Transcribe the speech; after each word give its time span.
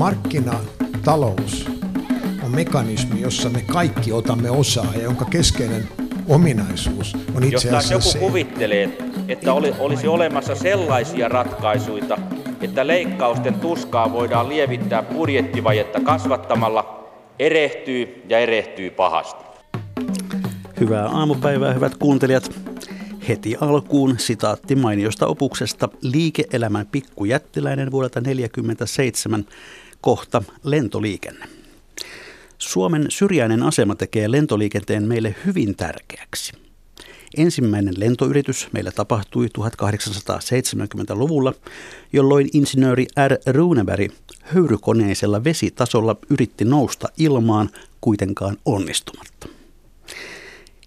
markkinatalous 0.00 1.66
on 2.42 2.50
mekanismi, 2.50 3.20
jossa 3.20 3.48
me 3.48 3.62
kaikki 3.72 4.12
otamme 4.12 4.50
osaa 4.50 4.92
ja 4.94 5.02
jonka 5.02 5.24
keskeinen 5.24 5.88
ominaisuus 6.28 7.16
on 7.34 7.44
itse 7.44 7.68
Jos 7.68 7.76
asiassa 7.76 7.94
joku 7.94 8.08
se, 8.08 8.18
kuvittelee, 8.18 8.98
että 9.28 9.52
oli, 9.52 9.74
olisi 9.78 10.08
olemassa 10.08 10.54
sellaisia 10.54 11.28
ratkaisuja, 11.28 12.18
että 12.60 12.86
leikkausten 12.86 13.54
tuskaa 13.54 14.12
voidaan 14.12 14.48
lievittää 14.48 15.02
budjettivajetta 15.02 16.00
kasvattamalla, 16.00 17.10
erehtyy 17.38 18.22
ja 18.28 18.38
erehtyy 18.38 18.90
pahasti. 18.90 19.44
Hyvää 20.80 21.08
aamupäivää, 21.08 21.72
hyvät 21.72 21.96
kuuntelijat. 21.96 22.50
Heti 23.28 23.56
alkuun 23.60 24.18
sitaatti 24.18 24.76
mainiosta 24.76 25.26
opuksesta 25.26 25.88
Liike-elämän 26.02 26.86
pikkujättiläinen 26.86 27.90
vuodelta 27.90 28.20
1947, 28.20 29.44
kohta 30.00 30.42
lentoliikenne. 30.64 31.46
Suomen 32.58 33.06
syrjäinen 33.08 33.62
asema 33.62 33.94
tekee 33.94 34.30
lentoliikenteen 34.30 35.02
meille 35.02 35.34
hyvin 35.46 35.76
tärkeäksi. 35.76 36.52
Ensimmäinen 37.36 37.94
lentoyritys 37.96 38.68
meillä 38.72 38.92
tapahtui 38.92 39.46
1870-luvulla, 39.58 41.54
jolloin 42.12 42.48
insinööri 42.52 43.06
R. 43.28 43.52
Runeberg 43.52 44.12
höyrykoneisella 44.40 45.44
vesitasolla 45.44 46.16
yritti 46.30 46.64
nousta 46.64 47.08
ilmaan 47.18 47.70
kuitenkaan 48.00 48.56
onnistumatta. 48.64 49.48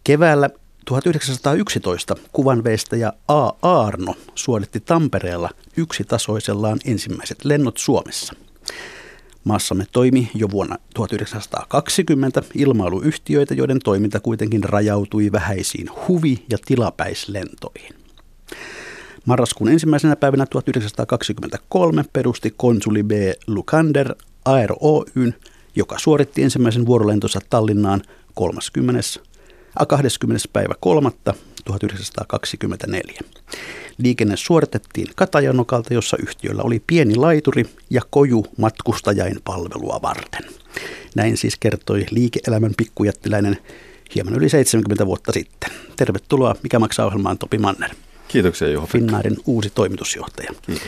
Keväällä 0.03 0.49
1911 0.85 2.15
kuvanveistäjä 2.31 3.13
A. 3.27 3.49
Aarno 3.61 4.15
suoritti 4.35 4.79
Tampereella 4.79 5.49
yksitasoisellaan 5.77 6.79
ensimmäiset 6.85 7.45
lennot 7.45 7.77
Suomessa. 7.77 8.33
Maassamme 9.43 9.85
toimi 9.91 10.31
jo 10.35 10.49
vuonna 10.51 10.77
1920 10.93 12.43
ilmailuyhtiöitä, 12.55 13.53
joiden 13.53 13.79
toiminta 13.83 14.19
kuitenkin 14.19 14.63
rajautui 14.63 15.31
vähäisiin 15.31 15.89
huvi- 16.07 16.45
ja 16.49 16.57
tilapäislentoihin. 16.65 17.95
Marraskuun 19.25 19.69
ensimmäisenä 19.69 20.15
päivänä 20.15 20.45
1923 20.45 22.05
perusti 22.13 22.53
konsuli 22.57 23.03
B. 23.03 23.11
Lukander 23.47 24.15
Aero 24.45 24.75
Oyn, 24.81 25.35
joka 25.75 25.99
suoritti 25.99 26.43
ensimmäisen 26.43 26.85
vuorolentonsa 26.85 27.39
Tallinnaan 27.49 28.01
30. 28.33 29.01
20. 29.87 30.47
päivä 30.53 30.73
3. 30.79 31.11
1924. 31.65 33.19
Liikenne 33.97 34.37
suoritettiin 34.37 35.07
Katajanokalta, 35.15 35.93
jossa 35.93 36.17
yhtiöllä 36.21 36.63
oli 36.63 36.83
pieni 36.87 37.15
laituri 37.15 37.65
ja 37.89 38.01
koju 38.09 38.45
matkustajain 38.57 39.39
palvelua 39.43 39.99
varten. 40.01 40.43
Näin 41.15 41.37
siis 41.37 41.57
kertoi 41.59 42.05
liike-elämän 42.11 42.73
pikkujättiläinen 42.77 43.57
hieman 44.15 44.35
yli 44.35 44.49
70 44.49 45.05
vuotta 45.05 45.31
sitten. 45.31 45.69
Tervetuloa 45.95 46.55
Mikä 46.63 46.79
maksaa 46.79 47.05
ohjelmaan 47.05 47.37
Topi 47.37 47.57
Manner. 47.57 47.89
Kiitoksia 48.27 48.69
Juha. 48.69 48.87
Finnairin 48.87 49.37
uusi 49.45 49.69
toimitusjohtaja. 49.69 50.51
Kiitos. 50.61 50.87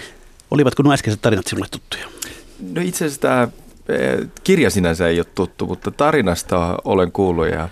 Olivatko 0.52 0.83
nuo 0.83 0.94
äskeiset 0.94 1.22
tarinat 1.22 1.48
sinulle 1.48 1.67
tuttuja? 1.72 2.06
No 2.73 2.81
itse 2.81 3.06
asiassa 3.06 3.22
tämä 3.22 3.48
eh, 3.89 4.28
kirja 4.44 4.70
sinänsä 4.70 5.08
ei 5.08 5.20
ole 5.20 5.28
tuttu, 5.36 5.66
mutta 5.66 5.92
tarinasta 5.92 6.78
olen 6.83 7.11
kuullut 7.11 7.48
ja 7.48 7.70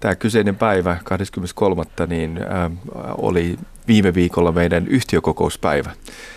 tämä 0.00 0.14
kyseinen 0.14 0.56
päivä 0.56 0.98
23. 1.04 1.84
niin 2.06 2.38
äh, 2.38 2.72
oli 3.18 3.58
viime 3.88 4.14
viikolla 4.14 4.52
meidän 4.52 4.88
yhtiökokouspäivä 4.88 5.90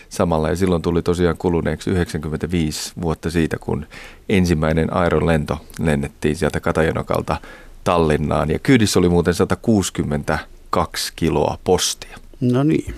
samalla 0.10 0.50
ja 0.50 0.56
silloin 0.56 0.82
tuli 0.82 1.02
tosiaan 1.02 1.38
kuluneeksi 1.38 1.90
95 1.90 2.94
vuotta 3.02 3.30
siitä, 3.30 3.58
kun 3.60 3.86
ensimmäinen 4.30 4.94
Airon 4.94 5.26
lento 5.26 5.58
lennettiin 5.80 6.36
sieltä 6.36 6.60
Katajanokalta 6.60 7.38
Tallinnaan 7.84 8.50
ja 8.50 8.60
kyydissä 8.60 9.00
oli 9.00 9.10
muuten 9.10 9.34
162 9.34 11.14
kiloa 11.16 11.58
postia. 11.64 12.18
No 12.42 12.64
niin. 12.64 12.96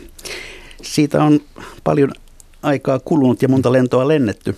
Siitä 0.82 1.24
on 1.24 1.40
paljon 1.84 2.12
aikaa 2.64 3.00
kulunut 3.00 3.42
ja 3.42 3.48
monta 3.48 3.72
lentoa 3.72 4.08
lennetty. 4.08 4.56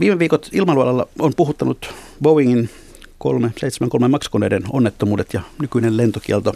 Viime 0.00 0.18
viikot 0.18 0.48
ilmailualalla 0.52 1.08
on 1.18 1.32
puhuttanut 1.36 1.94
Boeingin 2.22 2.70
737 3.22 4.10
MAX-koneiden 4.10 4.62
onnettomuudet 4.72 5.34
ja 5.34 5.40
nykyinen 5.60 5.96
lentokielto 5.96 6.54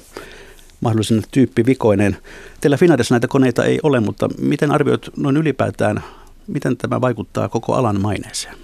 mahdollisen 0.85 1.23
tyyppivikoineen. 1.31 2.17
Teillä 2.61 2.77
Finnairissa 2.77 3.15
näitä 3.15 3.29
koneita 3.29 3.65
ei 3.65 3.81
ole, 3.83 4.01
mutta 4.01 4.29
miten 4.39 4.71
arvioit 4.71 5.11
noin 5.17 5.37
ylipäätään, 5.37 6.05
miten 6.47 6.77
tämä 6.77 7.01
vaikuttaa 7.01 7.49
koko 7.49 7.75
alan 7.75 8.01
maineeseen? 8.01 8.55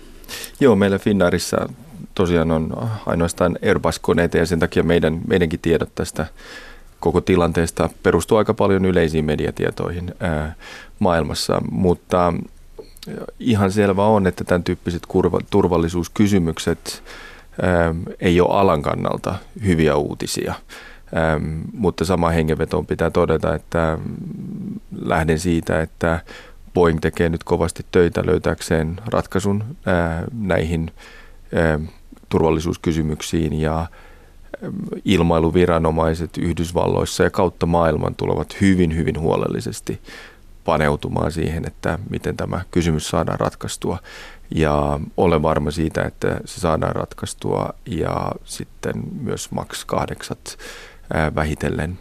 Joo, 0.60 0.76
meillä 0.76 0.98
Finnairissa 0.98 1.68
tosiaan 2.14 2.50
on 2.50 2.88
ainoastaan 3.06 3.58
Airbus-koneita 3.68 4.38
ja 4.38 4.46
sen 4.46 4.58
takia 4.58 4.82
meidän, 4.82 5.20
meidänkin 5.26 5.60
tiedot 5.60 5.94
tästä 5.94 6.26
koko 7.00 7.20
tilanteesta 7.20 7.90
perustuu 8.02 8.38
aika 8.38 8.54
paljon 8.54 8.84
yleisiin 8.84 9.24
mediatietoihin 9.24 10.14
ää, 10.20 10.54
maailmassa, 10.98 11.62
mutta 11.70 12.34
ihan 13.38 13.72
selvä 13.72 14.06
on, 14.06 14.26
että 14.26 14.44
tämän 14.44 14.64
tyyppiset 14.64 15.02
kurva, 15.08 15.40
turvallisuuskysymykset 15.50 17.02
ää, 17.62 17.94
ei 18.20 18.40
ole 18.40 18.58
alan 18.58 18.82
kannalta 18.82 19.34
hyviä 19.66 19.96
uutisia. 19.96 20.54
Ähm, 21.16 21.60
mutta 21.72 22.04
sama 22.04 22.30
hengenvetoon 22.30 22.86
pitää 22.86 23.10
todeta, 23.10 23.54
että 23.54 23.98
lähden 25.00 25.38
siitä, 25.38 25.80
että 25.80 26.20
Boeing 26.74 27.00
tekee 27.00 27.28
nyt 27.28 27.44
kovasti 27.44 27.86
töitä 27.92 28.22
löytääkseen 28.26 29.00
ratkaisun 29.06 29.64
ää, 29.86 30.24
näihin 30.32 30.90
ää, 31.54 31.80
turvallisuuskysymyksiin 32.28 33.60
ja 33.60 33.86
ilmailuviranomaiset 35.04 36.38
Yhdysvalloissa 36.38 37.22
ja 37.22 37.30
kautta 37.30 37.66
maailman 37.66 38.14
tulevat 38.14 38.60
hyvin, 38.60 38.96
hyvin 38.96 39.20
huolellisesti 39.20 40.00
paneutumaan 40.64 41.32
siihen, 41.32 41.66
että 41.66 41.98
miten 42.10 42.36
tämä 42.36 42.60
kysymys 42.70 43.08
saadaan 43.08 43.40
ratkaistua. 43.40 43.98
Ja 44.54 45.00
olen 45.16 45.42
varma 45.42 45.70
siitä, 45.70 46.02
että 46.02 46.40
se 46.44 46.60
saadaan 46.60 46.96
ratkaistua 46.96 47.70
ja 47.86 48.32
sitten 48.44 48.94
myös 49.20 49.50
MAX 49.50 49.84
8 49.84 50.36
vähitellen 51.34 51.98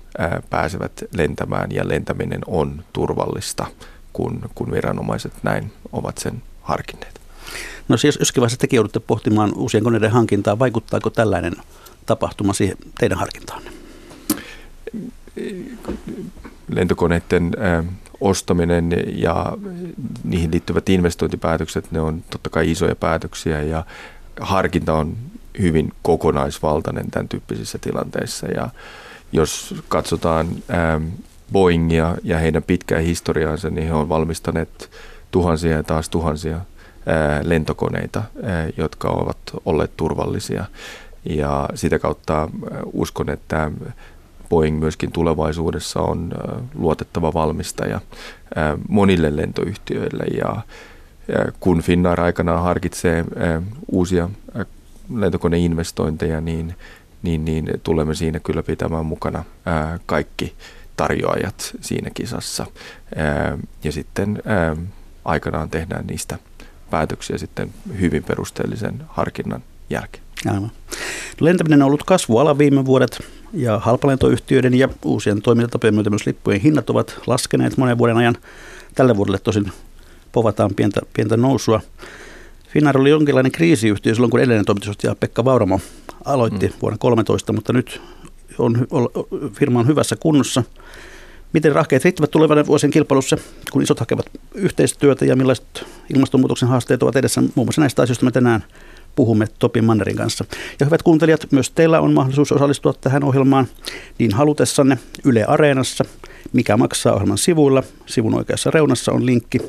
pääsevät 0.49 1.03
lentämään 1.13 1.71
ja 1.71 1.87
lentäminen 1.87 2.41
on 2.47 2.83
turvallista, 2.93 3.65
kun, 4.13 4.49
kun 4.55 4.71
viranomaiset 4.71 5.33
näin 5.43 5.71
ovat 5.91 6.17
sen 6.17 6.41
harkinneet. 6.61 7.19
No 7.87 7.97
siis 7.97 8.17
joskin 8.19 8.41
vaiheessa 8.41 8.59
tekin 8.59 8.77
joudutte 8.77 8.99
pohtimaan 8.99 9.53
uusien 9.55 9.83
koneiden 9.83 10.11
hankintaa. 10.11 10.59
Vaikuttaako 10.59 11.09
tällainen 11.09 11.53
tapahtuma 12.05 12.53
siihen 12.53 12.77
teidän 12.99 13.17
harkintaanne? 13.17 13.71
Lentokoneiden 16.67 17.51
ostaminen 18.21 18.91
ja 19.13 19.57
niihin 20.23 20.51
liittyvät 20.51 20.89
investointipäätökset, 20.89 21.91
ne 21.91 22.01
on 22.01 22.23
totta 22.29 22.49
kai 22.49 22.71
isoja 22.71 22.95
päätöksiä 22.95 23.61
ja 23.61 23.85
harkinta 24.39 24.93
on 24.93 25.17
hyvin 25.61 25.93
kokonaisvaltainen 26.01 27.11
tämän 27.11 27.27
tyyppisissä 27.27 27.77
tilanteissa 27.77 28.47
ja 28.47 28.69
jos 29.31 29.75
katsotaan 29.87 30.47
ähm, 30.73 31.05
Boeingia 31.51 32.15
ja 32.23 32.37
heidän 32.37 32.63
pitkää 32.63 32.99
historiaansa, 32.99 33.69
niin 33.69 33.87
he 33.87 33.93
on 33.93 34.09
valmistaneet 34.09 34.89
tuhansia 35.31 35.71
ja 35.71 35.83
taas 35.83 36.09
tuhansia 36.09 36.55
äh, 36.55 36.63
lentokoneita, 37.43 38.19
äh, 38.19 38.73
jotka 38.77 39.09
ovat 39.09 39.37
olleet 39.65 39.97
turvallisia. 39.97 40.65
Ja 41.25 41.69
sitä 41.75 41.99
kautta 41.99 42.41
äh, 42.43 42.49
uskon, 42.93 43.29
että 43.29 43.71
Boeing 44.49 44.79
myöskin 44.79 45.11
tulevaisuudessa 45.11 45.99
on 46.01 46.31
luotettava 46.75 47.33
valmistaja 47.33 48.01
monille 48.87 49.35
lentoyhtiöille. 49.35 50.23
Ja 50.23 50.61
kun 51.59 51.81
Finnair 51.81 52.21
aikanaan 52.21 52.63
harkitsee 52.63 53.25
uusia 53.87 54.29
lentokoneinvestointeja, 55.15 56.41
niin 56.41 56.75
niin, 57.23 57.45
niin 57.45 57.71
tulemme 57.83 58.15
siinä 58.15 58.39
kyllä 58.39 58.63
pitämään 58.63 59.05
mukana 59.05 59.43
ää, 59.65 59.99
kaikki 60.05 60.53
tarjoajat 60.97 61.71
siinä 61.81 62.09
kisassa. 62.13 62.65
Ää, 63.15 63.57
ja 63.83 63.91
sitten 63.91 64.41
ää, 64.45 64.75
aikanaan 65.25 65.69
tehdään 65.69 66.07
niistä 66.07 66.37
päätöksiä 66.89 67.37
sitten 67.37 67.69
hyvin 67.99 68.23
perusteellisen 68.23 69.03
harkinnan 69.07 69.63
jälkeen. 69.89 70.23
Aivan. 70.47 70.71
Lentäminen 71.39 71.81
on 71.81 71.85
ollut 71.85 72.03
kasvuala 72.03 72.57
viime 72.57 72.85
vuodet 72.85 73.19
ja 73.53 73.79
halpalentoyhtiöiden 73.79 74.73
ja 74.73 74.89
uusien 75.05 75.41
toimintatapojen 75.41 75.93
myötä 75.93 76.09
myös 76.09 76.25
lippujen 76.25 76.61
hinnat 76.61 76.89
ovat 76.89 77.19
laskeneet 77.27 77.77
monen 77.77 77.97
vuoden 77.97 78.17
ajan. 78.17 78.35
Tälle 78.95 79.17
vuodelle 79.17 79.39
tosin 79.39 79.71
povataan 80.31 80.71
pientä, 80.75 81.01
pientä 81.13 81.37
nousua. 81.37 81.81
Finnair 82.69 82.97
oli 82.97 83.09
jonkinlainen 83.09 83.51
kriisiyhtiö 83.51 84.13
silloin, 84.13 84.31
kun 84.31 84.39
edellinen 84.39 84.65
toimitusjohtaja 84.65 85.15
Pekka 85.15 85.45
Vauramo 85.45 85.79
aloitti 86.25 86.67
mm. 86.67 86.73
vuonna 86.81 86.97
2013, 86.97 87.53
mutta 87.53 87.73
nyt 87.73 88.01
on, 88.57 88.87
firma 89.53 89.79
on 89.79 89.87
hyvässä 89.87 90.15
kunnossa. 90.15 90.63
Miten 91.53 91.71
rahkeet 91.71 92.03
riittävät 92.03 92.31
tulevan 92.31 92.67
vuosien 92.67 92.91
kilpailussa, 92.91 93.37
kun 93.71 93.81
isot 93.81 93.99
hakevat 93.99 94.25
yhteistyötä 94.53 95.25
ja 95.25 95.35
millaiset 95.35 95.85
ilmastonmuutoksen 96.13 96.69
haasteet 96.69 97.03
ovat 97.03 97.15
edessä? 97.15 97.41
Muun 97.41 97.67
muassa 97.67 97.81
näistä 97.81 98.01
asioista 98.01 98.25
me 98.25 98.31
tänään 98.31 98.63
puhumme 99.15 99.47
Topi 99.59 99.81
Mannerin 99.81 100.15
kanssa. 100.15 100.45
Ja 100.79 100.85
hyvät 100.85 101.03
kuuntelijat, 101.03 101.47
myös 101.51 101.71
teillä 101.71 101.99
on 101.99 102.13
mahdollisuus 102.13 102.51
osallistua 102.51 102.93
tähän 102.93 103.23
ohjelmaan 103.23 103.67
niin 104.17 104.33
halutessanne 104.33 104.97
Yle 105.25 105.43
Areenassa, 105.43 106.05
mikä 106.53 106.77
maksaa 106.77 107.13
ohjelman 107.13 107.37
sivuilla. 107.37 107.83
Sivun 108.05 108.35
oikeassa 108.35 108.71
reunassa 108.71 109.11
on 109.11 109.25
linkki 109.25 109.59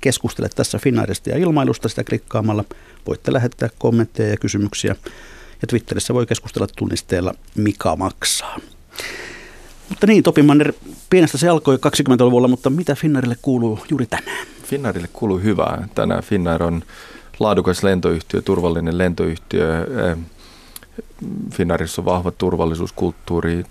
Keskustele 0.00 0.48
tässä 0.48 0.78
Finnairista 0.78 1.30
ja 1.30 1.38
ilmailusta 1.38 1.88
sitä 1.88 2.04
klikkaamalla. 2.04 2.64
Voitte 3.06 3.32
lähettää 3.32 3.68
kommentteja 3.78 4.30
ja 4.30 4.36
kysymyksiä. 4.36 4.96
Ja 5.62 5.68
Twitterissä 5.68 6.14
voi 6.14 6.26
keskustella 6.26 6.66
tunnisteella 6.76 7.34
Mikä 7.54 7.96
maksaa. 7.96 8.58
Mutta 9.88 10.06
niin, 10.06 10.22
Topi 10.22 10.42
Manner, 10.42 10.72
pienestä 11.10 11.38
se 11.38 11.48
alkoi 11.48 11.76
20-luvulla, 11.76 12.48
mutta 12.48 12.70
mitä 12.70 12.94
Finnairille 12.94 13.36
kuuluu 13.42 13.78
juuri 13.90 14.06
tänään? 14.06 14.46
Finnairille 14.64 15.08
kuuluu 15.12 15.38
hyvää. 15.38 15.88
Tänään 15.94 16.22
Finnair 16.22 16.62
on 16.62 16.82
laadukas 17.38 17.82
lentoyhtiö, 17.82 18.42
turvallinen 18.42 18.98
lentoyhtiö. 18.98 19.86
Eh, 20.10 20.16
Finnairissa 21.52 22.02
on 22.02 22.06
vahva 22.06 22.30
turvallisuuskulttuuri. 22.30 23.64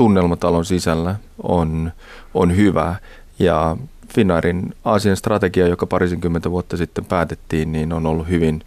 Tunnelmatalon 0.00 0.64
sisällä 0.64 1.14
on, 1.42 1.92
on 2.34 2.56
hyvä. 2.56 2.96
Ja 3.38 3.76
Finnairin 4.14 4.74
Aasian 4.84 5.16
strategia, 5.16 5.66
joka 5.68 5.86
parisenkymmentä 5.86 6.50
vuotta 6.50 6.76
sitten 6.76 7.04
päätettiin, 7.04 7.72
niin 7.72 7.92
on 7.92 8.06
ollut 8.06 8.28
hyvin 8.28 8.64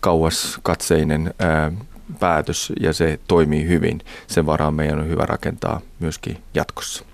kauas 0.00 0.58
katseinen 0.62 1.34
ää, 1.38 1.72
päätös 2.20 2.72
ja 2.80 2.92
se 2.92 3.20
toimii 3.28 3.68
hyvin. 3.68 4.00
Sen 4.26 4.46
varaan 4.46 4.74
meidän 4.74 4.98
on 4.98 5.08
hyvä 5.08 5.26
rakentaa 5.26 5.80
myöskin 6.00 6.38
jatkossa. 6.54 7.04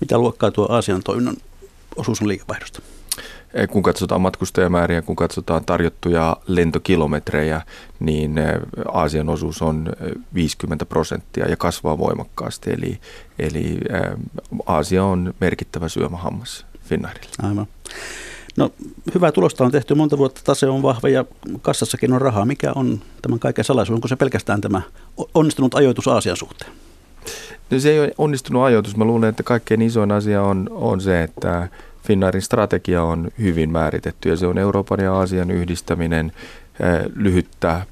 Mitä 0.00 0.18
luokkaa 0.18 0.50
tuo 0.50 0.66
Aasian 0.70 1.02
toiminnan 1.02 1.36
osuus 1.96 2.22
on 2.22 2.28
liikevaihdosta? 2.28 2.82
Kun 3.70 3.82
katsotaan 3.82 4.20
matkustajamääriä, 4.20 5.02
kun 5.02 5.16
katsotaan 5.16 5.64
tarjottuja 5.64 6.36
lentokilometrejä, 6.46 7.62
niin 8.00 8.34
Aasian 8.92 9.28
osuus 9.28 9.62
on 9.62 9.92
50 10.34 10.86
prosenttia 10.86 11.48
ja 11.48 11.56
kasvaa 11.56 11.98
voimakkaasti. 11.98 12.72
Eli, 12.72 13.00
eli 13.38 13.78
Aasia 14.66 15.04
on 15.04 15.34
merkittävä 15.40 15.88
syömähammas 15.88 16.66
Finnairille. 16.80 17.30
Aivan. 17.42 17.66
No, 18.56 18.72
hyvää 19.14 19.32
tulosta 19.32 19.64
on 19.64 19.70
tehty 19.70 19.94
monta 19.94 20.18
vuotta, 20.18 20.40
tase 20.44 20.66
on 20.66 20.82
vahva 20.82 21.08
ja 21.08 21.24
kassassakin 21.62 22.12
on 22.12 22.20
rahaa. 22.20 22.44
Mikä 22.44 22.72
on 22.74 23.00
tämän 23.22 23.38
kaiken 23.38 23.64
salaisuus? 23.64 23.94
Onko 23.94 24.08
se 24.08 24.16
pelkästään 24.16 24.60
tämä 24.60 24.82
onnistunut 25.34 25.74
ajoitus 25.74 26.08
Aasian 26.08 26.36
suhteen? 26.36 26.72
No 27.70 27.78
se 27.78 27.90
ei 27.90 28.00
ole 28.00 28.12
onnistunut 28.18 28.62
ajoitus. 28.62 28.96
Mä 28.96 29.04
luulen, 29.04 29.28
että 29.28 29.42
kaikkein 29.42 29.82
isoin 29.82 30.12
asia 30.12 30.42
on, 30.42 30.68
on 30.70 31.00
se, 31.00 31.22
että 31.22 31.68
Finnairin 32.02 32.42
strategia 32.42 33.02
on 33.02 33.30
hyvin 33.38 33.70
määritetty 33.70 34.28
ja 34.28 34.36
se 34.36 34.46
on 34.46 34.58
Euroopan 34.58 35.00
ja 35.00 35.14
Aasian 35.14 35.50
yhdistäminen 35.50 36.32
eh, 36.80 37.10
lyhyttä 37.14 37.86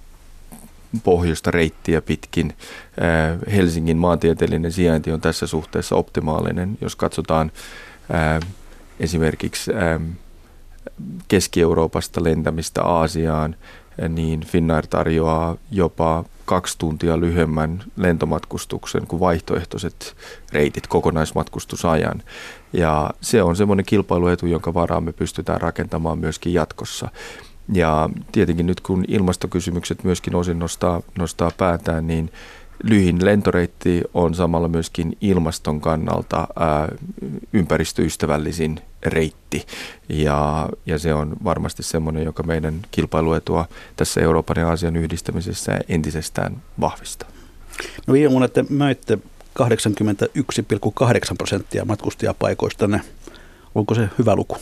pohjoista 1.05 1.51
reittiä 1.51 2.03
pitkin. 2.03 2.49
Eh, 2.49 3.55
Helsingin 3.55 3.97
maantieteellinen 3.97 4.73
sijainti 4.73 5.13
on 5.13 5.21
tässä 5.21 5.47
suhteessa 5.47 5.97
optimaalinen. 5.97 6.79
Jos 6.81 6.97
katsotaan 6.97 7.53
eh, 8.11 8.49
esimerkiksi 9.01 9.71
Keski-Euroopasta 11.29 12.25
lentämistä 12.25 12.83
Aasiaan, 12.83 13.57
niin 14.09 14.41
Finnair 14.41 14.87
tarjoaa 14.87 15.57
jopa 15.71 16.25
kaksi 16.49 16.79
tuntia 16.79 17.21
lyhyemmän 17.21 17.85
lentomatkustuksen 17.97 19.07
kuin 19.07 19.21
vaihtoehtoiset 19.21 20.17
reitit 20.53 20.87
kokonaismatkustusajan. 20.87 22.23
Ja 22.73 23.11
se 23.21 23.43
on 23.43 23.57
semmoinen 23.57 23.87
kilpailuetu, 23.87 24.47
jonka 24.47 24.75
varaan 24.75 25.05
me 25.05 25.13
pystytään 25.13 25.61
rakentamaan 25.61 26.19
myöskin 26.19 26.55
jatkossa. 26.55 27.09
Ja 27.73 28.11
tietenkin 28.33 28.67
nyt 28.67 28.81
kun 28.81 29.05
ilmastokysymykset 29.09 30.05
myöskin 30.05 30.35
osin 30.35 30.59
nostaa, 30.59 31.03
nostaa 31.19 31.51
päätään, 31.57 32.07
niin 32.07 32.31
lyhin 32.83 33.25
lentoreitti 33.25 34.03
on 34.15 34.35
samalla 34.35 34.69
myöskin 34.69 35.17
ilmaston 35.21 35.81
kannalta 35.81 36.49
ää, 36.57 36.89
ympäristöystävällisin 37.53 38.81
reitti. 39.07 39.67
Ja, 40.09 40.69
ja 40.87 40.99
se 40.99 41.15
on 41.15 41.37
varmasti 41.45 41.83
semmoinen, 41.83 42.25
joka 42.25 42.43
meidän 42.43 42.81
kilpailuetua 42.91 43.69
tässä 43.97 44.21
Euroopan 44.21 44.57
ja 44.57 44.69
Aasian 44.69 44.97
yhdistämisessä 44.97 45.81
entisestään 45.89 46.63
vahvistaa. 46.81 47.29
No 48.07 48.15
viime 48.15 48.31
vuonna 48.31 48.49
te 48.49 48.65
möitte 48.69 49.19
81,8 49.63 51.37
prosenttia 51.39 51.85
matkustajapaikoista. 51.85 52.89
Onko 53.75 53.95
se 53.95 54.09
hyvä 54.19 54.37
luku? 54.37 54.57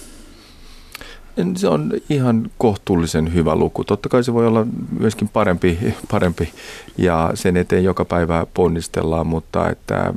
Se 1.56 1.68
on 1.68 1.92
ihan 2.10 2.50
kohtuullisen 2.58 3.34
hyvä 3.34 3.56
luku. 3.56 3.84
Totta 3.84 4.08
kai 4.08 4.24
se 4.24 4.34
voi 4.34 4.46
olla 4.46 4.66
myöskin 4.98 5.28
parempi, 5.28 5.78
parempi 6.10 6.52
ja 6.98 7.30
sen 7.34 7.56
eteen 7.56 7.84
joka 7.84 8.04
päivä 8.04 8.46
ponnistellaan, 8.54 9.26
mutta 9.26 9.70
että 9.70 10.14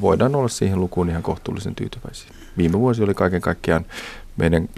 voidaan 0.00 0.34
olla 0.34 0.48
siihen 0.48 0.80
lukuun 0.80 1.08
ihan 1.08 1.22
kohtuullisen 1.22 1.74
tyytyväisiä. 1.74 2.30
Viime 2.56 2.78
vuosi 2.78 3.02
oli 3.02 3.14
kaiken 3.14 3.40
kaikkiaan 3.40 3.86
meidän 4.36 4.68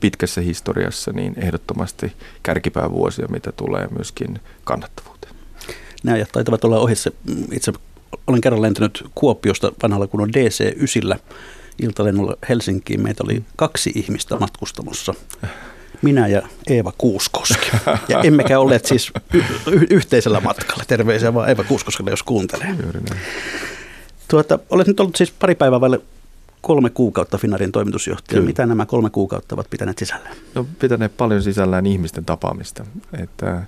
pitkässä 0.00 0.40
historiassa 0.40 1.12
niin 1.12 1.34
ehdottomasti 1.36 2.12
kärkipäävuosia, 2.42 3.28
mitä 3.28 3.52
tulee 3.52 3.88
myöskin 3.96 4.40
kannattavuuteen. 4.64 5.34
Nämä 6.02 6.24
taitavat 6.32 6.64
olla 6.64 6.78
ohissa. 6.78 7.10
Itse 7.52 7.72
olen 8.26 8.40
kerran 8.40 8.62
lentänyt 8.62 9.04
Kuopiosta 9.14 9.72
vanhalla 9.82 10.06
kunnon 10.06 10.30
DC-9 10.30 11.18
iltalennolla 11.82 12.36
Helsinkiin. 12.48 13.00
Meitä 13.00 13.24
oli 13.24 13.42
kaksi 13.56 13.92
ihmistä 13.94 14.36
matkustamossa. 14.36 15.14
Minä 16.02 16.28
ja 16.28 16.42
Eeva 16.66 16.92
Kuuskoski. 16.98 17.70
Ja 18.08 18.20
emmekä 18.28 18.58
olleet 18.58 18.84
siis 18.84 19.12
y- 19.34 19.42
y- 19.72 19.86
yhteisellä 19.90 20.40
matkalla. 20.40 20.84
Terveisiä 20.86 21.34
vaan 21.34 21.48
Eeva 21.48 21.64
Kuuskoskelle, 21.64 22.10
jos 22.10 22.22
kuuntelee. 22.22 22.74
Tuota, 24.28 24.58
olet 24.70 24.86
nyt 24.86 25.00
ollut 25.00 25.16
siis 25.16 25.30
pari 25.30 25.54
päivää 25.54 25.80
vaille 25.80 26.00
kolme 26.60 26.90
kuukautta 26.90 27.38
Finarin 27.38 27.72
toimitusjohtaja. 27.72 28.36
Kyllä. 28.36 28.46
Mitä 28.46 28.66
nämä 28.66 28.86
kolme 28.86 29.10
kuukautta 29.10 29.54
ovat 29.54 29.70
pitäneet 29.70 29.98
sisällään? 29.98 30.36
No, 30.54 30.66
pitäneet 30.78 31.16
paljon 31.16 31.42
sisällään 31.42 31.86
ihmisten 31.86 32.24
tapaamista. 32.24 32.84
Että 33.22 33.62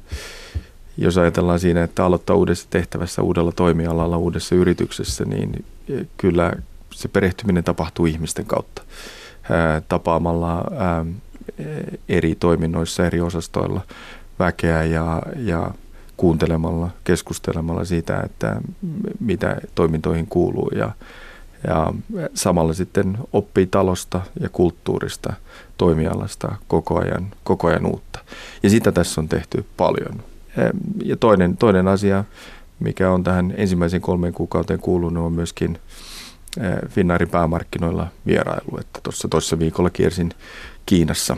jos 0.97 1.19
ajatellaan 1.19 1.61
siinä, 1.61 1.83
että 1.83 2.05
aloittaa 2.05 2.37
uudessa 2.37 2.67
tehtävässä, 2.71 3.23
uudella 3.23 3.53
toimialalla, 3.53 4.17
uudessa 4.17 4.55
yrityksessä, 4.55 5.25
niin 5.25 5.65
kyllä 6.17 6.53
se 6.91 7.09
perehtyminen 7.09 7.65
tapahtuu 7.65 8.07
ihmisten 8.07 8.45
kautta 8.47 8.83
tapaamalla 9.89 10.65
eri 12.09 12.35
toiminnoissa, 12.35 13.07
eri 13.07 13.21
osastoilla 13.21 13.81
väkeä 14.39 14.85
ja, 14.85 15.23
ja 15.37 15.71
kuuntelemalla, 16.17 16.91
keskustelemalla 17.05 17.85
siitä, 17.85 18.21
että 18.21 18.61
mitä 19.21 19.57
toimintoihin 19.75 20.27
kuuluu 20.27 20.71
ja, 20.75 20.91
ja 21.67 21.93
samalla 22.35 22.73
sitten 22.73 23.19
oppii 23.33 23.67
talosta 23.67 24.21
ja 24.41 24.49
kulttuurista, 24.49 25.33
toimialasta 25.79 26.57
koko 26.69 27.01
ajan, 27.01 27.27
koko 27.45 27.69
ajan 27.69 27.87
uutta. 27.87 28.19
Ja 28.63 28.71
sitä 28.71 28.93
tässä 28.93 29.21
on 29.21 29.29
tehty 29.29 29.65
paljon. 29.77 30.23
Ja 31.05 31.17
toinen, 31.17 31.57
toinen 31.57 31.89
asia, 31.89 32.25
mikä 32.81 33.11
on 33.11 33.25
tähän 33.25 33.55
ensimmäisen 33.57 34.01
kolmeen 34.01 34.33
kuukauteen 34.33 34.81
kuulunut, 34.81 35.25
on 35.25 35.33
myöskin 35.33 35.79
Finnairin 36.89 37.29
päämarkkinoilla 37.29 38.09
vierailu. 38.27 38.79
Että 38.81 39.01
tuossa 39.03 39.29
toisessa 39.29 39.59
viikolla 39.59 39.91
kiersin 39.91 40.31
Kiinassa 40.87 41.37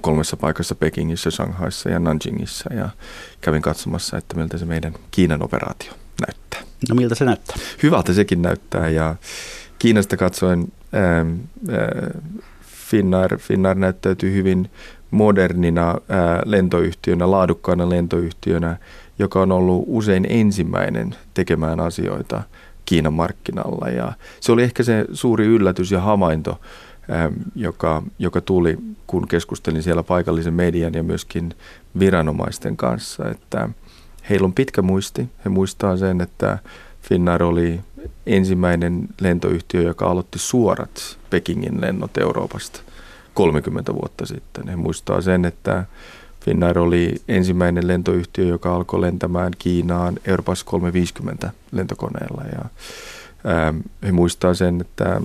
kolmessa 0.00 0.36
paikassa 0.36 0.74
Pekingissä, 0.74 1.30
Shanghaissa 1.30 1.90
ja 1.90 1.98
Nanjingissa 1.98 2.74
ja 2.74 2.88
kävin 3.40 3.62
katsomassa, 3.62 4.16
että 4.16 4.36
miltä 4.36 4.58
se 4.58 4.64
meidän 4.64 4.94
Kiinan 5.10 5.42
operaatio 5.42 5.92
näyttää. 6.26 6.60
No 6.88 6.94
miltä 6.94 7.14
se 7.14 7.24
näyttää? 7.24 7.56
Hyvältä 7.82 8.12
sekin 8.12 8.42
näyttää 8.42 8.88
ja 8.88 9.16
Kiinasta 9.78 10.16
katsoen 10.16 10.72
ää, 10.92 11.02
ää, 11.12 11.26
Finnair, 12.62 13.38
Finnair 13.38 13.76
näyttäytyy 13.76 14.32
hyvin 14.32 14.70
modernina 15.10 15.94
ää, 16.08 16.42
lentoyhtiönä, 16.44 17.30
laadukkaana 17.30 17.90
lentoyhtiönä, 17.90 18.76
joka 19.18 19.40
on 19.40 19.52
ollut 19.52 19.84
usein 19.86 20.26
ensimmäinen 20.28 21.14
tekemään 21.34 21.80
asioita 21.80 22.42
Kiinan 22.86 23.12
markkinalla. 23.12 23.88
Ja 23.88 24.12
se 24.40 24.52
oli 24.52 24.62
ehkä 24.62 24.82
se 24.82 25.04
suuri 25.12 25.46
yllätys 25.46 25.90
ja 25.90 26.00
havainto, 26.00 26.60
joka, 27.54 28.02
joka 28.18 28.40
tuli, 28.40 28.78
kun 29.06 29.28
keskustelin 29.28 29.82
siellä 29.82 30.02
paikallisen 30.02 30.54
median 30.54 30.94
ja 30.94 31.02
myöskin 31.02 31.54
viranomaisten 31.98 32.76
kanssa, 32.76 33.30
että 33.30 33.68
heillä 34.30 34.44
on 34.44 34.52
pitkä 34.52 34.82
muisti. 34.82 35.28
He 35.44 35.50
muistaa 35.50 35.96
sen, 35.96 36.20
että 36.20 36.58
Finnair 37.02 37.42
oli 37.42 37.80
ensimmäinen 38.26 39.08
lentoyhtiö, 39.20 39.82
joka 39.82 40.06
aloitti 40.06 40.38
suorat 40.38 41.18
Pekingin 41.30 41.80
lennot 41.80 42.16
Euroopasta 42.16 42.80
30 43.34 43.94
vuotta 43.94 44.26
sitten. 44.26 44.68
He 44.68 44.76
muistaa 44.76 45.20
sen, 45.20 45.44
että 45.44 45.84
Finnair 46.46 46.78
oli 46.78 47.14
ensimmäinen 47.28 47.88
lentoyhtiö, 47.88 48.44
joka 48.44 48.74
alkoi 48.74 49.00
lentämään 49.00 49.52
Kiinaan 49.58 50.18
Airbus 50.30 50.64
350 50.64 51.50
lentokoneella 51.72 52.42
ja 52.52 52.64
He 54.02 54.12
muistaa 54.12 54.54
sen, 54.54 54.80
että 54.80 55.20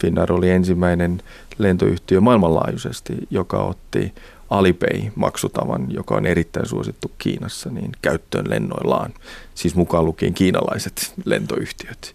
Finnair 0.00 0.32
oli 0.32 0.50
ensimmäinen 0.50 1.22
lentoyhtiö 1.58 2.20
maailmanlaajuisesti, 2.20 3.12
joka 3.30 3.62
otti 3.62 4.14
Alipay-maksutavan, 4.50 5.86
joka 5.88 6.14
on 6.14 6.26
erittäin 6.26 6.66
suosittu 6.66 7.10
Kiinassa, 7.18 7.70
niin 7.70 7.92
käyttöön 8.02 8.50
lennoillaan, 8.50 9.14
siis 9.54 9.74
mukaan 9.74 10.04
lukien 10.04 10.34
kiinalaiset 10.34 11.14
lentoyhtiöt. 11.24 12.14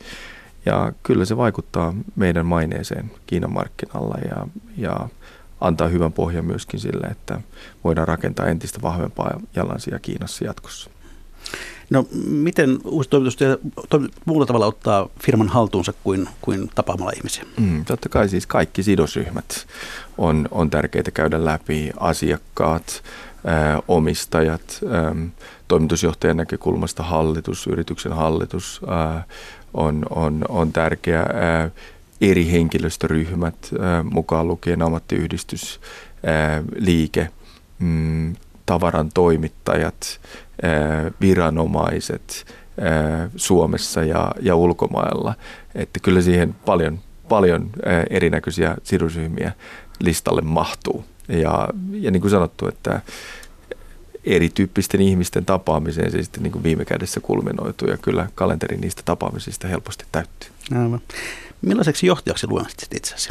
Ja 0.65 0.93
kyllä 1.03 1.25
se 1.25 1.37
vaikuttaa 1.37 1.93
meidän 2.15 2.45
maineeseen 2.45 3.11
Kiinan 3.27 3.53
markkinalla 3.53 4.17
ja, 4.29 4.47
ja 4.77 5.09
antaa 5.67 5.87
hyvän 5.87 6.13
pohjan 6.13 6.45
myöskin 6.45 6.79
sille, 6.79 7.07
että 7.07 7.41
voidaan 7.83 8.07
rakentaa 8.07 8.45
entistä 8.45 8.81
vahvempaa 8.81 9.39
jalansia 9.55 9.99
Kiinassa 9.99 10.45
jatkossa. 10.45 10.89
No 11.89 12.07
miten 12.27 12.79
uusi 12.83 13.09
toimitustyö 13.09 13.57
muulla 14.25 14.45
tavalla 14.45 14.65
ottaa 14.65 15.09
firman 15.23 15.49
haltuunsa 15.49 15.93
kuin, 16.03 16.29
kuin 16.41 16.69
tapaamalla 16.75 17.11
ihmisiä? 17.15 17.43
Mm, 17.57 17.85
totta 17.85 18.09
kai 18.09 18.29
siis 18.29 18.47
kaikki 18.47 18.83
sidosryhmät 18.83 19.67
on, 20.17 20.47
on 20.51 20.69
tärkeitä 20.69 21.11
käydä 21.11 21.45
läpi. 21.45 21.91
Asiakkaat, 21.99 23.03
ää, 23.45 23.81
omistajat, 23.87 24.79
ää, 24.89 25.15
toimitusjohtajan 25.67 26.37
näkökulmasta 26.37 27.03
hallitus, 27.03 27.67
yrityksen 27.67 28.13
hallitus 28.13 28.81
ää, 28.87 29.23
on, 29.73 30.05
on, 30.09 30.45
on 30.49 30.73
tärkeä. 30.73 31.19
Ää, 31.19 31.71
eri 32.21 32.51
henkilöstöryhmät, 32.51 33.71
mukaan 34.03 34.47
lukien 34.47 34.81
ammattiyhdistys, 34.81 35.79
ää, 36.25 36.63
liike, 36.75 37.29
mm, 37.79 38.35
tavaran 38.65 39.09
toimittajat, 39.13 40.21
viranomaiset 41.21 42.45
Suomessa 43.35 44.03
ja, 44.03 44.31
ja 44.41 44.55
ulkomailla. 44.55 45.33
Että 45.75 45.99
kyllä 45.99 46.21
siihen 46.21 46.55
paljon, 46.65 46.99
paljon 47.29 47.69
erinäköisiä 48.09 48.75
sidosryhmiä 48.83 49.51
listalle 49.99 50.41
mahtuu. 50.41 51.05
Ja, 51.27 51.69
ja 51.91 52.11
niin 52.11 52.21
kuin 52.21 52.31
sanottu, 52.31 52.67
että 52.67 53.01
erityyppisten 54.23 55.01
ihmisten 55.01 55.45
tapaamiseen 55.45 56.11
se 56.11 56.23
sitten 56.23 56.43
niin 56.43 56.51
kuin 56.51 56.63
viime 56.63 56.85
kädessä 56.85 57.19
kulminoituu 57.19 57.87
ja 57.87 57.97
kyllä 57.97 58.27
kalenteri 58.35 58.77
niistä 58.77 59.01
tapaamisista 59.05 59.67
helposti 59.67 60.05
täyttyy. 60.11 60.49
Aivan. 60.83 61.01
Millaiseksi 61.65 62.07
johtajaksi 62.07 62.47
luonnehtit 62.47 62.93
itseäsi? 62.93 63.29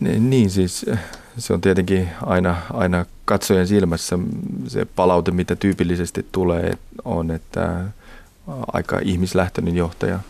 Niin 0.00 0.50
siis 0.50 0.86
se 1.38 1.52
on 1.52 1.60
tietenkin 1.60 2.08
aina, 2.22 2.56
aina 2.72 3.06
katsojen 3.24 3.66
silmässä 3.66 4.18
se 4.68 4.84
palaute, 4.84 5.30
mitä 5.30 5.56
tyypillisesti 5.56 6.26
tulee, 6.32 6.72
on, 7.04 7.30
että 7.30 7.84
aika 8.72 8.98
ihmislähtöinen 9.02 9.76
johtaja. 9.76 10.20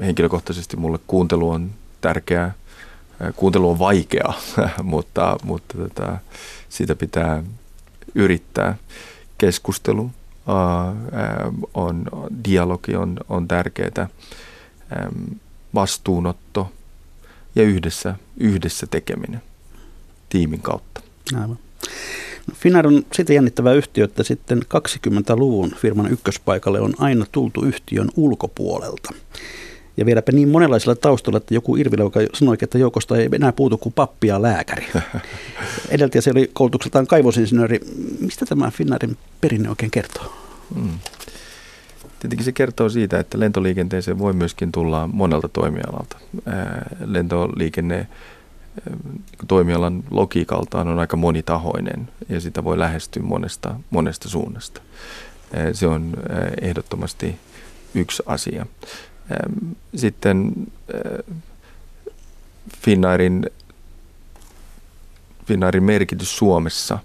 Henkilökohtaisesti 0.00 0.76
mulle 0.76 0.98
kuuntelu 1.06 1.50
on 1.50 1.70
tärkeää. 2.00 2.54
Kuuntelu 3.36 3.70
on 3.70 3.78
vaikeaa, 3.78 4.34
mutta, 4.82 5.36
mutta 5.42 5.78
tota, 5.78 6.18
sitä 6.68 6.94
pitää 6.94 7.42
yrittää. 8.14 8.76
Keskustelu 9.38 10.10
on, 11.74 12.08
dialogi 12.44 12.96
on, 12.96 13.16
on 13.28 13.48
tärkeää. 13.48 14.08
Vastuunotto 15.74 16.72
ja 17.54 17.62
yhdessä, 17.62 18.14
yhdessä 18.36 18.86
tekeminen 18.86 19.42
tiimin 20.28 20.60
kautta. 20.62 21.00
Aivan. 21.34 21.58
No, 22.46 22.54
Finnair 22.54 22.86
on 22.86 23.06
sitä 23.12 23.32
jännittävä 23.32 23.72
yhtiö, 23.72 24.04
että 24.04 24.22
sitten 24.22 24.62
20-luvun 24.62 25.74
firman 25.74 26.12
ykköspaikalle 26.12 26.80
on 26.80 26.94
aina 26.98 27.26
tultu 27.32 27.64
yhtiön 27.64 28.08
ulkopuolelta. 28.16 29.14
Ja 29.96 30.06
vieläpä 30.06 30.32
niin 30.32 30.48
monenlaisilla 30.48 30.94
taustalla, 30.94 31.36
että 31.36 31.54
joku 31.54 31.76
Irvilä, 31.76 32.02
joka 32.02 32.20
sanoi, 32.34 32.56
että 32.62 32.78
joukosta 32.78 33.16
ei 33.16 33.28
enää 33.32 33.52
puutu 33.52 33.78
kuin 33.78 33.92
pappi 33.92 34.26
ja 34.26 34.42
lääkäri. 34.42 34.86
Edeltäjä 35.88 36.22
se 36.22 36.30
oli 36.30 36.50
koulutukseltaan 36.52 37.06
kaivosinsinööri. 37.06 37.80
Mistä 38.20 38.46
tämä 38.46 38.70
Finnairin 38.70 39.16
perinne 39.40 39.68
oikein 39.68 39.90
kertoo? 39.90 40.32
Hmm. 40.74 40.98
Tietenkin 42.20 42.44
se 42.44 42.52
kertoo 42.52 42.88
siitä, 42.88 43.18
että 43.18 43.40
lentoliikenteeseen 43.40 44.18
voi 44.18 44.32
myöskin 44.32 44.72
tulla 44.72 45.08
monelta 45.12 45.48
toimialalta. 45.48 46.16
Lentoliikenne 47.04 48.06
toimialan 49.48 50.04
logiikaltaan 50.10 50.88
on 50.88 50.98
aika 50.98 51.16
monitahoinen 51.16 52.08
ja 52.28 52.40
sitä 52.40 52.64
voi 52.64 52.78
lähestyä 52.78 53.22
monesta, 53.22 53.74
monesta 53.90 54.28
suunnasta. 54.28 54.80
Se 55.72 55.86
on 55.86 56.12
ehdottomasti 56.60 57.36
yksi 57.94 58.22
asia. 58.26 58.66
Sitten 59.96 60.52
Finnairin, 62.78 63.46
Finnairin 65.46 65.82
merkitys 65.82 66.36
Suomessa, 66.36 66.98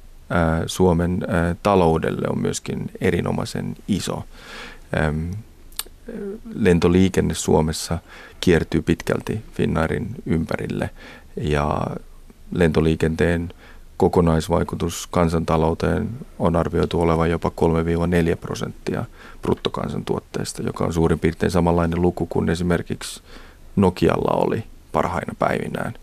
Suomen 0.65 1.27
taloudelle 1.63 2.27
on 2.29 2.41
myöskin 2.41 2.91
erinomaisen 3.01 3.75
iso. 3.87 4.23
Lentoliikenne 6.55 7.33
Suomessa 7.33 7.97
kiertyy 8.39 8.81
pitkälti 8.81 9.41
Finnairin 9.53 10.15
ympärille 10.25 10.89
ja 11.35 11.87
lentoliikenteen 12.51 13.53
kokonaisvaikutus 13.97 15.07
kansantalouteen 15.07 16.09
on 16.39 16.55
arvioitu 16.55 17.01
olevan 17.01 17.29
jopa 17.29 17.51
3-4 18.33 18.37
prosenttia 18.41 19.05
bruttokansantuotteesta, 19.41 20.61
joka 20.61 20.83
on 20.83 20.93
suurin 20.93 21.19
piirtein 21.19 21.51
samanlainen 21.51 22.01
luku 22.01 22.25
kuin 22.25 22.49
esimerkiksi 22.49 23.21
Nokialla 23.75 24.31
oli 24.31 24.63
parhaina 24.91 25.33
päivinään 25.39 25.93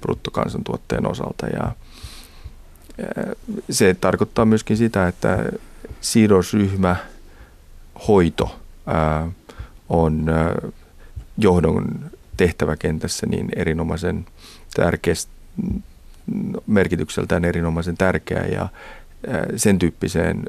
bruttokansantuotteen 0.00 1.06
osalta. 1.06 1.46
Ja 1.46 1.72
se 3.70 3.94
tarkoittaa 3.94 4.44
myöskin 4.44 4.76
sitä, 4.76 5.08
että 5.08 5.44
sidosryhmä 6.00 6.96
hoito 8.08 8.60
on 9.88 10.26
johdon 11.38 12.10
tehtäväkentässä 12.36 13.26
niin 13.26 13.48
erinomaisen 13.56 14.26
tärkeä, 14.74 15.14
merkitykseltään 16.66 17.44
erinomaisen 17.44 17.96
tärkeä 17.96 18.44
ja 18.44 18.68
sen 19.56 19.78
tyyppiseen 19.78 20.44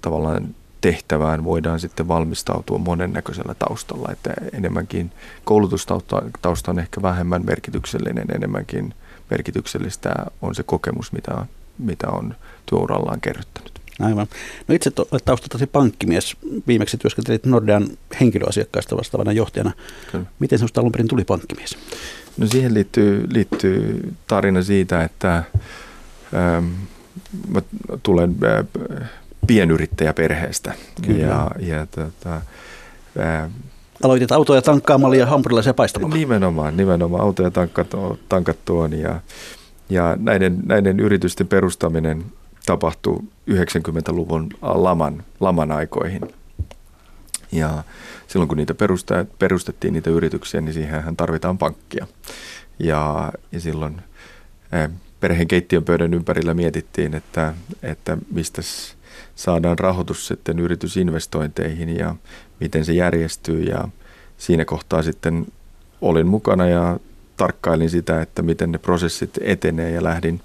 tavallaan 0.00 0.54
tehtävään 0.80 1.44
voidaan 1.44 1.80
sitten 1.80 2.08
valmistautua 2.08 2.78
monennäköisellä 2.78 3.54
taustalla, 3.54 4.08
että 4.12 4.34
enemmänkin 4.52 5.12
koulutustausta 5.44 6.22
on 6.68 6.78
ehkä 6.78 7.02
vähemmän 7.02 7.44
merkityksellinen, 7.44 8.26
enemmänkin 8.34 8.94
merkityksellistä 9.30 10.14
on 10.42 10.54
se 10.54 10.62
kokemus, 10.62 11.12
mitä, 11.12 11.46
mitä 11.78 12.08
on 12.08 12.34
työurallaan 12.66 13.20
kerryttänyt. 13.20 13.78
Aivan. 14.00 14.26
No 14.68 14.74
itse 14.74 14.92
olet 15.12 15.24
taustaltasi 15.24 15.66
pankkimies. 15.66 16.36
Viimeksi 16.66 16.96
työskentelit 16.96 17.46
Nordean 17.46 17.88
henkilöasiakkaista 18.20 18.96
vastaavana 18.96 19.32
johtajana. 19.32 19.72
Kyllä. 20.12 20.24
Miten 20.38 20.58
sinusta 20.58 20.80
alun 20.80 20.92
perin 20.92 21.08
tuli 21.08 21.24
pankkimies? 21.24 21.78
No 22.36 22.46
siihen 22.46 22.74
liittyy, 22.74 23.26
liittyy 23.30 24.12
tarina 24.26 24.62
siitä, 24.62 25.04
että 25.04 25.42
ähm, 26.34 26.64
mä 27.48 27.62
tulen 28.02 28.36
äh, 28.44 29.10
pienyrittäjäperheestä. 29.48 30.72
Kyllä. 31.06 31.26
Ja, 31.26 31.50
ja 31.58 31.86
tota, 31.86 32.34
äh, 33.20 33.50
Aloitit 34.02 34.32
autoja 34.32 34.62
tankkaamalla 34.62 35.16
ja 35.16 35.26
hampurilaisia 35.26 35.74
paistamalla. 35.74 36.16
Nimenomaan, 36.16 36.76
nimenomaan 36.76 37.22
autoja 37.22 37.50
tankattuun 38.28 38.92
ja, 38.92 39.20
ja 39.88 40.16
näiden, 40.20 40.58
näiden 40.66 41.00
yritysten 41.00 41.46
perustaminen 41.46 42.24
tapahtui 42.66 43.18
90-luvun 43.50 44.48
laman, 44.62 45.24
laman 45.40 45.72
aikoihin. 45.72 46.20
Ja 47.52 47.84
silloin 48.26 48.48
kun 48.48 48.56
niitä 48.56 48.74
perustettiin, 49.38 49.92
niitä 49.92 50.10
yrityksiä, 50.10 50.60
niin 50.60 50.74
siihen 50.74 51.16
tarvitaan 51.16 51.58
pankkia. 51.58 52.06
Ja, 52.78 53.32
ja 53.52 53.60
silloin 53.60 54.02
eh, 54.72 54.90
perheen 55.20 55.48
keittiön 55.48 55.84
pöydän 55.84 56.14
ympärillä 56.14 56.54
mietittiin, 56.54 57.14
että, 57.14 57.54
että 57.82 58.18
mistä 58.32 58.62
saadaan 59.38 59.78
rahoitus 59.78 60.26
sitten 60.26 60.58
yritysinvestointeihin 60.58 61.96
ja 61.96 62.14
miten 62.60 62.84
se 62.84 62.92
järjestyy. 62.92 63.62
Ja 63.62 63.88
siinä 64.38 64.64
kohtaa 64.64 65.02
sitten 65.02 65.46
olin 66.00 66.26
mukana 66.26 66.66
ja 66.66 66.98
tarkkailin 67.36 67.90
sitä, 67.90 68.22
että 68.22 68.42
miten 68.42 68.72
ne 68.72 68.78
prosessit 68.78 69.30
etenee 69.40 69.90
ja 69.90 70.02
lähdin 70.02 70.40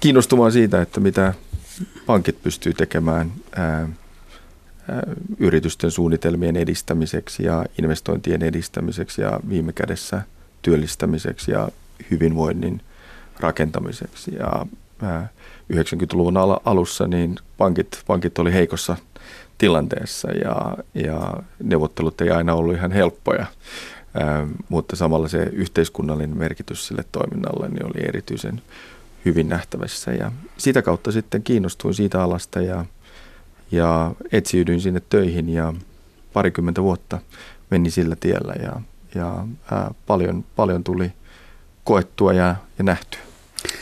kiinnostumaan 0.00 0.52
siitä, 0.52 0.82
että 0.82 1.00
mitä 1.00 1.34
pankit 2.06 2.42
pystyy 2.42 2.74
tekemään 2.74 3.32
ää, 3.56 3.88
ää, 4.88 5.02
yritysten 5.38 5.90
suunnitelmien 5.90 6.56
edistämiseksi 6.56 7.44
ja 7.44 7.64
investointien 7.78 8.42
edistämiseksi 8.42 9.22
ja 9.22 9.40
viime 9.48 9.72
kädessä 9.72 10.22
työllistämiseksi 10.62 11.50
ja 11.50 11.68
hyvinvoinnin 12.10 12.80
rakentamiseksi. 13.40 14.34
Ja 14.34 14.66
ää, 15.02 15.28
90-luvun 15.72 16.36
alussa 16.64 17.06
niin 17.06 17.36
pankit, 17.58 18.02
pankit 18.06 18.38
oli 18.38 18.52
heikossa 18.52 18.96
tilanteessa 19.58 20.30
ja, 20.30 20.76
ja 20.94 21.32
neuvottelut 21.62 22.20
ei 22.20 22.30
aina 22.30 22.54
ollut 22.54 22.74
ihan 22.74 22.92
helppoja, 22.92 23.46
ää, 24.14 24.46
mutta 24.68 24.96
samalla 24.96 25.28
se 25.28 25.42
yhteiskunnallinen 25.42 26.36
merkitys 26.36 26.86
sille 26.86 27.04
toiminnalle 27.12 27.68
niin 27.68 27.86
oli 27.86 28.08
erityisen 28.08 28.62
hyvin 29.24 29.48
nähtävissä 29.48 30.12
ja 30.12 30.32
sitä 30.56 30.82
kautta 30.82 31.12
sitten 31.12 31.42
kiinnostuin 31.42 31.94
siitä 31.94 32.22
alasta 32.22 32.60
ja, 32.60 32.84
ja 33.70 34.14
etsiydyin 34.32 34.80
sinne 34.80 35.02
töihin 35.08 35.48
ja 35.48 35.74
parikymmentä 36.32 36.82
vuotta 36.82 37.18
meni 37.70 37.90
sillä 37.90 38.16
tiellä 38.16 38.54
ja, 38.62 38.80
ja 39.14 39.46
ää, 39.70 39.94
paljon, 40.06 40.44
paljon 40.56 40.84
tuli 40.84 41.12
koettua 41.84 42.32
ja, 42.32 42.56
ja 42.78 42.84
nähtyä. 42.84 43.31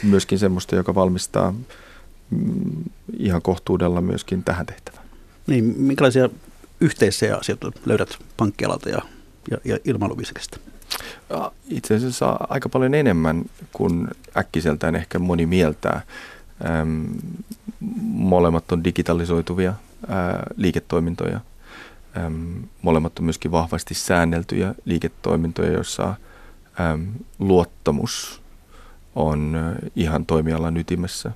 Myöskin 0.03 0.39
semmoista, 0.39 0.77
joka 0.77 0.95
valmistaa 0.95 1.55
mm, 2.31 2.85
ihan 3.19 3.43
kohtuudella 3.43 4.01
myöskin 4.01 4.45
tähän 4.45 4.67
tehtävään. 4.67 5.05
Niin, 5.47 5.65
minkälaisia 5.65 6.29
yhteisiä 6.81 7.37
asioita 7.37 7.73
löydät 7.85 8.19
pankkialalta 8.37 8.89
ja, 8.89 9.03
ja, 9.51 9.59
ja 9.65 9.79
ilmailuvisekestä? 9.85 10.57
Itse 11.69 11.95
asiassa 11.95 12.37
aika 12.49 12.69
paljon 12.69 12.95
enemmän 12.95 13.45
kuin 13.73 14.09
äkkiseltään 14.37 14.97
ehkä 14.97 15.19
moni 15.19 15.47
mieltää. 15.47 16.03
Ähm, 16.65 17.07
molemmat 18.03 18.73
on 18.73 18.85
digitalisoituvia 18.85 19.75
ää, 20.09 20.43
liiketoimintoja. 20.57 21.41
Ähm, 22.17 22.59
molemmat 22.83 23.19
on 23.19 23.25
myöskin 23.25 23.51
vahvasti 23.51 23.95
säänneltyjä 23.95 24.75
liiketoimintoja, 24.85 25.73
joissa 25.73 26.15
ähm, 26.81 27.09
luottamus 27.39 28.43
on 29.15 29.57
ihan 29.97 30.27
toimialan 30.27 30.77
ytimessä. 30.77 31.33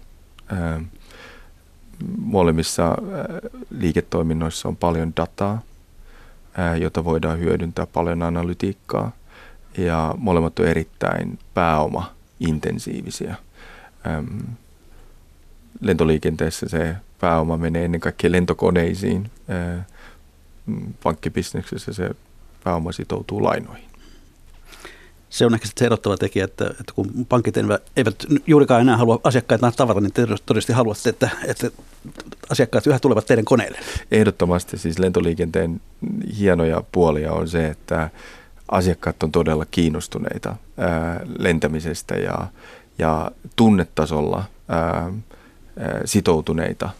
Molemmissa 2.18 2.96
liiketoiminnoissa 3.70 4.68
on 4.68 4.76
paljon 4.76 5.12
dataa, 5.16 5.62
jota 6.80 7.04
voidaan 7.04 7.38
hyödyntää, 7.38 7.86
paljon 7.86 8.22
analytiikkaa 8.22 9.12
ja 9.78 10.14
molemmat 10.18 10.58
on 10.58 10.66
erittäin 10.66 11.38
pääoma-intensiivisiä. 11.54 13.36
Lentoliikenteessä 15.80 16.68
se 16.68 16.96
pääoma 17.20 17.56
menee 17.56 17.84
ennen 17.84 18.00
kaikkea 18.00 18.32
lentokoneisiin, 18.32 19.30
pankkibisneksessä 21.02 21.92
se 21.92 22.10
pääoma 22.64 22.92
sitoutuu 22.92 23.44
lainoihin 23.44 23.93
se 25.34 25.46
on 25.46 25.54
ehkä 25.54 25.68
se 25.76 25.86
erottava 25.86 26.16
tekijä, 26.16 26.44
että, 26.44 26.66
että 26.66 26.92
kun 26.94 27.26
pankit 27.28 27.56
eivät 27.96 28.26
juurikaan 28.46 28.80
enää 28.80 28.96
halua 28.96 29.20
asiakkaita 29.24 29.72
tavata, 29.72 30.00
niin 30.00 30.12
te 30.12 30.22
todennäköisesti 30.22 30.72
haluatte, 30.72 31.08
että, 31.10 31.30
että 31.46 31.70
asiakkaat 32.50 32.86
yhä 32.86 32.98
tulevat 32.98 33.26
teidän 33.26 33.44
koneille. 33.44 33.78
Ehdottomasti 34.10 34.78
siis 34.78 34.98
lentoliikenteen 34.98 35.80
hienoja 36.38 36.82
puolia 36.92 37.32
on 37.32 37.48
se, 37.48 37.66
että 37.66 38.10
asiakkaat 38.68 39.22
on 39.22 39.32
todella 39.32 39.66
kiinnostuneita 39.70 40.56
ää, 40.78 41.20
lentämisestä 41.38 42.14
ja, 42.14 42.48
ja 42.98 43.30
tunnetasolla 43.56 44.44
ää, 44.68 45.12
sitoutuneita 46.04 46.90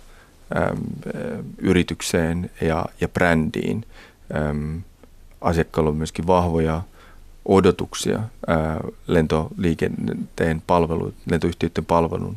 yritykseen 1.59 2.51
ja, 2.61 2.87
ja 3.01 3.09
brändiin. 3.09 3.85
Asiakkailla 5.41 5.91
on 5.91 5.97
myöskin 5.97 6.27
vahvoja 6.27 6.83
odotuksia 7.45 8.21
ää, 8.47 8.81
lentoliikenteen 9.07 10.63
palvelu, 10.67 11.15
lentoyhtiöiden 11.31 11.85
palvelun 11.85 12.37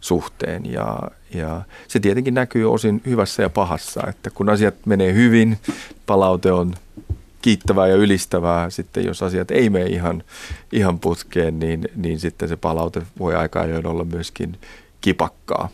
suhteen 0.00 0.72
ja, 0.72 0.98
ja 1.34 1.62
se 1.88 2.00
tietenkin 2.00 2.34
näkyy 2.34 2.72
osin 2.72 3.02
hyvässä 3.06 3.42
ja 3.42 3.50
pahassa, 3.50 4.00
että 4.08 4.30
kun 4.30 4.48
asiat 4.48 4.74
menee 4.86 5.14
hyvin, 5.14 5.58
palaute 6.06 6.52
on 6.52 6.74
kiittävää 7.42 7.86
ja 7.86 7.94
ylistävää. 7.94 8.70
Sitten 8.70 9.04
jos 9.04 9.22
asiat 9.22 9.50
ei 9.50 9.70
mene 9.70 9.86
ihan, 9.86 10.22
ihan 10.72 10.98
putkeen, 10.98 11.58
niin, 11.58 11.88
niin 11.96 12.20
sitten 12.20 12.48
se 12.48 12.56
palaute 12.56 13.02
voi 13.18 13.34
aika 13.34 13.60
ajoin 13.60 13.86
olla 13.86 14.04
myöskin 14.04 14.58
kipakkaa. 15.00 15.68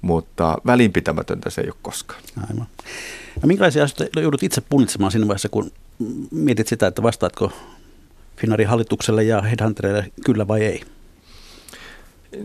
Mutta 0.00 0.58
välinpitämätöntä 0.66 1.50
se 1.50 1.60
ei 1.60 1.68
ole 1.68 1.76
koskaan. 1.82 2.20
Aivan. 2.50 2.66
Ja 3.42 3.46
minkälaisia 3.46 3.84
asioita 3.84 4.20
joudut 4.20 4.42
itse 4.42 4.60
punnitsemaan 4.60 5.12
siinä 5.12 5.26
vaiheessa, 5.26 5.48
kun 5.48 5.70
mietit 6.30 6.68
sitä, 6.68 6.86
että 6.86 7.02
vastaatko 7.02 7.52
Finnaarin 8.36 8.68
hallitukselle 8.68 9.24
ja 9.24 9.42
Headhunterille 9.42 10.12
kyllä 10.24 10.48
vai 10.48 10.62
ei? 10.64 10.82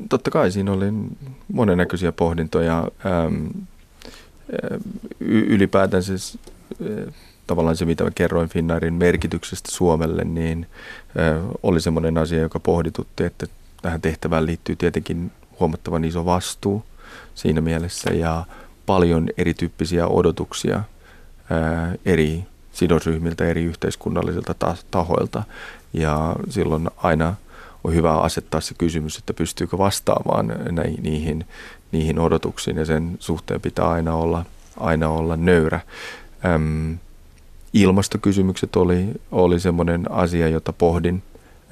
Totta 0.09 0.31
kai 0.31 0.51
siinä 0.51 0.71
oli 0.71 0.85
monennäköisiä 1.53 2.11
pohdintoja. 2.11 2.87
Ylipäätään 5.19 6.03
siis 6.03 6.37
tavallaan 7.47 7.75
se, 7.75 7.85
mitä 7.85 8.03
mä 8.03 8.11
kerroin 8.15 8.49
Finnairin 8.49 8.93
merkityksestä 8.93 9.71
Suomelle, 9.71 10.23
niin 10.23 10.67
oli 11.63 11.81
semmoinen 11.81 12.17
asia, 12.17 12.39
joka 12.39 12.59
pohditutti, 12.59 13.23
että 13.23 13.45
tähän 13.81 14.01
tehtävään 14.01 14.45
liittyy 14.45 14.75
tietenkin 14.75 15.31
huomattavan 15.59 16.05
iso 16.05 16.25
vastuu 16.25 16.83
siinä 17.35 17.61
mielessä 17.61 18.13
ja 18.13 18.45
paljon 18.85 19.29
erityyppisiä 19.37 20.07
odotuksia 20.07 20.83
eri 22.05 22.43
sidosryhmiltä, 22.71 23.45
eri 23.45 23.63
yhteiskunnallisilta 23.63 24.55
tahoilta. 24.91 25.43
Ja 25.93 26.35
silloin 26.49 26.89
aina 26.97 27.35
on 27.83 27.93
hyvä 27.93 28.19
asettaa 28.19 28.61
se 28.61 28.73
kysymys, 28.73 29.17
että 29.17 29.33
pystyykö 29.33 29.77
vastaamaan 29.77 30.53
näihin, 30.71 31.03
niihin, 31.03 31.45
niihin 31.91 32.19
odotuksiin 32.19 32.77
ja 32.77 32.85
sen 32.85 33.17
suhteen 33.19 33.61
pitää 33.61 33.89
aina 33.89 34.15
olla, 34.15 34.45
aina 34.79 35.09
olla 35.09 35.37
nöyrä. 35.37 35.79
Öm, 36.45 36.97
ilmastokysymykset 37.73 38.75
oli, 38.75 39.07
oli 39.31 39.59
semmoinen 39.59 40.11
asia, 40.11 40.47
jota 40.47 40.73
pohdin 40.73 41.23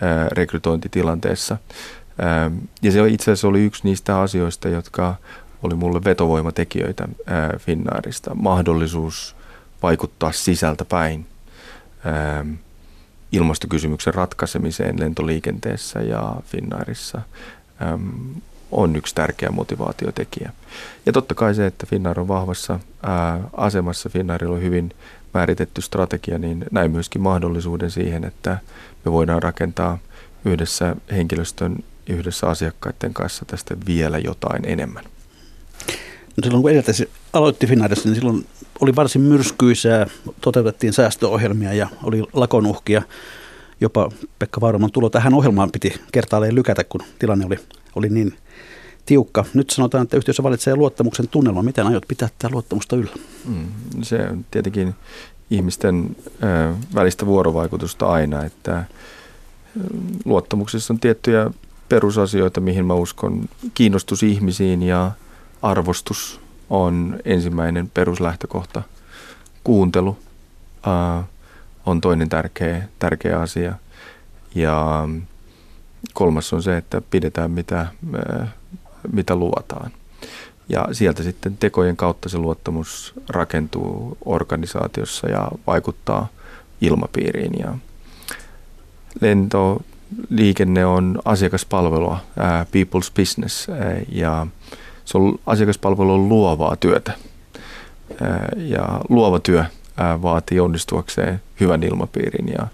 ää, 0.01 0.29
rekrytointitilanteessa. 0.31 1.57
Ää, 2.21 2.51
ja 2.81 2.91
se 2.91 3.07
itse 3.07 3.31
asiassa 3.31 3.47
oli 3.47 3.65
yksi 3.65 3.83
niistä 3.83 4.19
asioista, 4.19 4.69
jotka 4.69 5.15
oli 5.63 5.75
mulle 5.75 6.03
vetovoimatekijöitä 6.03 7.07
ää, 7.25 7.53
Finnairista. 7.57 8.35
Mahdollisuus 8.35 9.35
vaikuttaa 9.83 10.31
sisältä 10.31 10.85
päin. 10.85 11.25
Ää, 12.05 12.45
ilmastokysymyksen 13.31 14.13
ratkaisemiseen 14.13 14.99
lentoliikenteessä 14.99 15.99
ja 15.99 16.35
Finnairissa 16.45 17.21
on 18.71 18.95
yksi 18.95 19.15
tärkeä 19.15 19.49
motivaatiotekijä. 19.51 20.53
Ja 21.05 21.13
totta 21.13 21.35
kai 21.35 21.55
se, 21.55 21.65
että 21.65 21.85
Finnair 21.85 22.19
on 22.19 22.27
vahvassa 22.27 22.79
ää, 23.03 23.39
asemassa, 23.53 24.09
Finnairilla 24.09 24.55
on 24.55 24.61
hyvin 24.61 24.91
määritetty 25.33 25.81
strategia, 25.81 26.37
niin 26.37 26.65
näin 26.71 26.91
myöskin 26.91 27.21
mahdollisuuden 27.21 27.91
siihen, 27.91 28.23
että 28.23 28.57
me 29.05 29.11
voidaan 29.11 29.43
rakentaa 29.43 29.97
yhdessä 30.45 30.95
henkilöstön 31.11 31.75
yhdessä 32.09 32.47
asiakkaiden 32.47 33.13
kanssa 33.13 33.45
tästä 33.45 33.77
vielä 33.87 34.17
jotain 34.17 34.65
enemmän. 34.65 35.03
No 36.37 36.43
silloin 36.43 36.61
kun 36.61 36.71
edeltäisi 36.71 37.09
aloitti 37.33 37.67
Finnairissa, 37.67 38.09
niin 38.09 38.15
silloin 38.15 38.45
oli 38.81 38.95
varsin 38.95 39.21
myrskyisää, 39.21 40.07
toteutettiin 40.41 40.93
säästöohjelmia 40.93 41.73
ja 41.73 41.87
oli 42.03 42.23
lakonuhkia. 42.33 43.01
Jopa 43.81 44.11
Pekka 44.39 44.61
Vauroman 44.61 44.91
tulo 44.91 45.09
tähän 45.09 45.33
ohjelmaan 45.33 45.71
piti 45.71 45.93
kertaalleen 46.11 46.55
lykätä, 46.55 46.83
kun 46.83 47.01
tilanne 47.19 47.45
oli, 47.45 47.57
oli 47.95 48.09
niin 48.09 48.37
tiukka. 49.05 49.45
Nyt 49.53 49.69
sanotaan, 49.69 50.03
että 50.03 50.17
yhteisö 50.17 50.43
valitsee 50.43 50.75
luottamuksen 50.75 51.27
tunnelma. 51.27 51.63
Miten 51.63 51.87
aiot 51.87 52.03
pitää 52.07 52.29
tätä 52.39 52.53
luottamusta 52.53 52.95
yllä? 52.95 53.11
Mm, 53.45 53.67
se 54.01 54.27
on 54.31 54.45
tietenkin 54.51 54.95
ihmisten 55.49 56.15
ö, 56.43 56.73
välistä 56.95 57.25
vuorovaikutusta 57.25 58.07
aina, 58.07 58.45
että 58.45 58.83
luottamuksessa 60.25 60.93
on 60.93 60.99
tiettyjä 60.99 61.51
perusasioita, 61.89 62.61
mihin 62.61 62.85
mä 62.85 62.93
uskon. 62.93 63.49
Kiinnostus 63.73 64.23
ihmisiin 64.23 64.83
ja 64.83 65.11
arvostus 65.61 66.39
on 66.69 67.19
ensimmäinen 67.25 67.89
peruslähtökohta. 67.93 68.81
Kuuntelu 69.63 70.17
ää, 70.85 71.23
on 71.85 72.01
toinen 72.01 72.29
tärkeä, 72.29 72.87
tärkeä 72.99 73.39
asia. 73.39 73.73
Ja 74.55 75.07
kolmas 76.13 76.53
on 76.53 76.63
se, 76.63 76.77
että 76.77 77.01
pidetään 77.01 77.51
mitä, 77.51 77.77
ää, 77.77 78.47
mitä 79.11 79.35
luotaan. 79.35 79.91
Ja 80.69 80.87
sieltä 80.91 81.23
sitten 81.23 81.57
tekojen 81.57 81.97
kautta 81.97 82.29
se 82.29 82.37
luottamus 82.37 83.13
rakentuu 83.29 84.17
organisaatiossa 84.25 85.29
ja 85.29 85.51
vaikuttaa 85.67 86.27
ilmapiiriin. 86.81 87.51
Ja 87.59 87.73
lentoliikenne 89.21 90.85
on 90.85 91.21
asiakaspalvelua, 91.25 92.19
people's 92.65 93.11
business, 93.15 93.67
ja 94.11 94.47
se 95.09 95.17
on 95.17 95.39
asiakaspalvelu 95.45 96.13
on 96.13 96.29
luovaa 96.29 96.75
työtä. 96.75 97.13
Ja 98.57 99.01
luova 99.09 99.39
työ 99.39 99.65
vaatii 99.97 100.59
onnistuakseen 100.59 101.41
hyvän 101.59 101.83
ilmapiirin 101.83 102.47
ja 102.47 102.67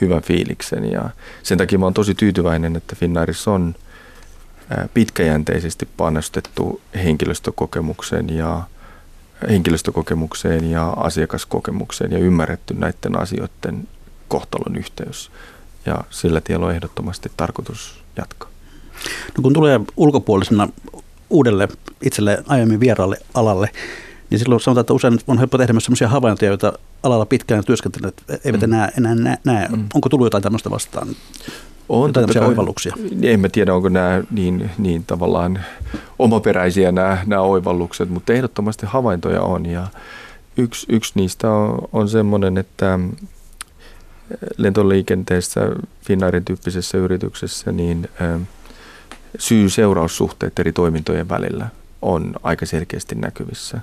hyvän 0.00 0.22
fiiliksen. 0.22 0.92
Ja 0.92 1.10
sen 1.42 1.58
takia 1.58 1.78
mä 1.78 1.92
tosi 1.94 2.14
tyytyväinen, 2.14 2.76
että 2.76 2.96
Finnairissa 2.96 3.50
on 3.50 3.74
pitkäjänteisesti 4.94 5.88
panostettu 5.96 6.80
henkilöstökokemuksen 6.94 8.30
ja 8.36 8.62
henkilöstökokemukseen 9.48 10.70
ja 10.70 10.88
asiakaskokemukseen 10.88 12.12
ja 12.12 12.18
ymmärretty 12.18 12.74
näiden 12.74 13.18
asioiden 13.18 13.88
kohtalon 14.28 14.76
yhteys. 14.76 15.30
Ja 15.86 16.04
sillä 16.10 16.40
tiellä 16.40 16.66
on 16.66 16.72
ehdottomasti 16.74 17.32
tarkoitus 17.36 18.02
jatkaa. 18.16 18.48
No 19.36 19.42
kun 19.42 19.52
tulee 19.52 19.80
ulkopuolisena 19.96 20.68
uudelle 21.30 21.68
itselle 22.02 22.44
aiemmin 22.46 22.80
vieraalle 22.80 23.16
alalle, 23.34 23.70
niin 24.30 24.38
silloin 24.38 24.60
sanotaan, 24.60 24.80
että 24.80 24.92
usein 24.92 25.18
on 25.26 25.38
helppo 25.38 25.58
tehdä 25.58 25.72
myös 25.72 25.84
sellaisia 25.84 26.08
havaintoja, 26.08 26.50
joita 26.50 26.72
alalla 27.02 27.26
pitkään 27.26 27.64
työskentelyt 27.64 28.22
eivät 28.44 28.60
mm. 28.60 28.64
enää, 28.64 28.92
enää 28.98 29.36
näe. 29.44 29.68
Mm. 29.68 29.84
Onko 29.94 30.08
tullut 30.08 30.26
jotain 30.26 30.42
tämmöistä 30.42 30.70
vastaan? 30.70 31.08
On 31.88 32.08
jotain 32.08 32.26
tämmöisiä 32.26 32.46
oivalluksia? 32.46 32.94
En 33.22 33.40
mä 33.40 33.48
tiedä, 33.48 33.74
onko 33.74 33.88
nämä 33.88 34.22
niin, 34.30 34.70
niin 34.78 35.04
tavallaan 35.04 35.64
omaperäisiä 36.18 36.92
nämä, 36.92 37.18
nämä 37.26 37.42
oivallukset, 37.42 38.10
mutta 38.10 38.32
ehdottomasti 38.32 38.86
havaintoja 38.86 39.42
on. 39.42 39.66
Ja 39.66 39.86
yksi, 40.56 40.86
yksi 40.88 41.12
niistä 41.14 41.50
on, 41.50 41.78
on 41.92 42.08
semmoinen, 42.08 42.58
että 42.58 42.98
lentoliikenteessä, 44.56 45.60
Finnairin 46.02 46.44
tyyppisessä 46.44 46.98
yrityksessä, 46.98 47.72
niin 47.72 48.08
syy-seuraussuhteet 49.38 50.58
eri 50.58 50.72
toimintojen 50.72 51.28
välillä 51.28 51.66
on 52.02 52.34
aika 52.42 52.66
selkeästi 52.66 53.14
näkyvissä. 53.14 53.80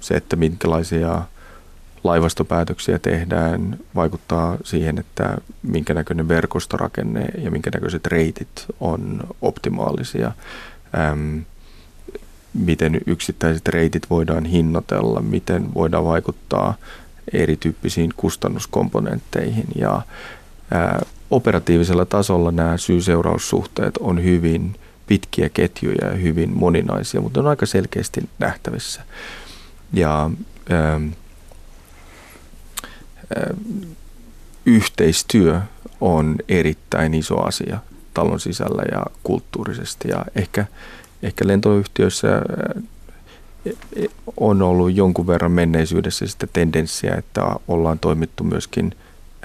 Se, 0.00 0.14
että 0.14 0.36
minkälaisia 0.36 1.22
laivastopäätöksiä 2.04 2.98
tehdään, 2.98 3.78
vaikuttaa 3.94 4.56
siihen, 4.64 4.98
että 4.98 5.36
minkä 5.62 5.94
näköinen 5.94 6.28
verkostorakenne 6.28 7.24
ja 7.38 7.50
minkä 7.50 7.70
näköiset 7.74 8.06
reitit 8.06 8.66
on 8.80 9.20
optimaalisia. 9.42 10.32
Miten 12.54 13.00
yksittäiset 13.06 13.68
reitit 13.68 14.10
voidaan 14.10 14.44
hinnoitella, 14.44 15.20
miten 15.20 15.74
voidaan 15.74 16.04
vaikuttaa 16.04 16.74
erityyppisiin 17.32 18.10
kustannuskomponentteihin 18.16 19.66
ja 19.74 20.02
ää, 20.70 21.02
operatiivisella 21.34 22.04
tasolla 22.04 22.50
nämä 22.50 22.76
syy-seuraussuhteet 22.76 23.96
on 24.00 24.24
hyvin 24.24 24.76
pitkiä 25.06 25.48
ketjuja 25.48 26.06
ja 26.06 26.16
hyvin 26.16 26.58
moninaisia, 26.58 27.20
mutta 27.20 27.40
on 27.40 27.46
aika 27.46 27.66
selkeästi 27.66 28.28
nähtävissä. 28.38 29.02
Ja 29.92 30.30
ää, 30.70 31.00
ää, 33.36 33.54
yhteistyö 34.66 35.60
on 36.00 36.36
erittäin 36.48 37.14
iso 37.14 37.40
asia 37.40 37.78
talon 38.14 38.40
sisällä 38.40 38.82
ja 38.92 39.02
kulttuurisesti 39.22 40.08
ja 40.08 40.24
ehkä, 40.36 40.66
ehkä 41.22 41.46
lentoyhtiöissä 41.46 42.28
on 44.36 44.62
ollut 44.62 44.96
jonkun 44.96 45.26
verran 45.26 45.52
menneisyydessä 45.52 46.26
sitä 46.26 46.46
tendenssiä, 46.52 47.14
että 47.14 47.42
ollaan 47.68 47.98
toimittu 47.98 48.44
myöskin 48.44 48.96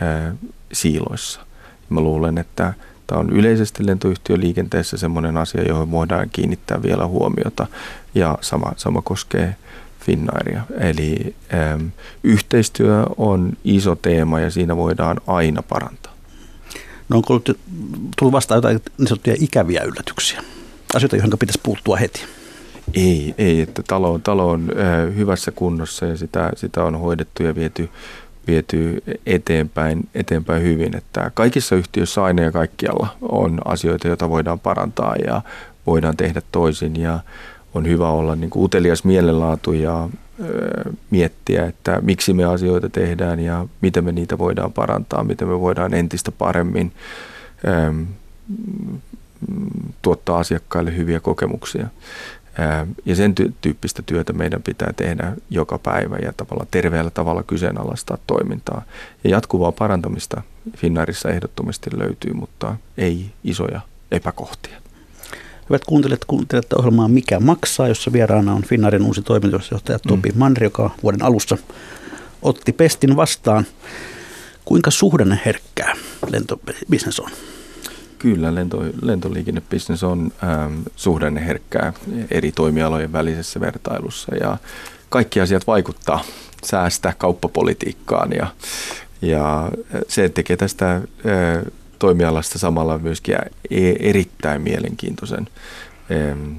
ää, 0.02 0.36
siiloissa. 0.74 1.49
Mä 1.90 2.02
luulen, 2.02 2.38
että 2.38 2.74
tämä 3.08 3.20
on 3.20 3.30
yleisesti 3.30 3.86
lentoyhtiöliikenteessä 3.86 4.98
semmoinen 4.98 5.38
asia, 5.38 5.64
johon 5.64 5.92
voidaan 5.92 6.30
kiinnittää 6.30 6.84
vielä 6.84 7.08
huomiota 7.08 7.68
ja 8.16 8.38
sama, 8.42 8.74
sama 8.78 9.02
koskee 9.02 9.56
Finnairia. 10.00 10.62
Eli 10.80 11.36
äm, 11.74 11.92
yhteistyö 12.24 13.06
on 13.18 13.54
iso 13.64 13.96
teema 13.96 14.40
ja 14.40 14.52
siinä 14.52 14.78
voidaan 14.78 15.18
aina 15.28 15.64
parantaa. 15.64 16.14
No 17.10 17.16
onko 17.16 17.34
ollut, 17.34 17.60
tullut 18.18 18.32
vastaan 18.32 18.58
jotain 18.58 18.82
niin 18.98 19.08
sanottuja 19.08 19.36
ikäviä 19.40 19.84
yllätyksiä? 19.84 20.44
Asioita, 20.96 21.16
joihin 21.16 21.40
pitäisi 21.40 21.60
puuttua 21.64 21.98
heti? 21.98 22.22
Ei, 22.94 23.36
ei 23.38 23.62
että 23.62 23.84
talo, 23.88 24.20
talo 24.24 24.50
on 24.50 24.72
äh, 24.80 25.16
hyvässä 25.16 25.52
kunnossa 25.52 26.06
ja 26.06 26.18
sitä, 26.18 26.52
sitä 26.56 26.84
on 26.84 27.00
hoidettu 27.00 27.44
ja 27.44 27.56
viety, 27.56 27.90
viety 28.50 29.04
eteenpäin, 29.26 30.10
eteenpäin 30.16 30.64
hyvin. 30.64 30.98
Että 30.98 31.32
kaikissa 31.34 31.76
yhtiöissä 31.76 32.24
aina 32.24 32.42
ja 32.42 32.52
kaikkialla 32.52 33.08
on 33.22 33.62
asioita, 33.66 34.08
joita 34.08 34.30
voidaan 34.30 34.60
parantaa 34.60 35.16
ja 35.26 35.42
voidaan 35.88 36.18
tehdä 36.18 36.42
toisin 36.52 36.96
ja 36.96 37.20
on 37.74 37.88
hyvä 37.88 38.10
olla 38.10 38.36
niin 38.36 38.50
kuin 38.50 38.66
utelias 38.66 39.04
mielenlaatu 39.04 39.74
ja 39.74 40.10
ö, 40.40 40.94
miettiä, 41.10 41.66
että 41.66 42.00
miksi 42.02 42.34
me 42.34 42.46
asioita 42.46 42.90
tehdään 42.90 43.40
ja 43.40 43.68
miten 43.82 44.04
me 44.04 44.12
niitä 44.12 44.38
voidaan 44.38 44.74
parantaa, 44.74 45.24
miten 45.24 45.48
me 45.48 45.60
voidaan 45.60 45.94
entistä 45.94 46.32
paremmin 46.32 46.92
ö, 47.68 47.94
tuottaa 50.02 50.40
asiakkaille 50.40 50.98
hyviä 50.98 51.20
kokemuksia. 51.20 51.88
Ja 53.06 53.16
sen 53.16 53.36
tyyppistä 53.62 54.02
työtä 54.06 54.34
meidän 54.34 54.64
pitää 54.64 54.94
tehdä 54.96 55.34
joka 55.50 55.78
päivä 55.78 56.18
ja 56.18 56.34
tavalla 56.38 56.66
terveellä 56.72 57.12
tavalla 57.12 57.44
kyseenalaistaa 57.44 58.18
toimintaa. 58.28 58.82
Ja 59.24 59.30
jatkuvaa 59.30 59.72
parantamista 59.72 60.42
Finnairissa 60.78 61.30
ehdottomasti 61.30 61.90
löytyy, 61.98 62.34
mutta 62.34 62.76
ei 62.98 63.26
isoja 63.44 63.82
epäkohtia. 64.12 64.82
Hyvät 65.70 65.86
kuuntelijat, 65.86 66.26
kuuntelette 66.26 66.76
ohjelmaa 66.76 67.08
Mikä 67.08 67.40
maksaa, 67.40 67.88
jossa 67.88 68.14
vieraana 68.14 68.54
on 68.54 68.64
Finnairin 68.64 69.06
uusi 69.06 69.22
toimitusjohtaja 69.22 70.00
Topi 70.00 70.30
mm. 70.30 70.40
Mandri, 70.40 70.66
joka 70.66 70.90
vuoden 71.04 71.24
alussa 71.24 71.58
otti 72.42 72.74
pestin 72.74 73.16
vastaan. 73.16 73.66
Kuinka 74.66 74.92
suhdanneherkkää 74.92 75.96
lentobisnes 76.32 77.20
on? 77.20 77.32
Kyllä, 78.20 78.56
lento, 78.56 78.84
lentoliikennebisnes 79.02 80.04
on 80.04 80.32
ähm, 80.44 80.80
suhdanneherkkää 80.96 81.94
eri 82.32 82.52
toimialojen 82.52 83.14
välisessä 83.14 83.60
vertailussa 83.60 84.36
ja 84.36 84.58
kaikki 85.10 85.42
asiat 85.42 85.68
vaikuttaa 85.68 86.24
säästä 86.64 87.14
kauppapolitiikkaan 87.18 88.32
ja, 88.32 88.48
ja 89.22 89.72
se 90.08 90.30
tekee 90.30 90.58
tästä 90.58 90.96
äh, 90.96 91.02
toimialasta 92.00 92.60
samalla 92.60 92.98
myöskin 92.98 93.36
e, 93.70 93.92
erittäin 94.00 94.62
mielenkiintoisen. 94.62 95.48
Ähm, 96.12 96.56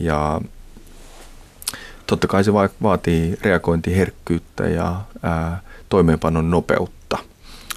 ja 0.00 0.40
totta 2.06 2.26
kai 2.26 2.44
se 2.44 2.52
vaatii 2.82 3.36
reagointiherkkyyttä 3.42 4.68
ja 4.68 5.00
äh, 5.24 5.60
toimeenpanon 5.88 6.50
nopeutta, 6.50 7.18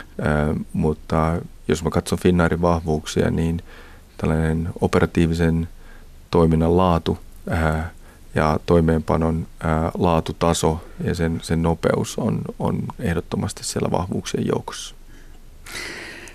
äh, 0.02 0.56
mutta 0.74 1.42
jos 1.70 1.84
mä 1.84 1.90
katson 1.90 2.20
Finnairin 2.20 2.62
vahvuuksia, 2.62 3.30
niin 3.30 3.62
tällainen 4.18 4.70
operatiivisen 4.82 5.68
toiminnan 6.32 6.78
laatu 6.78 7.18
ää, 7.50 7.92
ja 8.36 8.60
toimeenpanon 8.66 9.48
ää, 9.64 9.92
laatutaso 9.98 10.84
ja 11.04 11.16
sen, 11.16 11.40
sen 11.44 11.62
nopeus 11.62 12.18
on, 12.18 12.42
on 12.60 12.84
ehdottomasti 13.00 13.64
siellä 13.64 13.92
vahvuuksien 13.92 14.48
joukossa. 14.48 14.96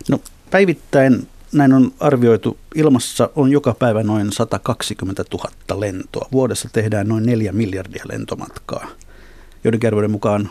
No 0.08 0.18
päivittäin 0.50 1.28
näin 1.52 1.72
on 1.72 1.92
arvioitu, 2.00 2.58
ilmassa 2.74 3.30
on 3.36 3.50
joka 3.50 3.74
päivä 3.74 4.02
noin 4.02 4.32
120 4.32 5.24
000 5.32 5.80
lentoa. 5.80 6.28
Vuodessa 6.32 6.68
tehdään 6.72 7.08
noin 7.08 7.26
4 7.26 7.52
miljardia 7.52 8.04
lentomatkaa. 8.08 8.86
Joidenkin 9.64 10.10
mukaan 10.10 10.50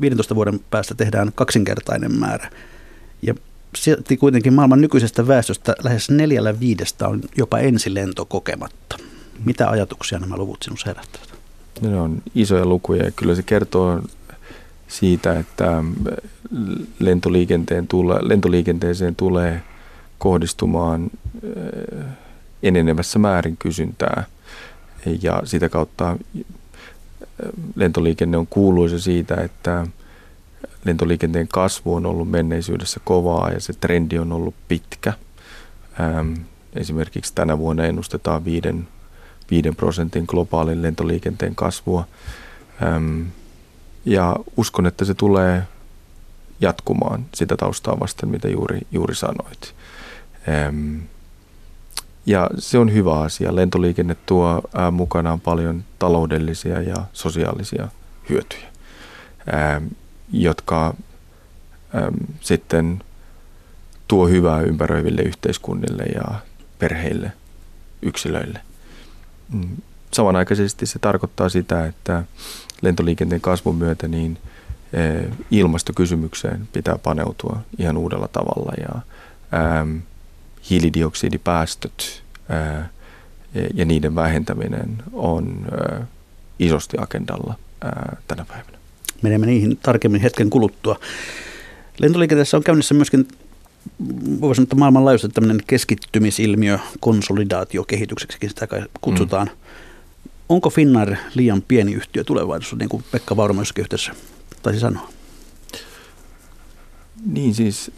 15 0.00 0.34
vuoden 0.34 0.60
päästä 0.70 0.94
tehdään 0.94 1.32
kaksinkertainen 1.34 2.18
määrä. 2.18 2.50
Ja 3.22 3.34
silti 3.74 4.16
kuitenkin 4.16 4.54
maailman 4.54 4.80
nykyisestä 4.80 5.26
väestöstä 5.26 5.74
lähes 5.84 6.10
neljällä 6.10 6.60
viidestä 6.60 7.08
on 7.08 7.20
jopa 7.36 7.58
ensilento 7.58 8.24
kokematta. 8.24 8.96
Mitä 9.44 9.70
ajatuksia 9.70 10.18
nämä 10.18 10.36
luvut 10.36 10.62
sinussa 10.62 10.90
herättävät? 10.90 11.28
Ne 11.80 12.00
on 12.00 12.22
isoja 12.34 12.66
lukuja 12.66 13.04
ja 13.04 13.10
kyllä 13.10 13.34
se 13.34 13.42
kertoo 13.42 14.02
siitä, 14.88 15.38
että 15.38 15.84
lentoliikenteen 16.98 17.88
tule, 17.88 18.18
lentoliikenteeseen 18.22 19.16
tulee 19.16 19.62
kohdistumaan 20.18 21.10
eh, 21.42 22.04
enenevässä 22.62 23.18
määrin 23.18 23.56
kysyntää 23.56 24.24
ja 25.22 25.42
sitä 25.44 25.68
kautta 25.68 26.16
eh, 26.36 26.44
lentoliikenne 27.74 28.36
on 28.36 28.46
kuuluisa 28.46 28.98
siitä, 28.98 29.34
että 29.34 29.86
lentoliikenteen 30.84 31.48
kasvu 31.48 31.94
on 31.94 32.06
ollut 32.06 32.30
menneisyydessä 32.30 33.00
kovaa 33.04 33.50
ja 33.50 33.60
se 33.60 33.72
trendi 33.72 34.18
on 34.18 34.32
ollut 34.32 34.54
pitkä. 34.68 35.12
Ähm, 36.00 36.34
esimerkiksi 36.74 37.34
tänä 37.34 37.58
vuonna 37.58 37.84
ennustetaan 37.84 38.44
5, 38.44 38.68
5 39.50 39.72
prosentin 39.72 40.24
globaalin 40.28 40.82
lentoliikenteen 40.82 41.54
kasvua. 41.54 42.08
Ähm, 42.82 43.22
ja 44.04 44.36
uskon, 44.56 44.86
että 44.86 45.04
se 45.04 45.14
tulee 45.14 45.62
jatkumaan 46.60 47.26
sitä 47.34 47.56
taustaa 47.56 48.00
vasten, 48.00 48.28
mitä 48.28 48.48
juuri, 48.48 48.80
juuri 48.92 49.14
sanoit. 49.14 49.74
Ähm, 50.48 50.98
ja 52.26 52.50
se 52.58 52.78
on 52.78 52.92
hyvä 52.92 53.20
asia. 53.20 53.56
Lentoliikenne 53.56 54.16
tuo 54.26 54.62
äh, 54.78 54.92
mukanaan 54.92 55.40
paljon 55.40 55.84
taloudellisia 55.98 56.82
ja 56.82 56.96
sosiaalisia 57.12 57.88
hyötyjä 58.28 58.76
jotka 60.32 60.94
äm, 61.94 62.14
sitten 62.40 63.02
tuo 64.08 64.28
hyvää 64.28 64.60
ympäröiville 64.60 65.22
yhteiskunnille 65.22 66.02
ja 66.02 66.40
perheille, 66.78 67.32
yksilöille. 68.02 68.60
Mm. 69.52 69.76
samanaikaisesti 70.12 70.86
se 70.86 70.98
tarkoittaa 70.98 71.48
sitä, 71.48 71.86
että 71.86 72.24
lentoliikenteen 72.82 73.40
kasvun 73.40 73.76
myötä 73.76 74.08
niin 74.08 74.38
ilmastokysymykseen 75.50 76.68
pitää 76.72 76.98
paneutua 76.98 77.60
ihan 77.78 77.96
uudella 77.96 78.28
tavalla 78.28 78.72
ja 78.78 79.02
hiilidioksidipäästöt 80.70 82.22
ja 83.74 83.84
niiden 83.84 84.14
vähentäminen 84.14 85.02
on 85.12 85.66
isosti 86.58 86.96
agendalla 87.00 87.54
tänä 88.28 88.44
päivänä. 88.44 88.78
Menemme 89.26 89.46
niihin 89.46 89.78
tarkemmin 89.82 90.20
hetken 90.20 90.50
kuluttua. 90.50 90.98
Lentoliikenteessä 91.98 92.56
on 92.56 92.62
käynnissä 92.62 92.94
myöskin 92.94 93.28
voisi 94.40 94.56
sanoa, 94.56 94.78
maailmanlaajuisesti 94.78 95.34
tämmöinen 95.34 95.64
keskittymisilmiö, 95.66 96.78
konsolidaatiokehitykseksi 97.00 98.48
sitä 98.48 98.66
kai 98.66 98.82
kutsutaan. 99.00 99.46
Mm. 99.46 99.56
Onko 100.48 100.70
Finnair 100.70 101.16
liian 101.34 101.62
pieni 101.62 101.92
yhtiö 101.92 102.24
tulevaisuudessa, 102.24 102.76
niin 102.76 102.88
kuin 102.88 103.04
Pekka 103.12 103.36
Vauramo 103.36 103.60
jossakin 103.60 103.82
yhteydessä 103.82 104.12
taisi 104.62 104.80
sanoa? 104.80 105.08
Niin 107.26 107.54
siis, 107.54 107.90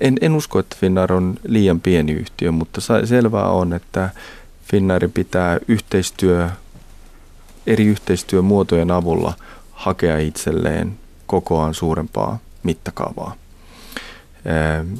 en, 0.00 0.16
en 0.20 0.32
usko, 0.32 0.58
että 0.58 0.76
Finnair 0.80 1.12
on 1.12 1.34
liian 1.46 1.80
pieni 1.80 2.12
yhtiö, 2.12 2.52
mutta 2.52 2.80
selvää 3.04 3.48
on, 3.48 3.72
että 3.72 4.10
Finnairin 4.62 5.12
pitää 5.12 5.58
yhteistyö, 5.68 6.48
eri 7.66 7.84
yhteistyömuotojen 7.84 8.90
avulla 8.90 9.34
hakea 9.76 10.18
itselleen 10.18 10.98
kokoaan 11.26 11.74
suurempaa 11.74 12.38
mittakaavaa. 12.62 13.34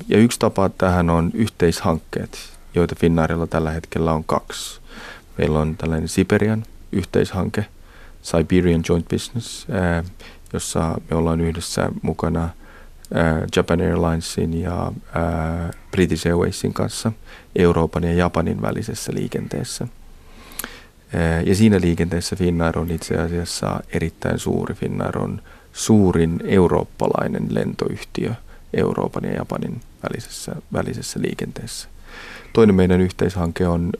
Ja 0.08 0.18
yksi 0.18 0.38
tapa 0.38 0.68
tähän 0.68 1.10
on 1.10 1.30
yhteishankkeet, 1.34 2.38
joita 2.74 2.94
Finnairilla 2.94 3.46
tällä 3.46 3.70
hetkellä 3.70 4.12
on 4.12 4.24
kaksi. 4.24 4.80
Meillä 5.38 5.58
on 5.58 5.76
tällainen 5.76 6.08
Siberian 6.08 6.64
yhteishanke, 6.92 7.66
Siberian 8.22 8.82
Joint 8.88 9.08
Business, 9.08 9.66
jossa 10.52 10.94
me 11.10 11.16
ollaan 11.16 11.40
yhdessä 11.40 11.88
mukana 12.02 12.48
Japan 13.56 13.80
Airlinesin 13.80 14.60
ja 14.60 14.92
British 15.90 16.26
Airwaysin 16.26 16.74
kanssa 16.74 17.12
Euroopan 17.56 18.04
ja 18.04 18.12
Japanin 18.12 18.62
välisessä 18.62 19.12
liikenteessä. 19.14 19.88
Ja 21.46 21.54
siinä 21.54 21.80
liikenteessä 21.80 22.36
Finnair 22.36 22.78
on 22.78 22.90
itse 22.90 23.16
asiassa 23.16 23.80
erittäin 23.92 24.38
suuri. 24.38 24.74
Finnair 24.74 25.18
on 25.18 25.42
suurin 25.72 26.40
eurooppalainen 26.44 27.46
lentoyhtiö 27.50 28.34
Euroopan 28.74 29.24
ja 29.24 29.32
Japanin 29.32 29.80
välisessä, 30.02 30.56
välisessä 30.72 31.20
liikenteessä. 31.22 31.88
Toinen 32.52 32.74
meidän 32.74 33.00
yhteishanke 33.00 33.68
on 33.68 33.92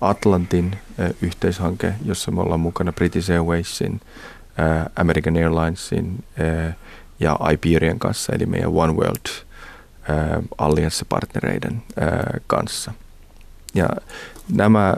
Atlantin 0.00 0.76
yhteishanke, 1.22 1.94
jossa 2.04 2.30
me 2.30 2.40
ollaan 2.40 2.60
mukana 2.60 2.92
British 2.92 3.30
Airwaysin, 3.30 4.00
American 4.96 5.36
Airlinesin 5.36 6.24
ja 7.20 7.38
Iberian 7.52 7.98
kanssa, 7.98 8.32
eli 8.32 8.46
meidän 8.46 8.70
One 8.70 8.92
World 8.92 9.44
allianssipartnereiden 10.58 11.82
kanssa. 12.46 12.92
Ja 13.74 13.88
nämä 14.52 14.96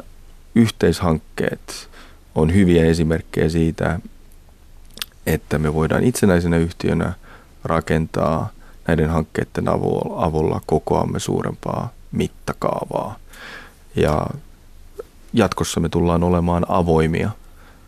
yhteishankkeet 0.54 1.88
on 2.34 2.54
hyviä 2.54 2.84
esimerkkejä 2.84 3.48
siitä, 3.48 4.00
että 5.26 5.58
me 5.58 5.74
voidaan 5.74 6.04
itsenäisenä 6.04 6.56
yhtiönä 6.56 7.12
rakentaa 7.64 8.50
näiden 8.88 9.10
hankkeiden 9.10 9.68
avulla 10.16 10.60
kokoamme 10.66 11.20
suurempaa 11.20 11.92
mittakaavaa. 12.12 13.16
Ja 13.96 14.26
jatkossa 15.32 15.80
me 15.80 15.88
tullaan 15.88 16.24
olemaan 16.24 16.66
avoimia 16.68 17.30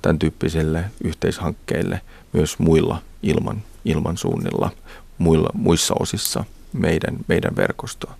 tämän 0.02 0.18
tyyppisille 0.18 0.85
yhteishankkeille 1.05 2.00
myös 2.33 2.59
muilla 2.59 3.02
ilman, 3.22 3.62
ilmansuunnilla, 3.85 4.70
muilla, 5.18 5.50
muissa 5.55 5.94
osissa 6.00 6.44
meidän, 6.72 7.16
meidän 7.29 7.57
verkostoa. 7.57 8.14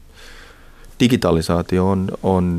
Digitalisaatio 1.00 1.90
on, 1.90 2.09
on 2.22 2.59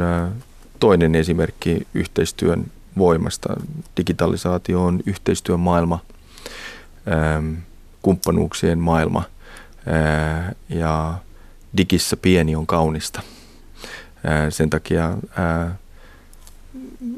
toinen 0.79 1.15
esimerkki 1.15 1.87
yhteistyön 1.93 2.65
voimasta. 2.97 3.53
Digitalisaatio 3.97 4.83
on 4.83 4.99
yhteistyön 5.05 5.59
maailma, 5.59 5.99
kumppanuuksien 8.01 8.79
maailma 8.79 9.23
ja 10.69 11.13
digissä 11.77 12.17
pieni 12.17 12.55
on 12.55 12.67
kaunista. 12.67 13.21
Sen 14.49 14.69
takia 14.69 15.17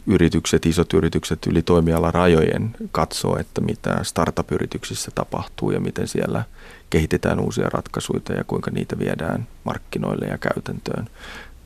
yritykset, 0.05 0.65
isot 0.65 0.93
yritykset 0.93 1.45
yli 1.47 1.61
toimialarajojen 1.61 2.75
katsoo, 2.91 3.37
että 3.39 3.61
mitä 3.61 4.03
startup-yrityksissä 4.03 5.11
tapahtuu 5.15 5.71
ja 5.71 5.79
miten 5.79 6.07
siellä 6.07 6.43
kehitetään 6.89 7.39
uusia 7.39 7.69
ratkaisuja 7.69 8.21
ja 8.37 8.43
kuinka 8.43 8.71
niitä 8.71 8.99
viedään 8.99 9.47
markkinoille 9.63 10.25
ja 10.25 10.37
käytäntöön 10.37 11.07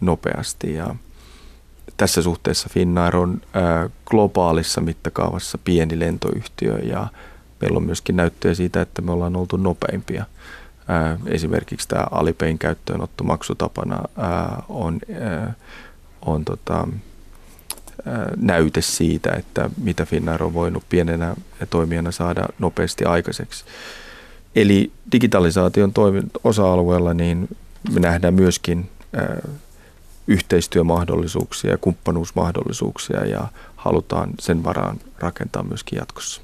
nopeasti. 0.01 0.73
Ja 0.73 0.95
tässä 1.97 2.21
suhteessa 2.21 2.69
Finnair 2.71 3.15
on 3.15 3.41
globaalissa 4.05 4.81
mittakaavassa 4.81 5.57
pieni 5.57 5.99
lentoyhtiö 5.99 6.77
ja 6.77 7.07
meillä 7.61 7.77
on 7.77 7.83
myöskin 7.83 8.15
näyttöjä 8.15 8.53
siitä, 8.53 8.81
että 8.81 9.01
me 9.01 9.11
ollaan 9.11 9.35
oltu 9.35 9.57
nopeimpia. 9.57 10.25
Esimerkiksi 11.25 11.87
tämä 11.87 12.05
Alipein 12.11 12.57
käyttöönotto 12.57 13.23
maksutapana 13.23 13.99
on, 14.69 14.99
on 16.25 16.45
tota, 16.45 16.87
näyte 18.37 18.81
siitä, 18.81 19.31
että 19.31 19.69
mitä 19.83 20.05
Finnair 20.05 20.43
on 20.43 20.53
voinut 20.53 20.83
pienenä 20.89 21.35
toimijana 21.69 22.11
saada 22.11 22.45
nopeasti 22.59 23.05
aikaiseksi. 23.05 23.65
Eli 24.55 24.91
digitalisaation 25.11 25.93
osa-alueella 26.43 27.13
niin 27.13 27.57
me 27.93 27.99
nähdään 27.99 28.33
myöskin 28.33 28.89
yhteistyömahdollisuuksia 30.27 31.71
ja 31.71 31.77
kumppanuusmahdollisuuksia 31.77 33.25
ja 33.25 33.47
halutaan 33.75 34.29
sen 34.39 34.63
varaan 34.63 34.99
rakentaa 35.19 35.63
myöskin 35.63 35.97
jatkossa. 35.97 36.41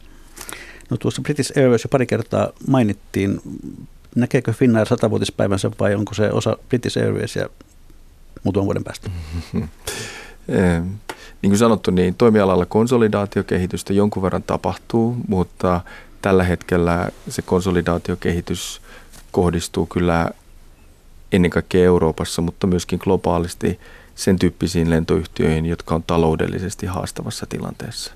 No 0.89 0.97
tuossa 0.97 1.21
British 1.21 1.57
Airways 1.57 1.83
jo 1.83 1.87
pari 1.89 2.05
kertaa 2.05 2.49
mainittiin. 2.67 3.41
Näkeekö 4.15 4.53
Finnair 4.53 4.87
satavuotispäivänsä 4.87 5.71
vai 5.79 5.95
onko 5.95 6.13
se 6.13 6.31
osa 6.31 6.57
British 6.69 6.97
Airwaysia 6.97 7.49
muutaman 8.43 8.65
vuoden 8.65 8.83
päästä? 8.83 9.09
niin 11.41 11.51
kuin 11.51 11.57
sanottu, 11.57 11.91
niin 11.91 12.15
toimialalla 12.15 12.65
konsolidaatiokehitystä 12.65 13.93
jonkun 13.93 14.23
verran 14.23 14.43
tapahtuu, 14.43 15.17
mutta 15.27 15.81
tällä 16.21 16.43
hetkellä 16.43 17.09
se 17.29 17.41
konsolidaatiokehitys 17.41 18.81
kohdistuu 19.31 19.85
kyllä 19.85 20.29
ennen 21.31 21.51
kaikkea 21.51 21.85
Euroopassa, 21.85 22.41
mutta 22.41 22.67
myöskin 22.67 22.99
globaalisti 23.03 23.79
sen 24.15 24.39
tyyppisiin 24.39 24.89
lentoyhtiöihin, 24.89 25.65
jotka 25.65 25.95
on 25.95 26.03
taloudellisesti 26.03 26.85
haastavassa 26.85 27.45
tilanteessa. 27.45 28.13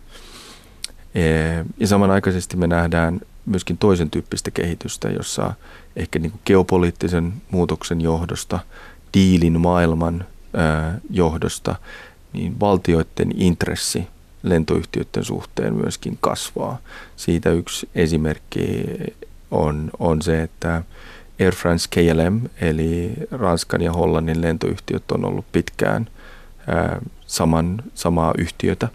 Ja 1.79 1.87
samanaikaisesti 1.87 2.57
me 2.57 2.67
nähdään 2.67 3.21
myöskin 3.45 3.77
toisen 3.77 4.09
tyyppistä 4.09 4.51
kehitystä, 4.51 5.09
jossa 5.09 5.53
ehkä 5.95 6.19
niin 6.19 6.31
kuin 6.31 6.41
geopoliittisen 6.45 7.33
muutoksen 7.51 8.01
johdosta, 8.01 8.59
diilin 9.13 9.61
maailman 9.61 10.25
johdosta 11.09 11.75
niin 12.33 12.59
valtioiden 12.59 13.31
intressi 13.41 14.07
lentoyhtiöiden 14.43 15.23
suhteen 15.23 15.73
myöskin 15.73 16.17
kasvaa. 16.21 16.77
Siitä 17.15 17.51
yksi 17.51 17.89
esimerkki 17.95 18.85
on, 19.51 19.89
on 19.99 20.21
se, 20.21 20.41
että 20.41 20.83
Air 21.43 21.55
France 21.55 21.87
KLM, 21.89 22.41
eli 22.61 23.13
Ranskan 23.31 23.81
ja 23.81 23.93
Hollannin 23.93 24.41
lentoyhtiöt 24.41 25.11
on 25.11 25.25
ollut 25.25 25.45
pitkään 25.51 26.07
ää, 26.67 27.01
saman, 27.27 27.83
samaa 27.93 28.33
yhtiötä. 28.37 28.87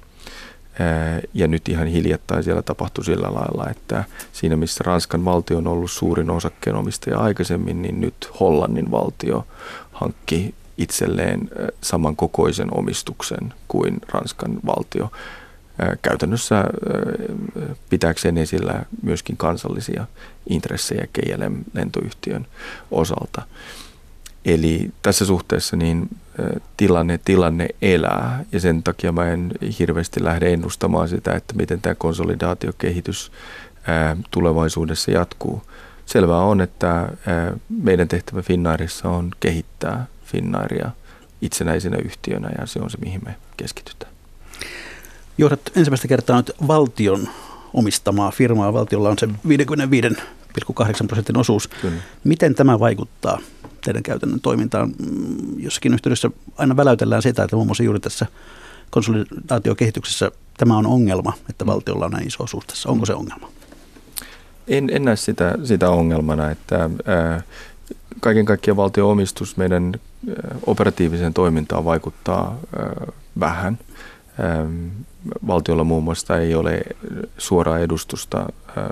Ja 1.35 1.49
nyt 1.49 1.69
ihan 1.69 1.87
hiljattain 1.87 2.45
siellä 2.45 2.63
tapahtui 2.63 3.05
sillä 3.05 3.35
lailla, 3.35 3.71
että 3.71 4.05
siinä 4.33 4.57
missä 4.57 4.85
Ranskan 4.87 5.25
valtio 5.25 5.59
on 5.59 5.67
ollut 5.67 5.91
suurin 5.91 6.31
osakkeenomistaja 6.31 7.19
aikaisemmin, 7.19 7.83
niin 7.83 8.01
nyt 8.01 8.31
Hollannin 8.41 8.91
valtio 8.91 9.47
hankki 9.93 10.55
itselleen 10.79 11.51
samankokoisen 11.81 12.69
omistuksen 12.79 13.55
kuin 13.69 13.99
Ranskan 14.09 14.59
valtio 14.67 15.11
käytännössä 16.03 16.65
pitääkseen 17.91 18.39
esillä 18.39 18.83
myöskin 19.03 19.37
kansallisia 19.37 20.07
intressejä 20.49 21.07
KLM-lentoyhtiön 21.13 22.47
osalta. 22.91 23.43
Eli 24.45 24.91
tässä 25.03 25.25
suhteessa 25.25 25.77
niin 25.77 26.09
tilanne, 26.77 27.21
tilanne 27.25 27.69
elää 27.83 28.45
ja 28.53 28.61
sen 28.61 28.83
takia 28.83 29.13
mä 29.13 29.29
en 29.29 29.53
hirveästi 29.79 30.25
lähde 30.25 30.53
ennustamaan 30.53 31.09
sitä, 31.09 31.35
että 31.35 31.55
miten 31.55 31.81
tämä 31.81 31.95
konsolidaatiokehitys 31.95 33.33
tulevaisuudessa 34.31 35.11
jatkuu. 35.11 35.63
Selvää 36.07 36.39
on, 36.39 36.61
että 36.61 37.09
meidän 37.69 38.09
tehtävä 38.09 38.43
Finnairissa 38.43 39.09
on 39.09 39.31
kehittää 39.41 40.07
Finnairia 40.25 40.91
itsenäisenä 41.43 41.97
yhtiönä 42.05 42.49
ja 42.59 42.67
se 42.67 42.81
on 42.81 42.91
se, 42.91 42.99
mihin 42.99 43.21
me 43.25 43.37
keskitytään. 43.57 44.18
Johdat 45.39 45.61
ensimmäistä 45.77 46.09
kertaa 46.09 46.37
nyt 46.37 46.53
valtion 46.67 47.29
omistamaa 47.75 48.31
firmaa. 48.31 48.73
Valtiolla 48.73 49.09
on 49.09 49.19
se 49.19 49.27
55,8 49.27 51.07
prosentin 51.07 51.37
osuus. 51.37 51.69
Kyllä. 51.69 51.97
Miten 52.25 52.55
tämä 52.55 52.81
vaikuttaa 52.81 53.39
teidän 53.85 54.03
käytännön 54.03 54.41
toimintaan? 54.41 54.89
Mm, 54.89 55.61
jossakin 55.61 55.95
yhteydessä 55.95 56.31
aina 56.57 56.77
väläytellään 56.77 57.23
sitä, 57.23 57.45
että 57.45 57.57
muun 57.57 57.69
muassa 57.69 57.83
juuri 57.83 58.01
tässä 58.01 58.27
konsolidaatiokehityksessä 58.91 60.31
tämä 60.57 60.77
on 60.77 60.87
ongelma, 60.87 61.33
että 61.51 61.67
valtiolla 61.67 62.05
on 62.05 62.11
näin 62.11 62.27
iso 62.27 62.45
osuus 62.45 62.67
tässä. 62.67 62.89
Onko 62.89 63.07
se 63.07 63.15
ongelma? 63.15 63.51
En, 64.69 64.91
en 64.93 65.05
näe 65.05 65.17
sitä, 65.17 65.59
sitä 65.65 65.91
ongelmana, 65.91 66.51
että 66.51 66.91
ää, 67.07 67.43
kaiken 68.21 68.45
kaikkiaan 68.45 68.77
valtion 68.77 69.11
omistus 69.11 69.57
meidän 69.57 69.95
operatiiviseen 70.67 71.35
toimintaan 71.35 71.85
vaikuttaa 71.85 72.59
ää, 72.79 73.07
vähän. 73.41 73.79
Ää, 74.41 74.67
valtiolla 75.47 75.85
muun 75.85 76.05
muassa 76.05 76.39
ei 76.39 76.55
ole 76.55 76.81
suoraa 77.39 77.79
edustusta 77.79 78.39
ää, 78.39 78.91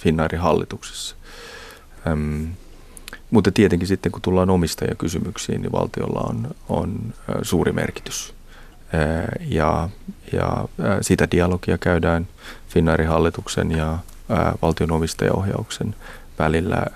Finnairin 0.00 0.40
hallituksessa. 0.40 1.16
Ähm, 2.06 2.44
mutta 3.30 3.50
tietenkin 3.50 3.88
sitten 3.88 4.12
kun 4.12 4.22
tullaan 4.22 4.50
omistajakysymyksiin, 4.50 5.62
niin 5.62 5.72
valtiolla 5.72 6.20
on, 6.20 6.48
on 6.68 7.14
suuri 7.42 7.72
merkitys. 7.72 8.34
Ja, 9.48 9.88
ja 10.32 10.68
sitä 11.00 11.28
dialogia 11.30 11.78
käydään 11.78 12.28
Finnairin 12.68 13.08
hallituksen 13.08 13.70
ja 13.70 13.98
valtion 14.62 14.90
omistajaohjauksen 14.90 15.94
välillä 16.38 16.86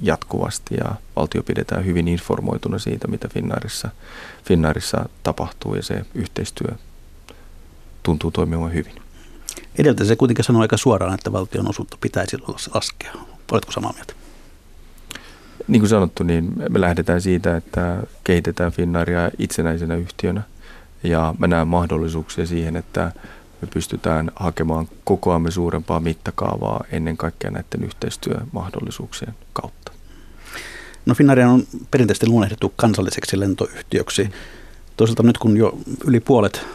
jatkuvasti 0.00 0.74
ja 0.74 0.94
valtio 1.16 1.42
pidetään 1.42 1.84
hyvin 1.84 2.08
informoituna 2.08 2.78
siitä, 2.78 3.08
mitä 3.08 3.28
Finnairissa, 3.28 3.90
Finnairissa 4.44 5.08
tapahtuu 5.22 5.74
ja 5.74 5.82
se 5.82 6.04
yhteistyö 6.14 6.74
tuntuu 8.02 8.30
toimimaan 8.30 8.74
hyvin. 8.74 8.94
Edeltä 9.78 10.04
se 10.04 10.16
kuitenkin 10.16 10.44
sanoi 10.44 10.62
aika 10.62 10.76
suoraan, 10.76 11.14
että 11.14 11.32
valtion 11.32 11.68
osuutta 11.68 11.96
pitäisi 12.00 12.36
laskea. 12.74 13.12
Oletko 13.52 13.72
samaa 13.72 13.92
mieltä? 13.92 14.12
Niin 15.68 15.80
kuin 15.80 15.90
sanottu, 15.90 16.22
niin 16.22 16.52
me 16.68 16.80
lähdetään 16.80 17.20
siitä, 17.20 17.56
että 17.56 18.02
kehitetään 18.24 18.72
Finnairia 18.72 19.30
itsenäisenä 19.38 19.94
yhtiönä. 19.94 20.42
Ja 21.02 21.34
mä 21.38 21.46
näen 21.46 21.68
mahdollisuuksia 21.68 22.46
siihen, 22.46 22.76
että 22.76 23.12
me 23.62 23.68
pystytään 23.74 24.30
hakemaan 24.36 24.88
kokoamme 25.04 25.50
suurempaa 25.50 26.00
mittakaavaa 26.00 26.84
ennen 26.92 27.16
kaikkea 27.16 27.50
näiden 27.50 27.84
yhteistyömahdollisuuksien 27.84 29.34
kautta. 29.52 29.92
No 31.06 31.14
Finnairia 31.14 31.48
on 31.48 31.64
perinteisesti 31.90 32.26
luonnehdittu 32.26 32.72
kansalliseksi 32.76 33.40
lentoyhtiöksi. 33.40 34.30
Toisaalta 34.96 35.22
nyt 35.22 35.38
kun 35.38 35.56
jo 35.56 35.78
yli 36.04 36.20
puolet 36.20 36.66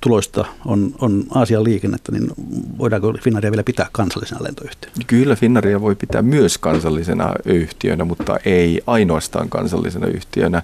tuloista 0.00 0.44
on, 0.64 0.94
on 1.00 1.24
Aasian 1.34 1.64
liikennettä, 1.64 2.12
niin 2.12 2.30
voidaanko 2.78 3.12
Finnairia 3.22 3.50
vielä 3.50 3.62
pitää 3.62 3.88
kansallisena 3.92 4.42
lentoyhtiönä? 4.42 4.96
Kyllä 5.06 5.36
Finnairia 5.36 5.80
voi 5.80 5.94
pitää 5.94 6.22
myös 6.22 6.58
kansallisena 6.58 7.34
yhtiönä, 7.44 8.04
mutta 8.04 8.36
ei 8.44 8.82
ainoastaan 8.86 9.48
kansallisena 9.48 10.06
yhtiönä. 10.06 10.62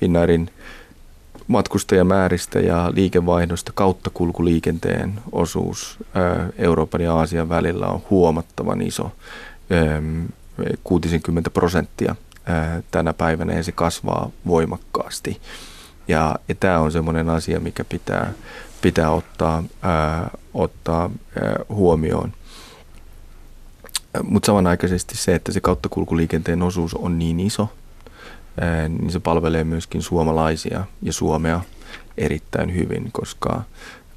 Finnairin 0.00 0.50
matkustajamääristä 1.46 2.60
ja 2.60 2.92
liikevaihdosta 2.94 3.72
kautta 3.74 4.10
kulkuliikenteen 4.14 5.20
osuus 5.32 5.98
Euroopan 6.58 7.00
ja 7.00 7.14
Aasian 7.14 7.48
välillä 7.48 7.86
on 7.86 8.02
huomattavan 8.10 8.82
iso, 8.82 9.12
60 10.84 11.50
prosenttia 11.50 12.16
tänä 12.90 13.12
päivänä 13.12 13.52
ja 13.52 13.62
se 13.62 13.72
kasvaa 13.72 14.30
voimakkaasti. 14.46 15.40
Ja, 16.08 16.36
ja 16.48 16.54
tämä 16.54 16.78
on 16.78 16.92
semmoinen 16.92 17.28
asia, 17.28 17.60
mikä 17.60 17.84
pitää, 17.84 18.32
pitää 18.82 19.10
ottaa, 19.10 19.64
ää, 19.82 20.30
ottaa 20.54 21.10
ää, 21.42 21.56
huomioon. 21.68 22.32
Mutta 24.22 24.46
samanaikaisesti 24.46 25.16
se, 25.16 25.34
että 25.34 25.52
se 25.52 25.60
kauttakulkuliikenteen 25.60 26.62
osuus 26.62 26.94
on 26.94 27.18
niin 27.18 27.40
iso, 27.40 27.68
ää, 28.60 28.88
niin 28.88 29.10
se 29.10 29.20
palvelee 29.20 29.64
myöskin 29.64 30.02
suomalaisia 30.02 30.84
ja 31.02 31.12
Suomea 31.12 31.60
erittäin 32.18 32.74
hyvin, 32.74 33.08
koska 33.12 33.62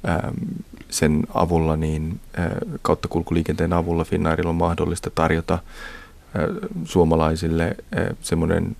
ää, 0.06 0.32
sen 0.90 1.22
avulla, 1.34 1.76
niin 1.76 2.20
ää, 2.36 2.56
kauttakulkuliikenteen 2.82 3.72
avulla 3.72 4.04
Finnairilla 4.04 4.50
on 4.50 4.56
mahdollista 4.56 5.10
tarjota 5.10 5.58
suomalaisille 6.84 7.76
semmoinen 8.20 8.76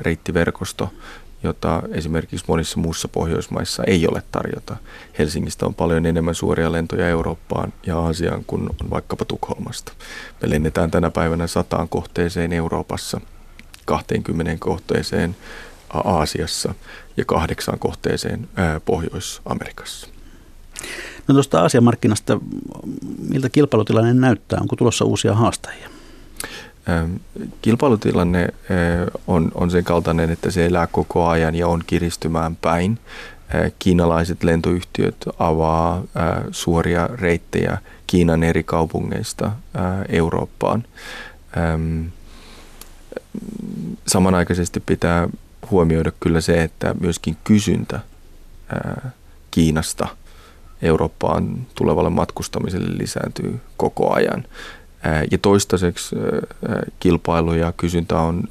reittiverkosto, 0.00 0.92
jota 1.42 1.82
esimerkiksi 1.92 2.44
monissa 2.48 2.80
muussa 2.80 3.08
Pohjoismaissa 3.08 3.84
ei 3.86 4.08
ole 4.08 4.22
tarjota. 4.32 4.76
Helsingistä 5.18 5.66
on 5.66 5.74
paljon 5.74 6.06
enemmän 6.06 6.34
suoria 6.34 6.72
lentoja 6.72 7.08
Eurooppaan 7.08 7.72
ja 7.86 7.98
Aasiaan 7.98 8.44
kuin 8.46 8.62
on 8.62 8.90
vaikkapa 8.90 9.24
Tukholmasta. 9.24 9.92
Me 10.42 10.50
lennetään 10.50 10.90
tänä 10.90 11.10
päivänä 11.10 11.46
sataan 11.46 11.88
kohteeseen 11.88 12.52
Euroopassa, 12.52 13.20
20 13.84 14.56
kohteeseen 14.58 15.36
Aasiassa 16.04 16.74
ja 17.16 17.24
kahdeksaan 17.24 17.78
kohteeseen 17.78 18.48
Pohjois-Amerikassa. 18.84 20.08
No 21.28 21.32
tuosta 21.32 21.60
Aasian 21.60 21.84
markkinasta, 21.84 22.40
miltä 23.28 23.48
kilpailutilanne 23.48 24.14
näyttää? 24.14 24.58
Onko 24.60 24.76
tulossa 24.76 25.04
uusia 25.04 25.34
haastajia? 25.34 25.88
Kilpailutilanne 27.62 28.48
on, 29.26 29.52
on 29.54 29.70
sen 29.70 29.84
kaltainen, 29.84 30.30
että 30.30 30.50
se 30.50 30.66
elää 30.66 30.86
koko 30.86 31.26
ajan 31.26 31.54
ja 31.54 31.68
on 31.68 31.82
kiristymään 31.86 32.56
päin. 32.56 32.98
Kiinalaiset 33.78 34.44
lentoyhtiöt 34.44 35.16
avaa 35.38 36.02
suoria 36.50 37.08
reittejä 37.12 37.78
Kiinan 38.06 38.42
eri 38.42 38.62
kaupungeista 38.62 39.52
Eurooppaan. 40.08 40.84
Samanaikaisesti 44.06 44.80
pitää 44.80 45.28
huomioida 45.70 46.12
kyllä 46.20 46.40
se, 46.40 46.62
että 46.62 46.94
myöskin 47.00 47.36
kysyntä 47.44 48.00
Kiinasta 49.50 50.08
Eurooppaan 50.82 51.66
tulevalle 51.74 52.10
matkustamiselle 52.10 52.98
lisääntyy 52.98 53.60
koko 53.76 54.14
ajan. 54.14 54.44
Ja 55.30 55.38
toistaiseksi 55.38 56.16
kilpailu 57.00 57.54
ja 57.54 57.72
kysyntä 57.72 58.18
on, 58.18 58.42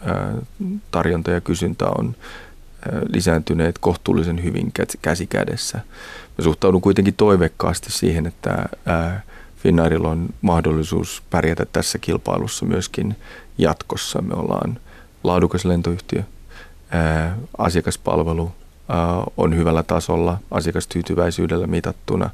tarjonta 0.92 1.32
ja 1.32 1.42
kysyntä 1.42 1.86
on 1.98 2.16
lisääntyneet 3.14 3.78
kohtuullisen 3.78 4.44
hyvin 4.44 4.72
käsi 5.02 5.28
kädessä. 5.28 5.78
Mä 6.38 6.44
suhtaudun 6.44 6.82
kuitenkin 6.82 7.14
toivekkaasti 7.14 7.92
siihen, 7.92 8.26
että 8.26 8.66
Finnairilla 9.58 10.10
on 10.10 10.30
mahdollisuus 10.42 11.24
pärjätä 11.30 11.66
tässä 11.74 11.98
kilpailussa 11.98 12.66
myöskin 12.66 13.16
jatkossa. 13.58 14.22
Me 14.22 14.34
ollaan 14.34 14.80
laadukas 15.24 15.66
lentoyhtiö, 15.66 16.24
asiakaspalvelu 17.58 18.52
on 19.38 19.56
hyvällä 19.56 19.84
tasolla 19.84 20.38
asiakastyytyväisyydellä 20.52 21.68
mitattuna 21.68 22.30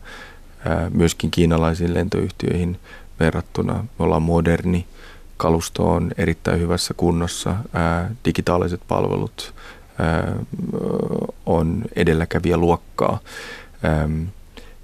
myöskin 0.94 1.32
kiinalaisiin 1.32 1.94
lentoyhtiöihin– 1.94 2.80
verrattuna. 3.20 3.74
Me 3.74 4.06
ollaan 4.06 4.22
moderni, 4.22 4.86
kalusto 5.38 5.92
on 5.92 6.12
erittäin 6.18 6.60
hyvässä 6.60 6.94
kunnossa, 6.94 7.56
digitaaliset 8.26 8.82
palvelut 8.88 9.54
on 11.46 11.84
edelläkävijä 11.96 12.58
luokkaa. 12.58 13.20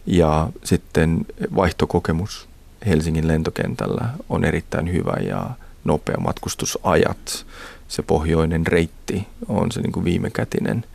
Ja 0.06 0.50
sitten 0.64 1.26
vaihtokokemus 1.56 2.50
Helsingin 2.86 3.28
lentokentällä 3.28 4.10
on 4.30 4.46
erittäin 4.46 4.94
hyvä 4.94 5.14
ja 5.28 5.50
nopea 5.84 6.18
matkustusajat. 6.20 7.46
Se 7.88 8.02
pohjoinen 8.02 8.68
reitti 8.68 9.28
on 9.48 9.72
se 9.72 9.82
niin 9.82 9.92
kuin 9.92 10.06
viimekätinen, 10.06 10.86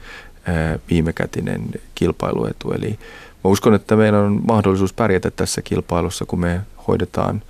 viimekätinen 0.91 1.63
kilpailuetu. 1.95 2.73
Eli 2.73 2.99
mä 3.45 3.51
uskon, 3.51 3.75
että 3.75 3.97
meillä 3.97 4.21
on 4.21 4.43
mahdollisuus 4.49 4.93
pärjätä 4.93 5.31
tässä 5.31 5.63
kilpailussa, 5.63 6.25
kun 6.25 6.41
me 6.41 6.61
hoidetaan 6.89 7.43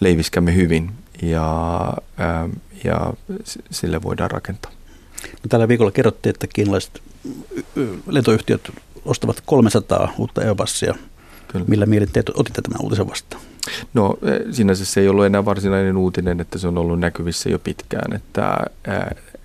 leiviskämme 0.00 0.54
hyvin 0.54 0.90
ja, 1.22 1.78
ää, 2.16 2.48
ja 2.84 3.12
sille 3.70 4.02
voidaan 4.02 4.30
rakentaa. 4.30 4.72
No, 5.22 5.48
tällä 5.48 5.68
viikolla 5.68 5.90
kerrottiin, 5.90 6.30
että 6.30 6.46
kiinalaiset 6.46 7.02
lentoyhtiöt 8.06 8.72
ostavat 9.04 9.42
300 9.46 10.14
uutta 10.18 10.40
Airbusia. 10.40 10.94
Kyllä. 11.48 11.64
Millä 11.68 11.86
mielin 11.86 12.12
te 12.12 12.22
otitte 12.34 12.62
tämän 12.62 12.82
uutisen 12.82 13.08
vastaan? 13.08 13.42
No 13.94 14.18
sinänsä 14.50 14.84
se 14.84 15.00
ei 15.00 15.08
ollut 15.08 15.24
enää 15.24 15.44
varsinainen 15.44 15.96
uutinen, 15.96 16.40
että 16.40 16.58
se 16.58 16.68
on 16.68 16.78
ollut 16.78 17.00
näkyvissä 17.00 17.50
jo 17.50 17.58
pitkään, 17.58 18.12
että, 18.12 18.56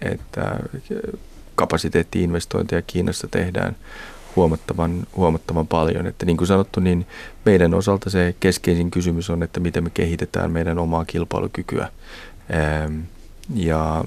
että 0.02 0.60
kapasiteetti-investointeja 1.56 2.82
Kiinassa 2.82 3.28
tehdään 3.28 3.76
huomattavan, 4.36 5.08
huomattavan 5.16 5.68
paljon. 5.68 6.08
Että 6.08 6.26
niin 6.26 6.38
kuin 6.38 6.48
sanottu, 6.48 6.80
niin 6.80 7.08
meidän 7.46 7.74
osalta 7.74 8.10
se 8.10 8.36
keskeisin 8.40 8.92
kysymys 8.92 9.30
on, 9.30 9.44
että 9.44 9.60
miten 9.60 9.84
me 9.84 9.90
kehitetään 9.90 10.52
meidän 10.52 10.80
omaa 10.80 11.06
kilpailukykyä 11.06 11.92
ja 13.54 14.04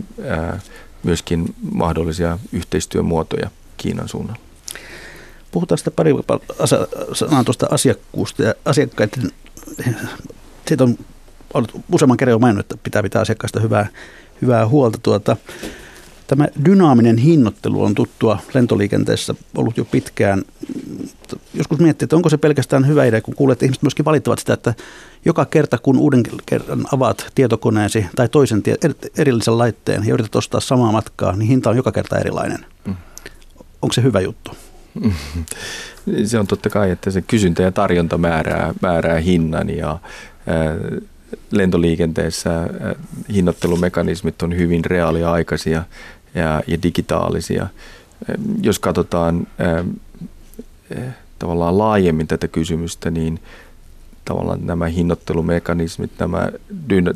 myöskin 1.02 1.54
mahdollisia 1.72 2.38
yhteistyömuotoja 2.52 3.50
Kiinan 3.76 4.08
suunnalla. 4.08 4.40
Puhutaan 5.50 5.78
sitten 5.78 5.92
pari 5.92 6.12
sanaa 7.12 7.44
tuosta 7.44 7.66
asiakkuusta 7.70 8.42
ja 8.42 8.54
asiakkaiden, 8.64 9.30
siitä 10.66 10.84
on 10.84 10.98
ollut 11.54 11.72
useamman 11.92 12.16
kerran 12.16 12.32
jo 12.32 12.38
maininnut, 12.38 12.64
että 12.64 12.82
pitää 12.82 13.02
pitää 13.02 13.22
asiakkaista 13.22 13.60
hyvää, 13.60 13.86
hyvää 14.42 14.68
huolta. 14.68 14.98
Tuota, 15.02 15.36
tämä 16.28 16.46
dynaaminen 16.64 17.16
hinnoittelu 17.18 17.82
on 17.82 17.94
tuttua 17.94 18.38
lentoliikenteessä 18.54 19.34
ollut 19.56 19.76
jo 19.76 19.84
pitkään. 19.84 20.42
Joskus 21.54 21.78
miettii, 21.78 22.06
että 22.06 22.16
onko 22.16 22.28
se 22.28 22.36
pelkästään 22.36 22.86
hyvä 22.86 23.04
idea, 23.04 23.20
kun 23.20 23.34
kuulet, 23.34 23.56
että 23.56 23.64
ihmiset 23.64 23.82
myöskin 23.82 24.04
valittavat 24.04 24.38
sitä, 24.38 24.54
että 24.54 24.74
joka 25.24 25.44
kerta 25.44 25.78
kun 25.78 25.98
uuden 25.98 26.22
kerran 26.46 26.86
avaat 26.92 27.26
tietokoneesi 27.34 28.06
tai 28.16 28.28
toisen 28.28 28.62
tie, 28.62 28.76
erillisen 29.18 29.58
laitteen 29.58 30.06
ja 30.06 30.14
yrität 30.14 30.36
ostaa 30.36 30.60
samaa 30.60 30.92
matkaa, 30.92 31.36
niin 31.36 31.48
hinta 31.48 31.70
on 31.70 31.76
joka 31.76 31.92
kerta 31.92 32.18
erilainen. 32.18 32.66
Mm. 32.86 32.96
Onko 33.82 33.92
se 33.92 34.02
hyvä 34.02 34.20
juttu? 34.20 34.50
Se 36.24 36.38
on 36.38 36.46
totta 36.46 36.70
kai, 36.70 36.90
että 36.90 37.10
se 37.10 37.22
kysyntä 37.22 37.62
ja 37.62 37.72
tarjonta 37.72 38.18
määrää, 38.18 38.74
määrää 38.82 39.20
hinnan 39.20 39.70
ja 39.70 39.98
lentoliikenteessä 41.50 42.68
hinnoittelumekanismit 43.32 44.42
on 44.42 44.56
hyvin 44.56 44.84
reaaliaikaisia 44.84 45.84
ja, 46.34 46.62
ja 46.66 46.82
digitaalisia. 46.82 47.66
Jos 48.62 48.78
katsotaan 48.78 49.46
tavallaan 51.38 51.78
laajemmin 51.78 52.26
tätä 52.26 52.48
kysymystä, 52.48 53.10
niin 53.10 53.40
tavallaan 54.24 54.66
nämä 54.66 54.86
hinnoittelumekanismit, 54.86 56.10
nämä, 56.18 56.48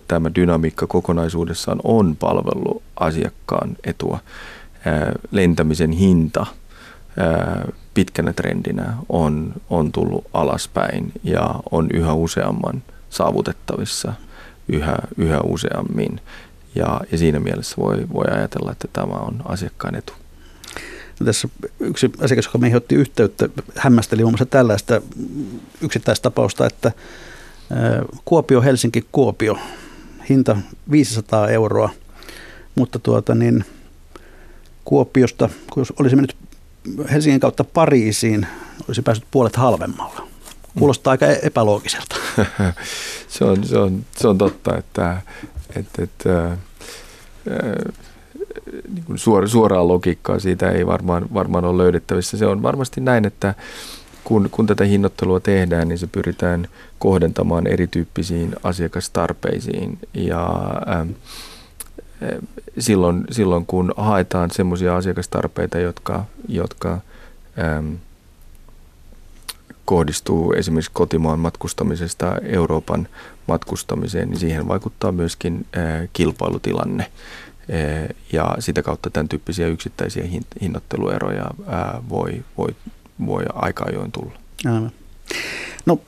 tämä 0.09 0.35
dynamiikka 0.35 0.87
kokonaisuudessaan 0.87 1.81
on 1.85 2.17
palvellut 2.17 2.83
asiakkaan 3.01 3.77
etua. 3.85 4.19
Lentämisen 5.31 5.93
hinta– 5.93 6.47
pitkänä 7.95 8.33
trendinä 8.33 8.95
on, 9.09 9.53
on 9.71 9.93
tullut 9.93 10.25
alaspäin 10.33 11.13
ja 11.25 11.55
on 11.71 11.89
yhä 11.93 12.13
useamman 12.13 12.83
saavutettavissa 13.11 14.13
yhä, 14.69 14.97
yhä 15.17 15.41
useammin. 15.41 16.21
Ja, 16.75 17.01
ja 17.13 17.19
siinä 17.19 17.41
mielessä 17.41 17.77
voi, 17.77 18.07
voi 18.13 18.25
ajatella, 18.31 18.73
että 18.73 18.89
tämä 18.93 19.15
on 19.15 19.43
asiakkaan 19.45 19.95
etu. 19.95 20.13
No 21.21 21.27
tässä 21.27 21.49
yksi 21.81 22.13
asiakas, 22.21 22.45
joka 22.47 22.59
meihin 22.59 22.77
otti 22.77 22.95
yhteyttä, 22.95 23.49
hämmästeli 23.77 24.23
muun 24.23 24.33
muassa 24.33 24.47
tällaista 24.47 25.03
yksittäistapausta, 25.81 26.67
että 26.67 26.93
Kuopio, 28.25 28.63
Helsinki, 28.63 29.07
Kuopio, 29.13 29.59
hinta 30.29 30.57
500 30.91 31.49
euroa, 31.49 31.91
mutta 32.75 32.99
tuota 32.99 33.35
niin, 33.35 33.65
Kuopiosta, 34.85 35.49
kun 35.73 35.87
olisi 35.99 36.17
mennyt 36.17 36.37
Helsingin 37.13 37.41
kautta 37.41 37.65
Pariisiin 37.65 38.47
olisi 38.89 39.03
päässyt 39.03 39.29
puolet 39.31 39.57
halvemmalla. 39.57 40.29
Kuulostaa 40.79 41.11
aika 41.11 41.27
e- 41.27 41.41
epäloogiselta. 41.43 42.17
se, 43.29 43.45
on, 43.45 43.65
se, 43.65 43.79
on, 43.79 44.05
se 44.17 44.29
on 44.29 44.39
totta, 44.39 44.77
että, 44.77 45.23
että, 45.77 46.03
että 46.03 46.47
äh, 46.47 46.59
niin 48.95 49.05
kuin 49.05 49.19
suora, 49.19 49.49
suoraa 49.49 49.89
logiikkaa 49.89 50.39
siitä 50.39 50.71
ei 50.71 50.87
varmaan, 50.87 51.27
varmaan 51.35 51.65
ole 51.65 51.83
löydettävissä. 51.83 52.37
Se 52.37 52.47
on 52.47 52.63
varmasti 52.63 53.01
näin, 53.01 53.25
että 53.25 53.55
kun, 54.25 54.49
kun 54.51 54.67
tätä 54.67 54.85
hinnoittelua 54.85 55.41
tehdään, 55.41 55.89
niin 55.89 55.99
se 55.99 56.07
pyritään 56.07 56.69
kohdentamaan 56.99 57.67
erityyppisiin 57.67 58.55
asiakastarpeisiin. 58.63 59.99
Ja 60.15 60.47
äh, 60.89 61.07
silloin, 62.79 63.25
silloin 63.31 63.67
kun 63.67 63.95
haetaan 63.97 64.51
semmoisia 64.51 64.97
asiakastarpeita, 64.97 65.79
jotka, 65.79 66.25
jotka 66.49 67.01
äm, 67.79 67.97
kohdistuu 69.85 70.53
esimerkiksi 70.53 70.91
kotimaan 70.95 71.39
matkustamisesta 71.39 72.37
Euroopan 72.43 73.09
matkustamiseen, 73.47 74.31
niin 74.31 74.41
siihen 74.41 74.69
vaikuttaa 74.69 75.13
myöskin 75.13 75.67
kilpailutilanne. 76.13 77.07
Ja 78.33 78.57
sitä 78.59 78.83
kautta 78.83 79.11
tämän 79.11 79.29
tyyppisiä 79.29 79.67
yksittäisiä 79.67 80.25
hinnoittelueroja 80.61 81.45
voi, 82.09 82.45
voi, 82.59 82.69
voi 83.27 83.45
aika 83.55 83.85
ajoin 83.85 84.13
tulla. 84.13 84.33
Aivan. 84.65 84.93
No 85.87 86.01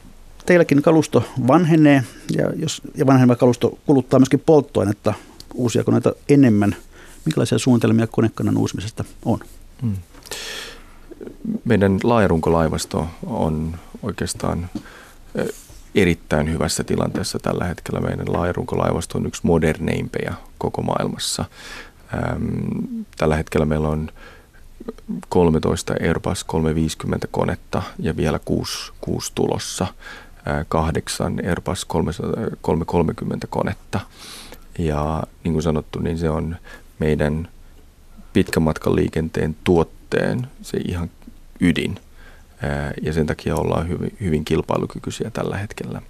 teilläkin 0.46 0.82
kalusto 0.82 1.24
vanhenee 1.46 2.04
ja, 2.36 2.52
jos, 2.56 2.82
ja 2.94 3.06
vanheneva 3.06 3.36
kalusto 3.36 3.78
kuluttaa 3.86 4.20
myöskin 4.20 4.40
polttoainetta 4.46 5.14
uusia 5.54 5.84
koneita 5.84 6.12
enemmän. 6.28 6.76
Minkälaisia 7.24 7.58
suunnitelmia 7.58 8.06
konekannan 8.06 8.56
uusimisesta 8.56 9.04
on? 9.24 9.38
Hmm. 9.82 9.96
Meidän 11.64 11.98
laajarunkolaivasto 12.02 13.06
on 13.26 13.74
oikeastaan 14.02 14.68
erittäin 15.94 16.52
hyvässä 16.52 16.84
tilanteessa 16.84 17.38
tällä 17.38 17.64
hetkellä. 17.64 18.00
Meidän 18.00 18.32
laajarunkolaivasto 18.32 19.18
on 19.18 19.26
yksi 19.26 19.40
moderneimpejä 19.44 20.34
koko 20.58 20.82
maailmassa. 20.82 21.44
Tällä 23.18 23.36
hetkellä 23.36 23.66
meillä 23.66 23.88
on 23.88 24.10
13 25.28 25.94
Airbus 26.02 26.44
350 26.44 27.26
konetta 27.30 27.82
ja 27.98 28.16
vielä 28.16 28.40
6, 28.44 28.92
6 29.00 29.32
tulossa, 29.34 29.86
kahdeksan 30.68 31.40
Airbus 31.48 31.84
330 32.60 33.46
konetta. 33.46 34.00
Ja 34.78 35.22
niin 35.44 35.52
kuin 35.52 35.62
sanottu, 35.62 35.98
niin 35.98 36.18
se 36.18 36.30
on 36.30 36.56
meidän 36.98 37.48
pitkän 38.32 38.62
matkan 38.62 38.96
liikenteen 38.96 39.56
tuotteen 39.64 40.46
se 40.62 40.78
ihan 40.88 41.10
ydin. 41.60 41.98
Ja 43.02 43.12
sen 43.12 43.26
takia 43.26 43.56
ollaan 43.56 43.88
hyvin, 43.88 44.16
hyvin 44.20 44.44
kilpailukykyisiä 44.44 45.30
tällä 45.30 45.56
hetkellä. 45.56 46.02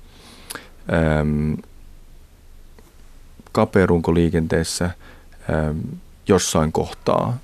Kapearunkoliikenteessä 3.53 4.90
jossain 6.28 6.72
kohtaa 6.72 7.38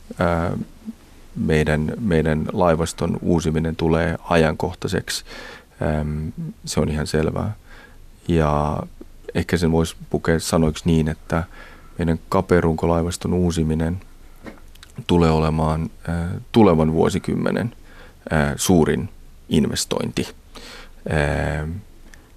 meidän, 1.37 1.93
meidän 2.01 2.45
laivaston 2.53 3.19
uusiminen 3.23 3.77
tulee 3.77 4.19
ajankohtaiseksi. 4.29 5.25
Se 6.65 6.81
on 6.81 6.89
ihan 6.89 7.07
selvää. 7.07 7.57
Ja 8.29 8.83
ehkä 9.35 9.57
sen 9.57 9.73
voisi 9.73 9.97
pukea 10.11 10.41
sanoiksi 10.41 10.83
niin, 10.87 11.09
että 11.09 11.45
meidän 11.99 12.21
kaperunkolaivaston 12.29 13.35
uusiminen 13.35 14.01
tulee 15.07 15.31
olemaan 15.31 15.91
tulevan 16.53 16.93
vuosikymmenen 16.93 17.73
suurin 18.57 19.09
investointi. 19.49 20.29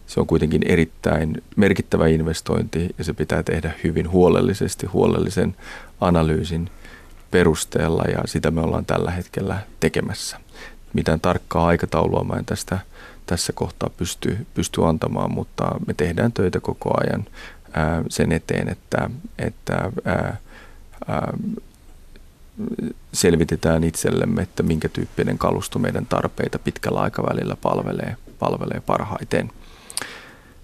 Se 0.08 0.20
on 0.20 0.28
kuitenkin 0.28 0.62
erittäin 0.66 1.44
merkittävä 1.56 2.08
investointi 2.08 2.90
ja 2.98 3.04
se 3.04 3.14
pitää 3.14 3.44
tehdä 3.44 3.72
hyvin 3.84 4.12
huolellisesti, 4.12 4.86
huolellisen 4.86 5.56
analyysin 6.02 6.70
perusteella 7.32 8.04
ja 8.04 8.24
sitä 8.26 8.52
me 8.52 8.62
ollaan 8.62 8.86
tällä 8.86 9.12
hetkellä 9.12 9.60
tekemässä. 9.80 10.40
Mitään 10.94 11.20
tarkkaa 11.20 11.68
aikataulua 11.68 12.24
mä 12.24 12.36
en 12.36 12.46
tästä– 12.46 12.80
tässä 13.26 13.54
kohtaa 13.54 13.90
pysty, 13.98 14.38
pysty 14.54 14.86
antamaan, 14.86 15.32
mutta 15.32 15.72
me 15.88 15.94
tehdään 15.94 16.32
töitä 16.32 16.60
koko 16.60 16.94
ajan 17.02 17.26
sen 18.10 18.32
eteen, 18.32 18.70
että, 18.70 19.10
että 19.40 19.92
ää, 20.06 20.38
ää, 21.08 21.34
selvitetään 23.14 23.84
itsellemme, 23.84 24.42
että 24.42 24.64
minkä 24.64 24.90
tyyppinen 24.90 25.38
kalusto 25.38 25.80
meidän 25.80 26.06
tarpeita 26.06 26.60
pitkällä 26.60 27.00
aikavälillä 27.00 27.56
palvelee, 27.56 28.16
palvelee 28.40 28.82
parhaiten. 28.86 29.52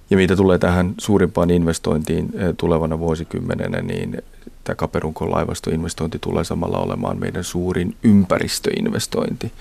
Ja 0.09 0.17
mitä 0.17 0.35
tulee 0.35 0.57
tähän 0.57 0.93
suurimpaan 0.97 1.49
investointiin 1.49 2.31
tulevana 2.57 2.99
vuosikymmenenä, 2.99 3.81
niin 3.81 4.21
tämä 4.63 4.75
Kaperunkon 4.75 5.31
laivastoinvestointi 5.31 6.19
tulee 6.19 6.43
samalla 6.43 6.77
olemaan 6.77 7.19
meidän 7.19 7.43
suurin 7.43 7.95
ympäristöinvestointi 8.03 9.51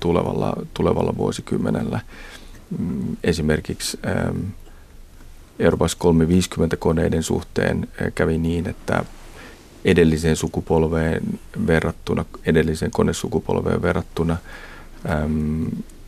tulevalla, 0.00 0.52
tulevalla 0.74 1.16
vuosikymmenellä. 1.16 2.00
Mm, 2.78 3.16
esimerkiksi 3.24 3.98
Airbus 5.64 5.94
350 5.94 6.76
koneiden 6.76 7.22
suhteen 7.22 7.88
kävi 8.14 8.38
niin, 8.38 8.68
että 8.68 9.04
edelliseen 9.84 10.36
sukupolveen 10.36 11.22
verrattuna, 11.66 12.24
edelliseen 12.46 12.90
konesukupolveen 12.90 13.82
verrattuna 13.82 14.36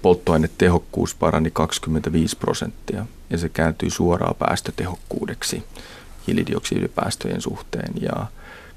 polttoainetehokkuus 0.03 1.15
parani 1.15 1.51
25 1.51 2.37
prosenttia 2.37 3.07
ja 3.31 3.39
se 3.39 3.49
kääntyi 3.49 3.91
suoraan 3.91 4.35
päästötehokkuudeksi 4.39 5.63
hiilidioksidipäästöjen 6.27 7.41
suhteen. 7.41 7.93
Ja 8.01 8.27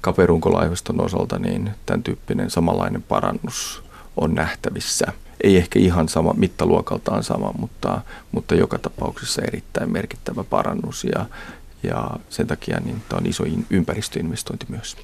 kaperunkolaivaston 0.00 1.00
osalta 1.00 1.38
niin 1.38 1.70
tämän 1.86 2.02
tyyppinen 2.02 2.50
samanlainen 2.50 3.02
parannus 3.02 3.82
on 4.16 4.34
nähtävissä. 4.34 5.06
Ei 5.44 5.56
ehkä 5.56 5.78
ihan 5.78 6.08
sama, 6.08 6.32
mittaluokaltaan 6.32 7.22
sama, 7.22 7.52
mutta, 7.58 8.00
mutta 8.32 8.54
joka 8.54 8.78
tapauksessa 8.78 9.42
erittäin 9.42 9.92
merkittävä 9.92 10.44
parannus 10.44 11.04
ja, 11.04 11.26
ja 11.84 12.10
sen 12.28 12.46
takia 12.46 12.80
niin 12.80 13.02
tämä 13.08 13.18
on 13.18 13.26
iso 13.26 13.44
ympäristöinvestointi 13.70 14.66
myös. 14.68 14.96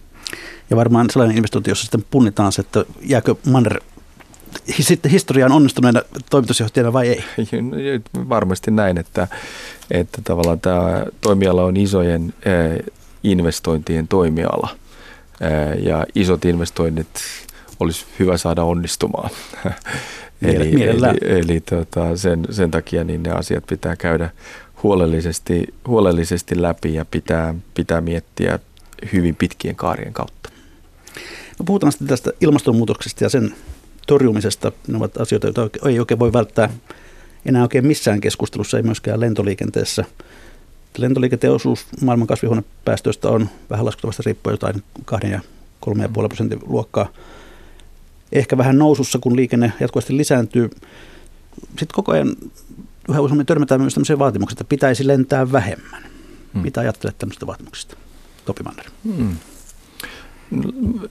Ja 0.71 0.77
varmaan 0.77 1.11
sellainen 1.11 1.37
investointi, 1.37 1.71
jossa 1.71 1.83
sitten 1.83 2.05
punnitaan 2.11 2.53
se, 2.53 2.61
että 2.61 2.85
jääkö 3.03 3.35
manner 3.47 3.81
sitten 4.81 5.11
historiaan 5.11 5.53
onnistuneena 5.53 6.03
toimitusjohtajana 6.31 6.93
vai 6.93 7.09
ei? 7.09 7.25
Varmasti 8.29 8.71
näin, 8.71 8.99
että, 8.99 9.29
että 9.91 10.23
tavallaan 10.25 10.61
tämä 10.61 11.07
toimiala 11.21 11.65
on 11.65 11.77
isojen 11.77 12.35
investointien 13.23 14.09
toimiala 14.09 14.69
ja 15.83 16.07
isot 16.15 16.45
investoinnit 16.45 17.09
olisi 17.81 18.05
hyvä 18.19 18.37
saada 18.37 18.65
onnistumaan. 18.65 19.31
eli 20.43 20.83
eli, 20.83 21.19
eli 21.23 21.61
tota, 21.61 22.17
sen, 22.17 22.47
sen 22.51 22.71
takia 22.71 23.05
niin 23.05 23.23
ne 23.23 23.31
asiat 23.31 23.67
pitää 23.67 23.97
käydä 23.97 24.31
huolellisesti, 24.83 25.75
huolellisesti 25.87 26.63
läpi 26.63 26.95
ja 26.95 27.05
pitää, 27.05 27.55
pitää 27.75 28.01
miettiä 28.01 28.59
hyvin 29.13 29.37
pitkien 29.37 29.77
kaarien 29.77 30.13
kautta. 30.13 30.51
No 31.59 31.65
puhutaan 31.65 31.93
sitten 31.93 32.09
tästä 32.09 32.31
ilmastonmuutoksesta 32.41 33.25
ja 33.25 33.29
sen 33.29 33.55
torjumisesta. 34.07 34.73
Ne 34.89 34.97
ovat 34.97 35.21
asioita, 35.21 35.47
joita 35.47 35.89
ei 35.89 35.99
oikein 35.99 36.19
voi 36.19 36.33
välttää 36.33 36.71
enää 37.47 37.63
oikein 37.63 37.87
missään 37.87 38.21
keskustelussa, 38.21 38.77
ei 38.77 38.83
myöskään 38.83 39.21
lentoliikenteessä. 39.21 40.05
Lentoliikenteen 40.99 41.53
osuus 41.53 41.87
maailman 42.01 42.27
kasvihuonepäästöistä 42.27 43.29
on 43.29 43.49
vähän 43.71 43.87
laskettavasta 43.87 44.23
riippuen 44.27 44.55
jotain 44.55 44.83
2 45.05 45.27
ja 45.27 45.41
3,5 45.87 46.29
prosentin 46.29 46.59
luokkaa. 46.67 47.09
Ehkä 48.33 48.59
vähän 48.59 48.79
nousussa, 48.79 49.19
kun 49.19 49.37
liikenne 49.37 49.73
jatkuvasti 49.81 50.17
lisääntyy. 50.17 50.71
Sitten 51.69 51.95
koko 51.95 52.13
ajan 52.13 52.37
yhä 53.09 53.21
useammin 53.21 53.47
törmätään 53.47 53.81
myös 53.81 53.95
tämmöiseen 53.95 54.19
vaatimukseen, 54.19 54.55
että 54.55 54.69
pitäisi 54.69 55.07
lentää 55.07 55.53
vähemmän. 55.53 56.03
Hmm. 56.55 56.63
Mitä 56.63 56.81
ajattelet 56.81 57.19
tämmöistä 57.19 57.47
vaatimuksista, 57.47 57.97
Topi 58.45 58.63
Manner? 58.63 58.87
Hmm. 59.05 59.37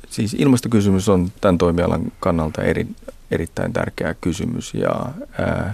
Siis 0.10 0.34
ilmastokysymys 0.34 1.10
on 1.10 1.32
tämän 1.42 1.58
toimialan 1.58 2.12
kannalta 2.20 2.64
eri, 2.64 2.88
erittäin 3.32 3.74
tärkeä 3.74 4.16
kysymys 4.22 4.74
ja 4.74 5.06
ää, 5.40 5.74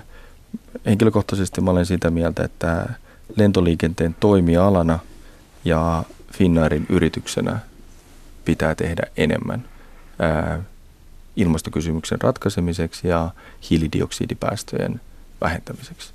henkilökohtaisesti 0.85 1.61
mä 1.61 1.71
olen 1.71 1.85
sitä 1.85 2.09
mieltä, 2.09 2.43
että 2.43 2.93
lentoliikenteen 3.37 4.15
toimialana 4.19 4.99
ja 5.65 6.03
Finnairin 6.33 6.85
yrityksenä 6.89 7.59
pitää 8.45 8.75
tehdä 8.75 9.03
enemmän 9.17 9.65
ää, 10.19 10.63
ilmastokysymyksen 11.35 12.21
ratkaisemiseksi 12.21 13.07
ja 13.07 13.31
hiilidioksidipäästöjen 13.69 15.01
vähentämiseksi. 15.41 16.13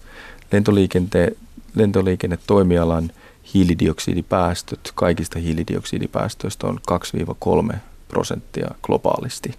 Lentoliikente, 0.53 1.33
lentoliikennetoimialan 1.75 3.11
hiilidioksidipäästöt 3.55 4.93
kaikista 4.95 5.39
hiilidioksidipäästöistä 5.39 6.67
on 6.67 6.81
2-3 7.73 7.77
prosenttia 8.09 8.71
globaalisti. 8.83 9.55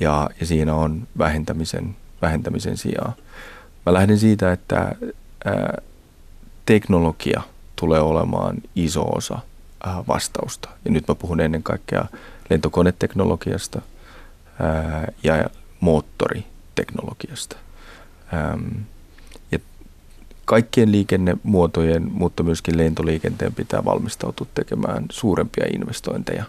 Ja, 0.00 0.30
ja 0.40 0.46
siinä 0.46 0.74
on 0.74 1.06
vähentämisen, 1.18 1.96
vähentämisen 2.22 2.76
sijaa. 2.76 3.14
Mä 3.86 3.92
lähden 3.92 4.18
siitä, 4.18 4.52
että 4.52 4.94
teknologia 6.66 7.42
tulee 7.76 8.00
olemaan 8.00 8.56
iso 8.76 9.02
osa 9.02 9.38
vastausta. 10.08 10.68
Ja 10.84 10.90
nyt 10.90 11.08
mä 11.08 11.14
puhun 11.14 11.40
ennen 11.40 11.62
kaikkea 11.62 12.04
lentokoneteknologiasta 12.50 13.82
ja 15.22 15.50
moottoriteknologiasta. 16.74 17.56
Ähm, 18.34 18.82
ja 19.52 19.58
kaikkien 20.44 20.92
liikennemuotojen, 20.92 22.12
mutta 22.12 22.42
myöskin 22.42 22.78
lentoliikenteen 22.78 23.54
pitää 23.54 23.84
valmistautua 23.84 24.46
tekemään 24.54 25.06
suurempia 25.10 25.66
investointeja 25.74 26.44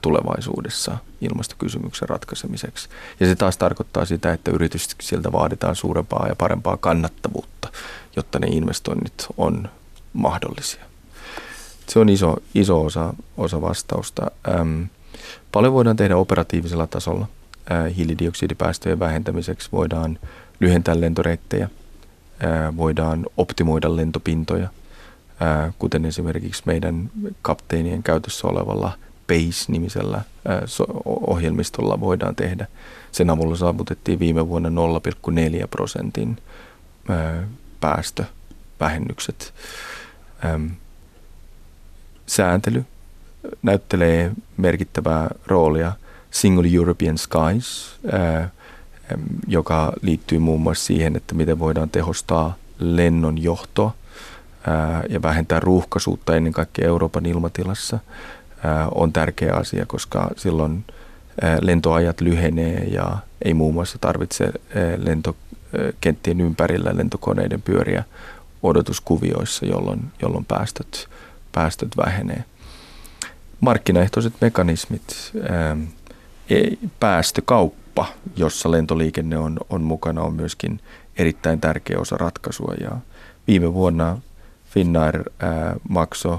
tulevaisuudessa 0.00 0.98
ilmastokysymyksen 1.20 2.08
ratkaisemiseksi. 2.08 2.88
Ja 3.20 3.26
se 3.26 3.34
taas 3.34 3.56
tarkoittaa 3.56 4.04
sitä, 4.04 4.32
että 4.32 4.50
yrityksiltä 4.50 5.32
vaaditaan 5.32 5.76
suurempaa 5.76 6.26
ja 6.28 6.36
parempaa 6.36 6.76
kannattavuutta, 6.76 7.68
jotta 8.16 8.38
ne 8.38 8.46
investoinnit 8.46 9.26
on 9.36 9.68
mahdollisia. 10.12 10.84
Se 11.86 11.98
on 11.98 12.08
iso, 12.08 12.36
iso 12.54 12.84
osa, 12.84 13.14
osa 13.36 13.60
vastausta. 13.60 14.30
Ähm, 14.48 14.82
paljon 15.52 15.72
voidaan 15.72 15.96
tehdä 15.96 16.16
operatiivisella 16.16 16.86
tasolla. 16.86 17.26
Hiilidioksidipäästöjen 17.96 18.98
vähentämiseksi 18.98 19.68
voidaan 19.72 20.18
lyhentää 20.60 21.00
lentoreittejä, 21.00 21.68
voidaan 22.76 23.26
optimoida 23.36 23.96
lentopintoja, 23.96 24.68
kuten 25.78 26.04
esimerkiksi 26.04 26.62
meidän 26.66 27.10
kapteenien 27.42 28.02
käytössä 28.02 28.48
olevalla 28.48 28.92
PACE-nimisellä 29.26 30.20
ohjelmistolla 31.06 32.00
voidaan 32.00 32.36
tehdä. 32.36 32.66
Sen 33.12 33.30
avulla 33.30 33.56
saavutettiin 33.56 34.18
viime 34.18 34.48
vuonna 34.48 34.68
0,4 35.60 35.68
prosentin 35.70 36.38
päästövähennykset. 37.80 39.54
Sääntely 42.26 42.84
näyttelee 43.62 44.32
merkittävää 44.56 45.30
roolia 45.46 45.92
Single 46.32 46.68
European 46.74 47.18
Skies 47.18 48.00
joka 49.46 49.92
liittyy 50.02 50.38
muun 50.38 50.60
muassa 50.60 50.84
siihen, 50.84 51.16
että 51.16 51.34
miten 51.34 51.58
voidaan 51.58 51.90
tehostaa 51.90 52.56
lennon 52.78 53.42
johtoa 53.42 53.94
ja 55.08 55.22
vähentää 55.22 55.60
ruuhkaisuutta 55.60 56.36
ennen 56.36 56.52
kaikkea 56.52 56.88
Euroopan 56.88 57.26
ilmatilassa, 57.26 57.98
on 58.94 59.12
tärkeä 59.12 59.54
asia, 59.54 59.86
koska 59.86 60.30
silloin 60.36 60.84
lentoajat 61.60 62.20
lyhenee 62.20 62.84
ja 62.84 63.18
ei 63.44 63.54
muun 63.54 63.74
muassa 63.74 63.98
tarvitse 63.98 64.52
lentokenttien 64.96 66.40
ympärillä 66.40 66.96
lentokoneiden 66.96 67.62
pyöriä 67.62 68.04
odotuskuvioissa, 68.62 69.66
jolloin, 69.66 70.00
jolloin 70.22 70.44
päästöt, 70.44 71.08
päästöt 71.52 71.96
vähenee. 71.96 72.44
Markkinaehtoiset 73.60 74.32
mekanismit, 74.40 75.32
päästökauppa, 77.00 77.82
kauppa, 77.94 78.14
jossa 78.36 78.70
lentoliikenne 78.70 79.38
on, 79.38 79.58
on 79.70 79.82
mukana, 79.82 80.22
on 80.22 80.34
myöskin 80.34 80.80
erittäin 81.16 81.60
tärkeä 81.60 81.98
osa 81.98 82.16
ratkaisua. 82.16 82.74
Ja 82.80 82.90
viime 83.46 83.74
vuonna 83.74 84.18
Finnair 84.70 85.22
ää, 85.38 85.76
maksoi 85.88 86.38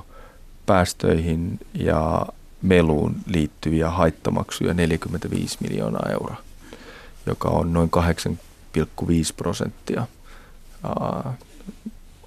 päästöihin 0.66 1.60
ja 1.74 2.26
meluun 2.62 3.16
liittyviä 3.28 3.89
haittamaksuja 3.89 4.74
45 4.74 5.58
miljoonaa 5.62 6.10
euroa, 6.12 6.38
joka 7.26 7.49
on 7.49 7.74
noin 7.74 7.89
8,5 8.78 8.84
prosenttia 9.38 10.08
ää, 10.84 11.34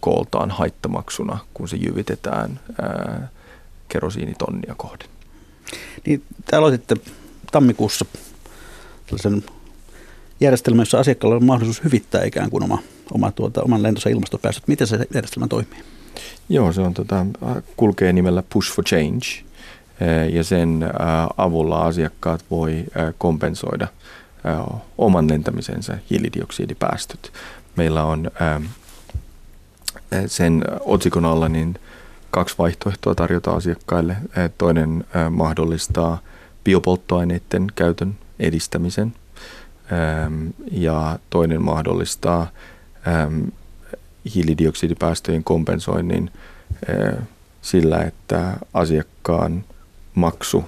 kooltaan 0.01 0.51
haittamaksuna, 0.51 1.39
kun 1.55 1.69
se 1.69 1.77
jyvitetään 1.77 2.61
ää, 2.83 3.29
kerosiinitonnia 3.89 4.75
kohden. 4.77 5.09
Niin, 6.07 6.23
te 6.51 6.57
aloititte 6.57 6.97
tammikuussa 7.57 8.05
tällaisen 9.07 9.45
järjestelmän, 10.41 10.81
jossa 10.81 10.99
asiakkaalla 10.99 11.37
on 11.37 11.45
mahdollisuus 11.45 11.85
hyvittää 11.85 12.25
ikään 12.25 12.51
kuin 12.51 12.65
oma, 12.65 12.79
oma 13.13 13.31
tuota, 13.31 13.63
oman 13.63 13.83
lentonsa 13.83 14.09
ilmastopäästöt. 14.09 14.69
Miten 14.69 14.87
se 14.87 14.99
järjestelmä 15.15 15.49
toimii? 15.49 15.79
Joo, 16.49 16.73
se 16.73 16.81
on, 16.81 16.95
tota, 16.95 17.27
kulkee 17.77 18.13
nimellä 18.13 18.43
Push 18.53 18.75
for 18.75 18.85
Change 18.85 19.27
ja 20.33 20.45
sen 20.45 20.85
avulla 21.37 21.87
asiakkaat 21.87 22.45
voi 22.51 22.85
kompensoida 23.19 23.89
oman 24.99 25.29
lentämisensä 25.31 25.99
hiilidioksidipäästöt. 26.11 27.33
Meillä 27.77 28.05
on 28.05 28.31
sen 30.27 30.65
otsikon 30.81 31.25
alla 31.25 31.49
niin 31.49 31.79
kaksi 32.31 32.55
vaihtoehtoa 32.59 33.15
tarjota 33.15 33.51
asiakkaille. 33.51 34.17
Toinen 34.59 35.05
mahdollistaa 35.31 36.19
biopolttoaineiden 36.67 37.67
käytön 37.75 38.19
edistämisen. 38.39 39.15
Ja 40.73 41.19
toinen 41.31 41.63
mahdollistaa 41.63 42.51
hiilidioksidipäästöjen 44.35 45.45
kompensoinnin 45.45 46.31
sillä, 47.63 48.03
että 48.03 48.57
asiakkaan 48.75 49.65
maksu 50.15 50.65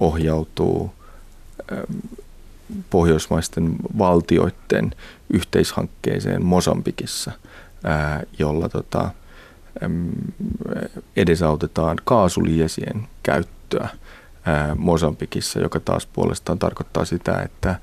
ohjautuu 0.00 0.94
pohjoismaisten 2.90 3.76
valtioiden 3.98 4.94
yhteishankkeeseen 5.30 6.44
Mosambikissa, 6.44 7.32
jolla 8.38 8.68
tota, 8.68 9.10
edesautetaan 11.16 11.96
kaasuliesien 12.04 13.08
käyttöä– 13.22 13.88
Mosambikissa, 14.76 15.60
joka 15.60 15.80
taas 15.80 16.06
puolestaan 16.06 16.58
tarkoittaa 16.58 17.04
sitä, 17.04 17.42
että 17.42 17.80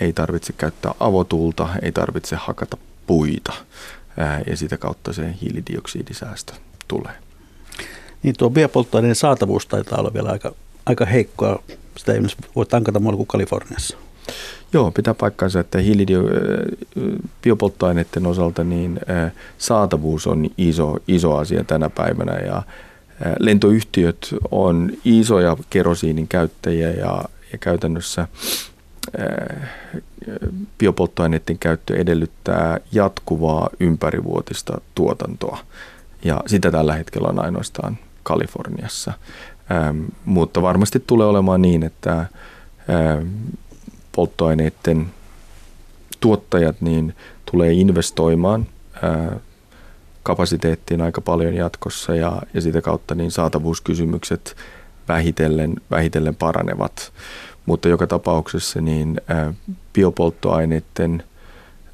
ei 0.00 0.12
tarvitse 0.12 0.52
käyttää 0.52 0.94
avotuulta, 1.00 1.68
ei 1.82 1.92
tarvitse 1.92 2.36
hakata 2.36 2.76
puita 3.06 3.52
ja 4.46 4.56
sitä 4.56 4.76
kautta 4.76 5.12
se 5.12 5.34
hiilidioksidisäästö 5.42 6.52
tulee. 6.88 7.12
Niin 8.22 8.34
tuo 8.38 8.50
biopolttoaineen 8.50 9.14
saatavuus 9.14 9.66
taitaa 9.66 9.98
olla 9.98 10.14
vielä 10.14 10.30
aika, 10.30 10.52
aika 10.86 11.04
heikkoa. 11.04 11.62
Sitä 11.96 12.12
ei 12.12 12.20
voi 12.56 12.66
tankata 12.66 13.00
muualla 13.00 13.16
kuin 13.16 13.26
Kaliforniassa. 13.26 13.96
Joo, 14.72 14.90
pitää 14.90 15.14
paikkansa, 15.14 15.60
että 15.60 15.78
hiilidio, 15.78 16.22
biopolttoaineiden 17.42 18.26
osalta 18.26 18.64
niin 18.64 19.00
saatavuus 19.58 20.26
on 20.26 20.50
iso, 20.58 20.96
iso 21.08 21.36
asia 21.36 21.64
tänä 21.64 21.90
päivänä 21.90 22.32
ja 22.32 22.62
lentoyhtiöt 23.38 24.34
on 24.50 24.92
isoja 25.04 25.56
kerosiinin 25.70 26.28
käyttäjiä 26.28 26.90
ja, 26.90 27.24
ja 27.52 27.58
käytännössä 27.58 28.28
biopolttoaineiden 30.78 31.58
käyttö 31.58 31.96
edellyttää 31.96 32.80
jatkuvaa 32.92 33.70
ympärivuotista 33.80 34.80
tuotantoa. 34.94 35.58
Ja 36.24 36.42
sitä 36.46 36.70
tällä 36.70 36.94
hetkellä 36.94 37.28
on 37.28 37.44
ainoastaan 37.44 37.98
Kaliforniassa. 38.22 39.12
Ähm, 39.70 40.04
mutta 40.24 40.62
varmasti 40.62 41.00
tulee 41.06 41.26
olemaan 41.26 41.62
niin, 41.62 41.82
että 41.82 42.18
ähm, 42.90 43.28
polttoaineiden 44.12 45.06
tuottajat 46.20 46.80
niin 46.80 47.14
tulee 47.50 47.72
investoimaan 47.72 48.66
äh, 49.04 49.40
kapasiteettiin 50.26 51.00
aika 51.00 51.20
paljon 51.20 51.54
jatkossa 51.54 52.14
ja, 52.14 52.42
ja 52.54 52.60
sitä 52.60 52.82
kautta 52.82 53.14
niin 53.14 53.30
saatavuuskysymykset 53.30 54.56
vähitellen, 55.08 55.74
vähitellen 55.90 56.36
paranevat. 56.36 57.12
Mutta 57.66 57.88
joka 57.88 58.06
tapauksessa 58.06 58.80
niin 58.80 59.20
äh, 59.30 59.54
biopolttoaineiden 59.92 61.22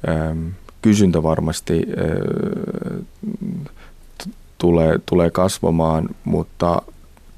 äh, 0.09 0.37
kysyntä 0.81 1.23
varmasti 1.23 1.85
äh, 1.89 3.05
tulee, 4.57 4.99
tulee 5.05 5.31
kasvamaan, 5.31 6.09
mutta 6.23 6.81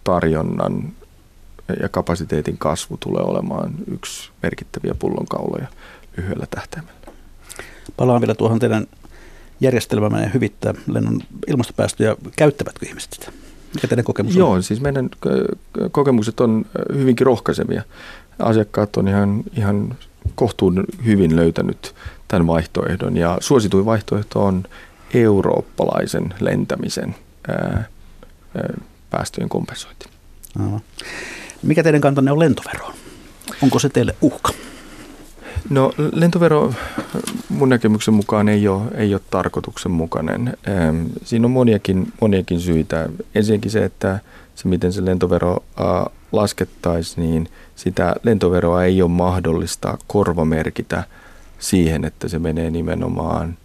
tarjonnan 0.03 0.93
ja 1.81 1.89
kapasiteetin 1.89 2.57
kasvu 2.57 2.97
tulee 2.97 3.23
olemaan 3.23 3.73
yksi 3.91 4.29
merkittäviä 4.43 4.95
pullonkauloja 4.99 5.67
lyhyellä 6.17 6.45
tähtäimellä. 6.49 6.99
Palaan 7.97 8.21
vielä 8.21 8.35
tuohon 8.35 8.59
teidän 8.59 8.87
järjestelmämme 9.59 10.31
hyvittää 10.33 10.73
lennon 10.87 11.21
ilmastopäästöjä. 11.47 12.15
Käyttävätkö 12.35 12.85
ihmiset 12.85 13.13
sitä? 13.13 13.31
Mikä 13.73 13.87
teidän 13.87 14.05
kokemus 14.05 14.33
on? 14.33 14.39
Joo, 14.39 14.61
siis 14.61 14.81
meidän 14.81 15.09
kokemukset 15.91 16.39
on 16.39 16.65
hyvinkin 16.93 17.25
rohkaisevia. 17.25 17.83
Asiakkaat 18.39 18.97
on 18.97 19.07
ihan, 19.07 19.43
ihan 19.57 19.97
kohtuun 20.35 20.83
hyvin 21.05 21.35
löytänyt 21.35 21.95
tämän 22.27 22.47
vaihtoehdon 22.47 23.17
ja 23.17 23.37
suosituin 23.39 23.85
vaihtoehto 23.85 24.45
on 24.45 24.63
eurooppalaisen 25.13 26.33
lentämisen 26.39 27.15
ää, 27.47 27.83
ää, 28.55 28.73
päästöjen 29.09 29.49
kompensointi. 29.49 30.05
Aivan. 30.59 30.81
Mikä 31.63 31.83
teidän 31.83 32.01
kantanne 32.01 32.31
on 32.31 32.39
lentoveroon? 32.39 32.93
Onko 33.61 33.79
se 33.79 33.89
teille 33.89 34.15
uhka? 34.21 34.53
No 35.69 35.93
lentovero 36.11 36.73
mun 37.49 37.69
näkemyksen 37.69 38.13
mukaan 38.13 38.49
ei 38.49 38.67
ole, 38.67 38.81
ei 38.95 39.13
ole 39.13 39.21
tarkoituksenmukainen. 39.31 40.57
Siinä 41.23 41.45
on 41.45 41.51
moniakin, 41.51 42.13
moniakin 42.21 42.59
syitä. 42.59 43.09
Ensinnäkin 43.35 43.71
se, 43.71 43.85
että 43.85 44.19
se 44.55 44.67
miten 44.67 44.93
se 44.93 45.05
lentovero 45.05 45.63
laskettaisiin, 46.31 47.29
niin 47.29 47.49
sitä 47.75 48.15
lentoveroa 48.23 48.83
ei 48.83 49.01
ole 49.01 49.11
mahdollista 49.11 49.97
korvamerkitä 50.07 51.03
siihen, 51.59 52.05
että 52.05 52.27
se 52.27 52.39
menee 52.39 52.71
nimenomaan 52.71 53.57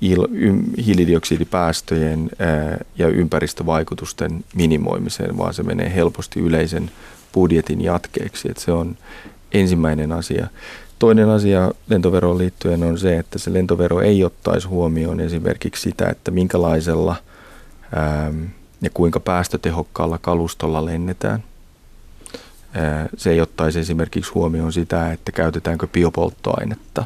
y, 0.00 0.52
hiilidioksidipäästöjen 0.86 2.30
ää, 2.38 2.78
ja 2.98 3.08
ympäristövaikutusten 3.08 4.44
minimoimiseen, 4.54 5.38
vaan 5.38 5.54
se 5.54 5.62
menee 5.62 5.94
helposti 5.94 6.40
yleisen 6.40 6.90
budjetin 7.34 7.80
jatkeeksi. 7.80 8.50
Et 8.50 8.56
se 8.56 8.72
on 8.72 8.96
ensimmäinen 9.52 10.12
asia. 10.12 10.46
Toinen 10.98 11.28
asia 11.28 11.70
lentoveroon 11.88 12.38
liittyen 12.38 12.82
on 12.82 12.98
se, 12.98 13.18
että 13.18 13.38
se 13.38 13.52
lentovero 13.52 14.00
ei 14.00 14.24
ottaisi 14.24 14.68
huomioon 14.68 15.20
esimerkiksi 15.20 15.82
sitä, 15.82 16.08
että 16.08 16.30
minkälaisella 16.30 17.16
ää, 17.94 18.32
ja 18.82 18.90
kuinka 18.94 19.20
päästötehokkaalla 19.20 20.18
kalustolla 20.18 20.84
lennetään. 20.84 21.44
Ää, 22.74 23.08
se 23.16 23.30
ei 23.30 23.40
ottaisi 23.40 23.78
esimerkiksi 23.78 24.32
huomioon 24.32 24.72
sitä, 24.72 25.12
että 25.12 25.32
käytetäänkö 25.32 25.86
biopolttoainetta, 25.86 27.04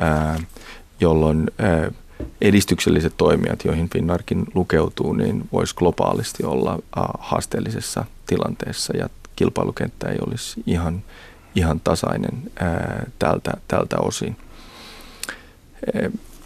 ää, 0.00 0.40
jolloin 1.00 1.50
ää, 1.58 1.90
edistykselliset 2.40 3.14
toimijat, 3.16 3.64
joihin 3.64 3.90
Finnarkin 3.90 4.44
lukeutuu, 4.54 5.12
niin 5.12 5.48
voisi 5.52 5.74
globaalisti 5.74 6.44
olla 6.44 6.78
haasteellisessa 7.18 8.04
tilanteessa 8.26 8.96
ja 8.96 9.08
kilpailukenttä 9.36 10.08
ei 10.08 10.18
olisi 10.26 10.62
ihan, 10.66 11.02
ihan 11.54 11.80
tasainen 11.80 12.42
ää, 12.56 13.06
tältä, 13.18 13.52
tältä 13.68 13.96
osin. 13.98 14.36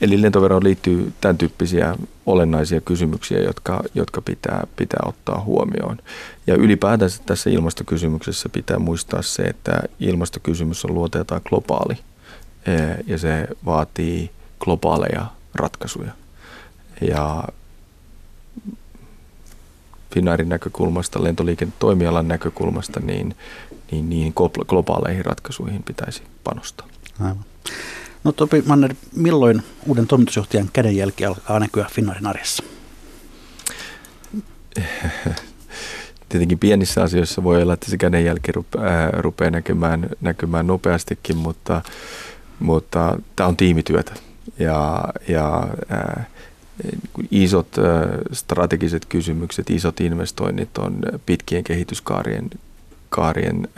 Eli 0.01 0.23
lentoveroon 0.23 0.65
liittyy 0.65 1.13
tämän 1.21 1.39
tyyppisiä 1.39 1.97
olennaisia 2.27 2.81
kysymyksiä, 2.81 3.39
jotka, 3.39 3.83
jotka 3.95 4.23
pitää, 4.23 4.67
pitää 4.77 5.01
ottaa 5.07 5.41
huomioon. 5.41 5.99
Ja 6.47 6.55
ylipäätänsä 6.55 7.23
tässä 7.27 7.51
ilmastokysymyksessä 7.51 8.49
pitää 8.49 8.79
muistaa 8.79 9.23
se, 9.23 9.43
että 9.43 9.83
ilmastokysymys 10.01 10.85
on 10.85 10.95
luoteeltaan 10.95 11.41
globaali 11.49 11.95
ja 13.07 13.19
se 13.19 13.49
vaatii 13.65 14.31
globaaleja 14.61 15.27
ratkaisuja. 15.55 16.13
Ja 17.01 17.45
Finnairin 20.15 20.49
näkökulmasta, 20.49 21.25
lentoliikennetoimialan 21.25 22.29
näkökulmasta, 22.29 23.01
niin, 23.01 23.37
niin 23.91 24.11
niihin 24.11 24.33
globaaleihin 24.69 25.25
ratkaisuihin 25.25 25.83
pitäisi 25.83 26.23
panostaa. 26.45 26.87
Aivan. 27.21 27.45
No 28.25 28.33
Topi 28.33 28.63
Manner, 28.67 28.95
milloin 29.17 29.63
uuden 29.87 30.07
toimitusjohtajan 30.07 30.71
kädenjälki 30.73 31.25
alkaa 31.25 31.61
näkyä 31.61 31.87
Finnairin 31.93 32.27
arjessa? 32.27 32.63
Tietenkin 36.29 36.59
pienissä 36.59 37.03
asioissa 37.03 37.43
voi 37.43 37.63
olla, 37.63 37.75
että 37.75 37.91
se 37.91 37.97
kädenjälki 37.97 38.53
rupeaa, 38.53 39.11
rupeaa 39.11 39.51
näkymään, 39.51 40.09
näkymään 40.21 40.67
nopeastikin, 40.67 41.37
mutta, 41.37 41.83
mutta 42.61 43.19
tämä 43.37 43.49
on 43.49 43.57
tiimityötä 43.57 44.15
ja, 44.59 45.05
ja 45.29 45.69
ää, 45.89 46.25
isot 47.31 47.79
ää, 47.79 47.85
strategiset 48.33 49.05
kysymykset, 49.05 49.71
isot 49.71 50.01
investoinnit 50.01 50.79
on 50.79 50.99
pitkien 51.27 51.65
kehityskaarien 51.65 52.51
kaarien, 53.09 53.69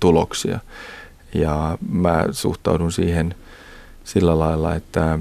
tuloksia. 0.00 0.60
Ja 1.34 1.78
mä 1.90 2.24
suhtaudun 2.30 2.92
siihen 2.92 3.34
sillä 4.04 4.38
lailla, 4.38 4.74
että 4.74 5.18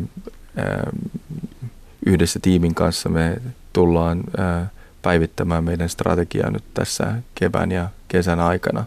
yhdessä 2.05 2.39
tiimin 2.39 2.75
kanssa 2.75 3.09
me 3.09 3.41
tullaan 3.73 4.23
ää, 4.37 4.69
päivittämään 5.01 5.63
meidän 5.63 5.89
strategiaa 5.89 6.51
nyt 6.51 6.63
tässä 6.73 7.13
kevään 7.35 7.71
ja 7.71 7.89
kesän 8.07 8.39
aikana. 8.39 8.85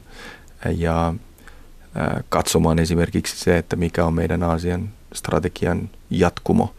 Ja 0.76 1.14
katsomaan 2.28 2.78
esimerkiksi 2.78 3.36
se, 3.36 3.58
että 3.58 3.76
mikä 3.76 4.04
on 4.04 4.14
meidän 4.14 4.42
Aasian 4.42 4.88
strategian 5.14 5.90
jatkumo 6.10 6.74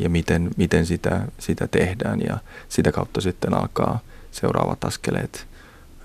ja 0.00 0.08
miten, 0.08 0.50
miten 0.56 0.86
sitä, 0.86 1.20
sitä 1.38 1.66
tehdään 1.66 2.20
ja 2.20 2.38
sitä 2.68 2.92
kautta 2.92 3.20
sitten 3.20 3.54
alkaa 3.54 4.00
seuraavat 4.30 4.84
askeleet 4.84 5.46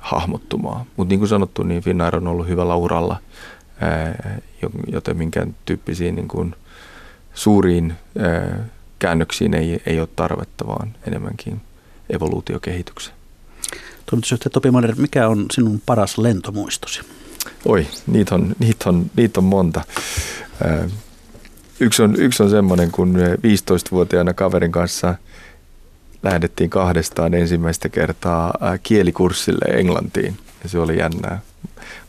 hahmottumaan. 0.03 0.85
Mutta 0.97 1.09
niin 1.09 1.19
kuin 1.19 1.29
sanottu, 1.29 1.63
niin 1.63 1.83
Finnair 1.83 2.15
on 2.15 2.27
ollut 2.27 2.47
hyvällä 2.47 2.75
uralla, 2.75 3.19
joten 4.91 5.17
minkään 5.17 5.55
tyyppisiin 5.65 6.15
niin 6.15 6.27
kuin 6.27 6.55
suuriin 7.33 7.93
ää, 8.19 8.65
käännöksiin 8.99 9.53
ei, 9.53 9.81
ei 9.85 9.99
ole 9.99 10.07
tarvetta, 10.15 10.67
vaan 10.67 10.95
enemmänkin 11.07 11.61
evoluutiokehitykseen. 12.09 13.15
Toimitusjohtaja 14.05 14.49
Topi 14.49 14.71
Manner, 14.71 14.95
mikä 14.97 15.27
on 15.27 15.45
sinun 15.51 15.81
paras 15.85 16.17
lentomuistosi? 16.17 17.01
Oi, 17.65 17.87
niitä 18.07 18.35
on, 18.35 18.55
niitä 18.59 18.89
on, 18.89 19.11
niitä 19.15 19.39
on 19.39 19.43
monta. 19.43 19.81
Yksi 21.79 22.03
on, 22.03 22.15
yksi 22.15 22.43
on 22.43 22.49
semmoinen, 22.49 22.91
kun 22.91 23.15
15-vuotiaana 23.37 24.33
kaverin 24.33 24.71
kanssa 24.71 25.15
lähdettiin 26.23 26.69
kahdestaan 26.69 27.33
ensimmäistä 27.33 27.89
kertaa 27.89 28.53
kielikurssille 28.83 29.65
Englantiin. 29.65 30.37
Ja 30.63 30.69
se 30.69 30.79
oli 30.79 30.97
jännää. 30.97 31.41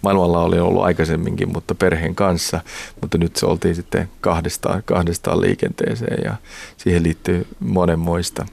Maailmalla 0.03 0.43
oli 0.43 0.61
ollut 0.61 0.83
aikaisemminkin, 0.83 1.53
mutta 1.53 1.75
perheen 1.75 2.15
kanssa. 2.15 2.61
Mutta 3.01 3.19
nyt 3.19 3.37
se 3.37 3.47
oltiin 3.47 3.75
sitten 3.75 4.09
kahdestaan, 4.21 4.83
kahdestaan 4.85 5.41
liikenteeseen 5.41 6.25
ja 6.25 6.35
siihen 6.77 7.03
liittyy 7.03 7.47
monenmoista 7.61 8.47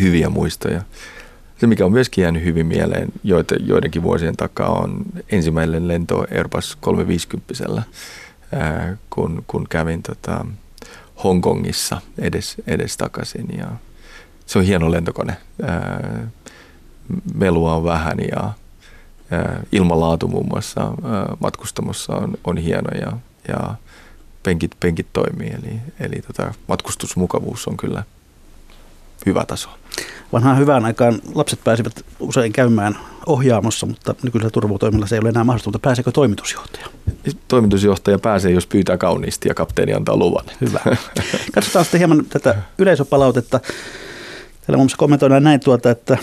hyviä 0.00 0.28
muistoja. 0.28 0.82
Se, 1.60 1.66
mikä 1.66 1.84
on 1.86 1.92
myöskin 1.92 2.22
jäänyt 2.22 2.44
hyvin 2.44 2.66
mieleen 2.66 3.08
joidenkin 3.60 4.02
vuosien 4.02 4.36
takaa, 4.36 4.80
on 4.80 5.02
ensimmäinen 5.30 5.88
lento 5.88 6.26
Airbus 6.36 6.76
350 6.80 7.82
kun, 9.10 9.44
kun 9.46 9.66
kävin 9.68 10.02
tota 10.02 10.46
Hongkongissa 11.24 12.00
edes, 12.18 12.56
edes 12.66 12.96
takaisin. 12.96 13.46
Ja 13.58 13.66
se 14.46 14.58
on 14.58 14.64
hieno 14.64 14.90
lentokone. 14.90 15.36
Melua 17.34 17.74
on 17.74 17.84
vähän 17.84 18.18
ja, 18.30 18.50
ilmanlaatu 19.72 20.28
muun 20.28 20.46
muassa 20.48 20.92
matkustamossa 21.40 22.12
on, 22.12 22.34
on 22.44 22.56
hieno 22.56 22.90
ja, 23.00 23.12
ja 23.48 23.74
penkit, 24.42 24.70
penkit 24.80 25.06
toimii. 25.12 25.50
Eli, 25.50 25.80
eli 26.00 26.22
tota, 26.26 26.54
matkustusmukavuus 26.68 27.68
on 27.68 27.76
kyllä 27.76 28.02
hyvä 29.26 29.44
taso. 29.44 29.68
Vanhaan 30.32 30.58
hyvään 30.58 30.84
aikaan 30.84 31.20
lapset 31.34 31.64
pääsivät 31.64 32.04
usein 32.20 32.52
käymään 32.52 32.98
ohjaamossa, 33.26 33.86
mutta 33.86 34.14
nykyisellä 34.22 34.50
turvatoimilla 34.50 35.06
se 35.06 35.16
ei 35.16 35.20
ole 35.20 35.28
enää 35.28 35.44
mahdollista, 35.44 35.70
mutta 35.70 35.88
pääseekö 35.88 36.12
toimitusjohtaja? 36.12 36.86
Toimitusjohtaja 37.48 38.18
pääsee, 38.18 38.52
jos 38.52 38.66
pyytää 38.66 38.98
kauniisti 38.98 39.48
ja 39.48 39.54
kapteeni 39.54 39.94
antaa 39.94 40.16
luvan. 40.16 40.44
Hyvä. 40.60 40.80
Katsotaan 41.54 41.84
sitten 41.84 41.98
hieman 41.98 42.26
tätä 42.28 42.54
yleisöpalautetta. 42.78 43.60
Täällä 44.66 44.76
muun 44.76 44.84
muassa 44.84 44.96
kommentoidaan 44.96 45.42
näin 45.42 45.60
tuota, 45.60 45.90
että 45.90 46.18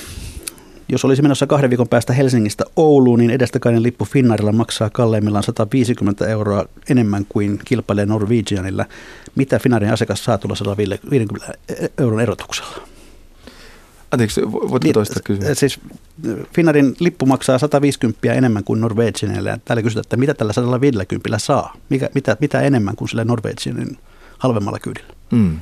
jos 0.89 1.06
olisi 1.06 1.22
menossa 1.22 1.48
kahden 1.48 1.70
viikon 1.70 1.88
päästä 1.88 2.14
Helsingistä 2.14 2.64
Ouluun, 2.76 3.20
niin 3.20 3.32
edestakainen 3.32 3.84
lippu 3.84 4.06
Finnairilla 4.06 4.52
maksaa 4.52 4.89
kalleimmillaan 4.89 5.44
150 5.44 6.28
euroa 6.28 6.66
enemmän 6.89 7.26
kuin 7.30 7.60
kilpailija 7.66 8.06
Norwegianilla. 8.06 8.86
Mitä 9.36 9.60
Finnairin 9.60 9.94
asiakas 9.94 10.24
saa 10.24 10.38
tulla 10.38 10.56
150 10.56 11.54
euron 11.98 12.20
erotuksella? 12.20 12.88
Anteeksi, 14.12 14.41
voitko 14.52 14.80
niin, 14.84 14.94
toista 14.94 15.20
kysyä? 15.24 15.56
Siis 15.56 15.80
Finnairin 16.56 16.96
lippu 17.00 17.26
maksaa 17.26 17.58
150 17.58 18.34
enemmän 18.34 18.64
kuin 18.64 18.82
Norwegianilla. 18.82 19.58
Täällä 19.66 19.84
kysytään, 19.84 20.04
että 20.04 20.18
mitä 20.18 20.34
tällä 20.34 20.54
150 20.54 21.39
saa? 21.39 21.74
Mikä, 21.89 22.10
mitä, 22.16 22.38
mitä 22.39 22.62
enemmän 22.62 22.96
kuin 22.96 23.10
sillä 23.10 23.24
Norwegianin 23.24 23.98
halvemmalla 24.38 24.80
kyydillä? 24.80 25.14
Mm. 25.32 25.60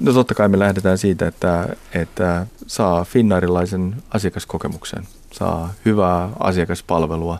No 0.00 0.12
totta 0.12 0.34
kai 0.34 0.48
me 0.48 0.58
lähdetään 0.58 0.98
siitä, 0.98 1.26
että, 1.26 1.68
että 1.92 2.46
saa 2.66 3.04
finnairilaisen 3.04 3.96
asiakaskokemuksen, 4.10 5.08
saa 5.32 5.72
hyvää 5.84 6.28
asiakaspalvelua. 6.40 7.38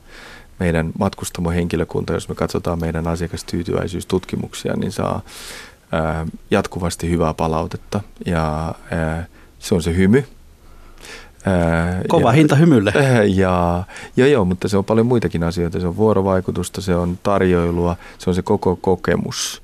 Meidän 0.60 0.92
matkustamohenkilökunta, 0.98 2.12
jos 2.12 2.28
me 2.28 2.34
katsotaan 2.34 2.80
meidän 2.80 3.06
asiakastyytyväisyystutkimuksia, 3.06 4.76
niin 4.76 4.92
saa 4.92 5.22
ää, 5.92 6.26
jatkuvasti 6.50 7.10
hyvää 7.10 7.34
palautetta 7.34 8.00
ja 8.26 8.74
ää, 8.90 9.26
se 9.58 9.74
on 9.74 9.82
se 9.82 9.96
hymy. 9.96 10.24
Ää, 11.44 12.00
Kova 12.08 12.28
ja, 12.28 12.32
hinta 12.32 12.56
hymylle. 12.56 12.92
Ja, 13.34 13.84
ja 14.16 14.26
joo, 14.26 14.44
mutta 14.44 14.68
se 14.68 14.76
on 14.76 14.84
paljon 14.84 15.06
muitakin 15.06 15.42
asioita. 15.42 15.80
Se 15.80 15.86
on 15.86 15.96
vuorovaikutusta, 15.96 16.80
se 16.80 16.96
on 16.96 17.18
tarjoilua, 17.22 17.96
se 18.18 18.30
on 18.30 18.34
se 18.34 18.42
koko 18.42 18.76
kokemus. 18.76 19.62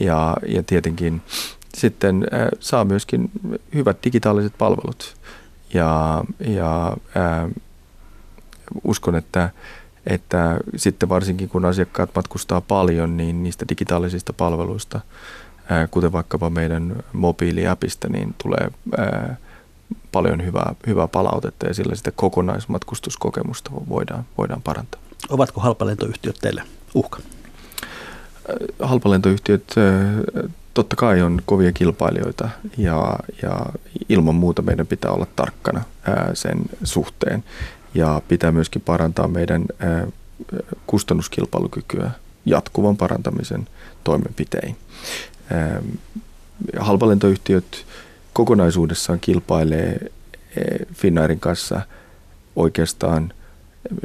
Ja, 0.00 0.36
ja 0.46 0.62
tietenkin 0.62 1.22
sitten 1.74 2.26
saa 2.60 2.84
myöskin 2.84 3.30
hyvät 3.74 3.96
digitaaliset 4.04 4.52
palvelut. 4.58 5.16
Ja, 5.74 6.24
ja 6.40 6.96
ää, 7.14 7.48
uskon, 8.84 9.16
että, 9.16 9.50
että 10.06 10.58
sitten 10.76 11.08
varsinkin 11.08 11.48
kun 11.48 11.64
asiakkaat 11.64 12.10
matkustaa 12.14 12.60
paljon, 12.60 13.16
niin 13.16 13.42
niistä 13.42 13.64
digitaalisista 13.68 14.32
palveluista, 14.32 15.00
ää, 15.70 15.86
kuten 15.86 16.12
vaikkapa 16.12 16.50
meidän 16.50 17.04
mobiiliäpistä, 17.12 18.08
niin 18.08 18.34
tulee 18.42 18.70
ää, 18.98 19.36
paljon 20.12 20.44
hyvää, 20.44 20.74
hyvää 20.86 21.08
palautetta 21.08 21.66
ja 21.66 21.74
sillä 21.74 21.94
sitä 21.94 22.10
kokonaismatkustuskokemusta 22.10 23.70
voidaan, 23.88 24.24
voidaan 24.38 24.62
parantaa. 24.62 25.00
Ovatko 25.30 25.60
halpalentoyhtiöt 25.60 26.38
teille 26.40 26.62
uhka? 26.94 27.18
Halpalentoyhtiöt 28.82 29.74
totta 30.74 30.96
kai 30.96 31.22
on 31.22 31.42
kovia 31.46 31.72
kilpailijoita 31.72 32.48
ja, 32.78 33.16
ja 33.42 33.66
ilman 34.08 34.34
muuta 34.34 34.62
meidän 34.62 34.86
pitää 34.86 35.10
olla 35.10 35.26
tarkkana 35.36 35.82
ää, 36.02 36.30
sen 36.34 36.58
suhteen 36.84 37.44
ja 37.94 38.22
pitää 38.28 38.52
myöskin 38.52 38.82
parantaa 38.82 39.28
meidän 39.28 39.64
kustannuskilpailukykyä 40.86 42.10
jatkuvan 42.46 42.96
parantamisen 42.96 43.68
toimenpitein. 44.04 44.76
Halpalentoyhtiöt 46.78 47.86
kokonaisuudessaan 48.32 49.20
kilpailee 49.20 50.12
Finnairin 50.94 51.40
kanssa 51.40 51.80
oikeastaan 52.56 53.32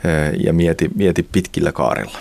eh, 0.04 0.46
ja 0.46 0.54
mieti, 0.54 0.90
mieti 0.96 1.24
pitkillä 1.24 1.72
kaarilla. 1.72 2.18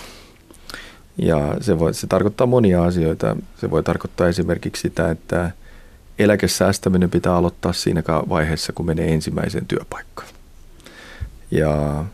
Ja 1.17 1.55
se, 1.61 1.79
voi, 1.79 1.93
se 1.93 2.07
tarkoittaa 2.07 2.47
monia 2.47 2.83
asioita. 2.83 3.35
Se 3.61 3.71
voi 3.71 3.83
tarkoittaa 3.83 4.27
esimerkiksi 4.27 4.81
sitä, 4.81 5.11
että 5.11 5.51
eläkesäästäminen 6.19 7.09
pitää 7.09 7.35
aloittaa 7.35 7.73
siinä 7.73 8.03
vaiheessa, 8.29 8.73
kun 8.73 8.85
menee 8.85 9.13
ensimmäiseen 9.13 9.65
työpaikkaan. 9.65 10.27
Ja 11.51 12.05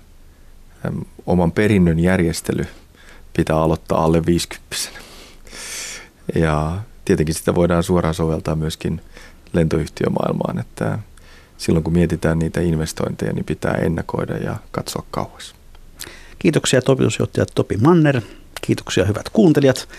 oman 1.26 1.52
perinnön 1.52 2.00
järjestely 2.00 2.68
pitää 3.38 3.58
aloittaa 3.58 4.04
alle 4.04 4.26
50 4.26 4.76
Ja 6.36 6.82
tietenkin 7.06 7.36
sitä 7.36 7.56
voidaan 7.56 7.84
suoraan 7.84 8.14
soveltaa 8.14 8.56
myöskin 8.56 9.02
lentoyhtiömaailmaan, 9.54 10.60
että 10.60 11.00
silloin 11.58 11.84
kun 11.84 11.94
mietitään 11.94 12.40
niitä 12.40 12.62
investointeja, 12.62 13.34
niin 13.34 13.46
pitää 13.46 13.74
ennakoida 13.74 14.38
ja 14.38 14.56
katsoa 14.72 15.04
kauas. 15.12 15.56
Kiitoksia 16.40 16.82
toimitusjohtaja 16.82 17.46
Topi 17.56 17.78
Manner. 17.78 18.22
Kiitoksia 18.62 19.06
hyvät 19.06 19.30
kuuntelijat. 19.30 19.90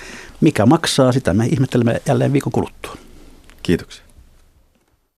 Mikä 0.41 0.67
maksaa, 0.67 1.13
sitä 1.13 1.35
me 1.35 1.47
ihmettelemme 1.47 2.03
jälleen 2.07 2.33
viikon 2.33 2.53
kuluttua. 2.53 2.97
Kiitoksia. 3.63 4.04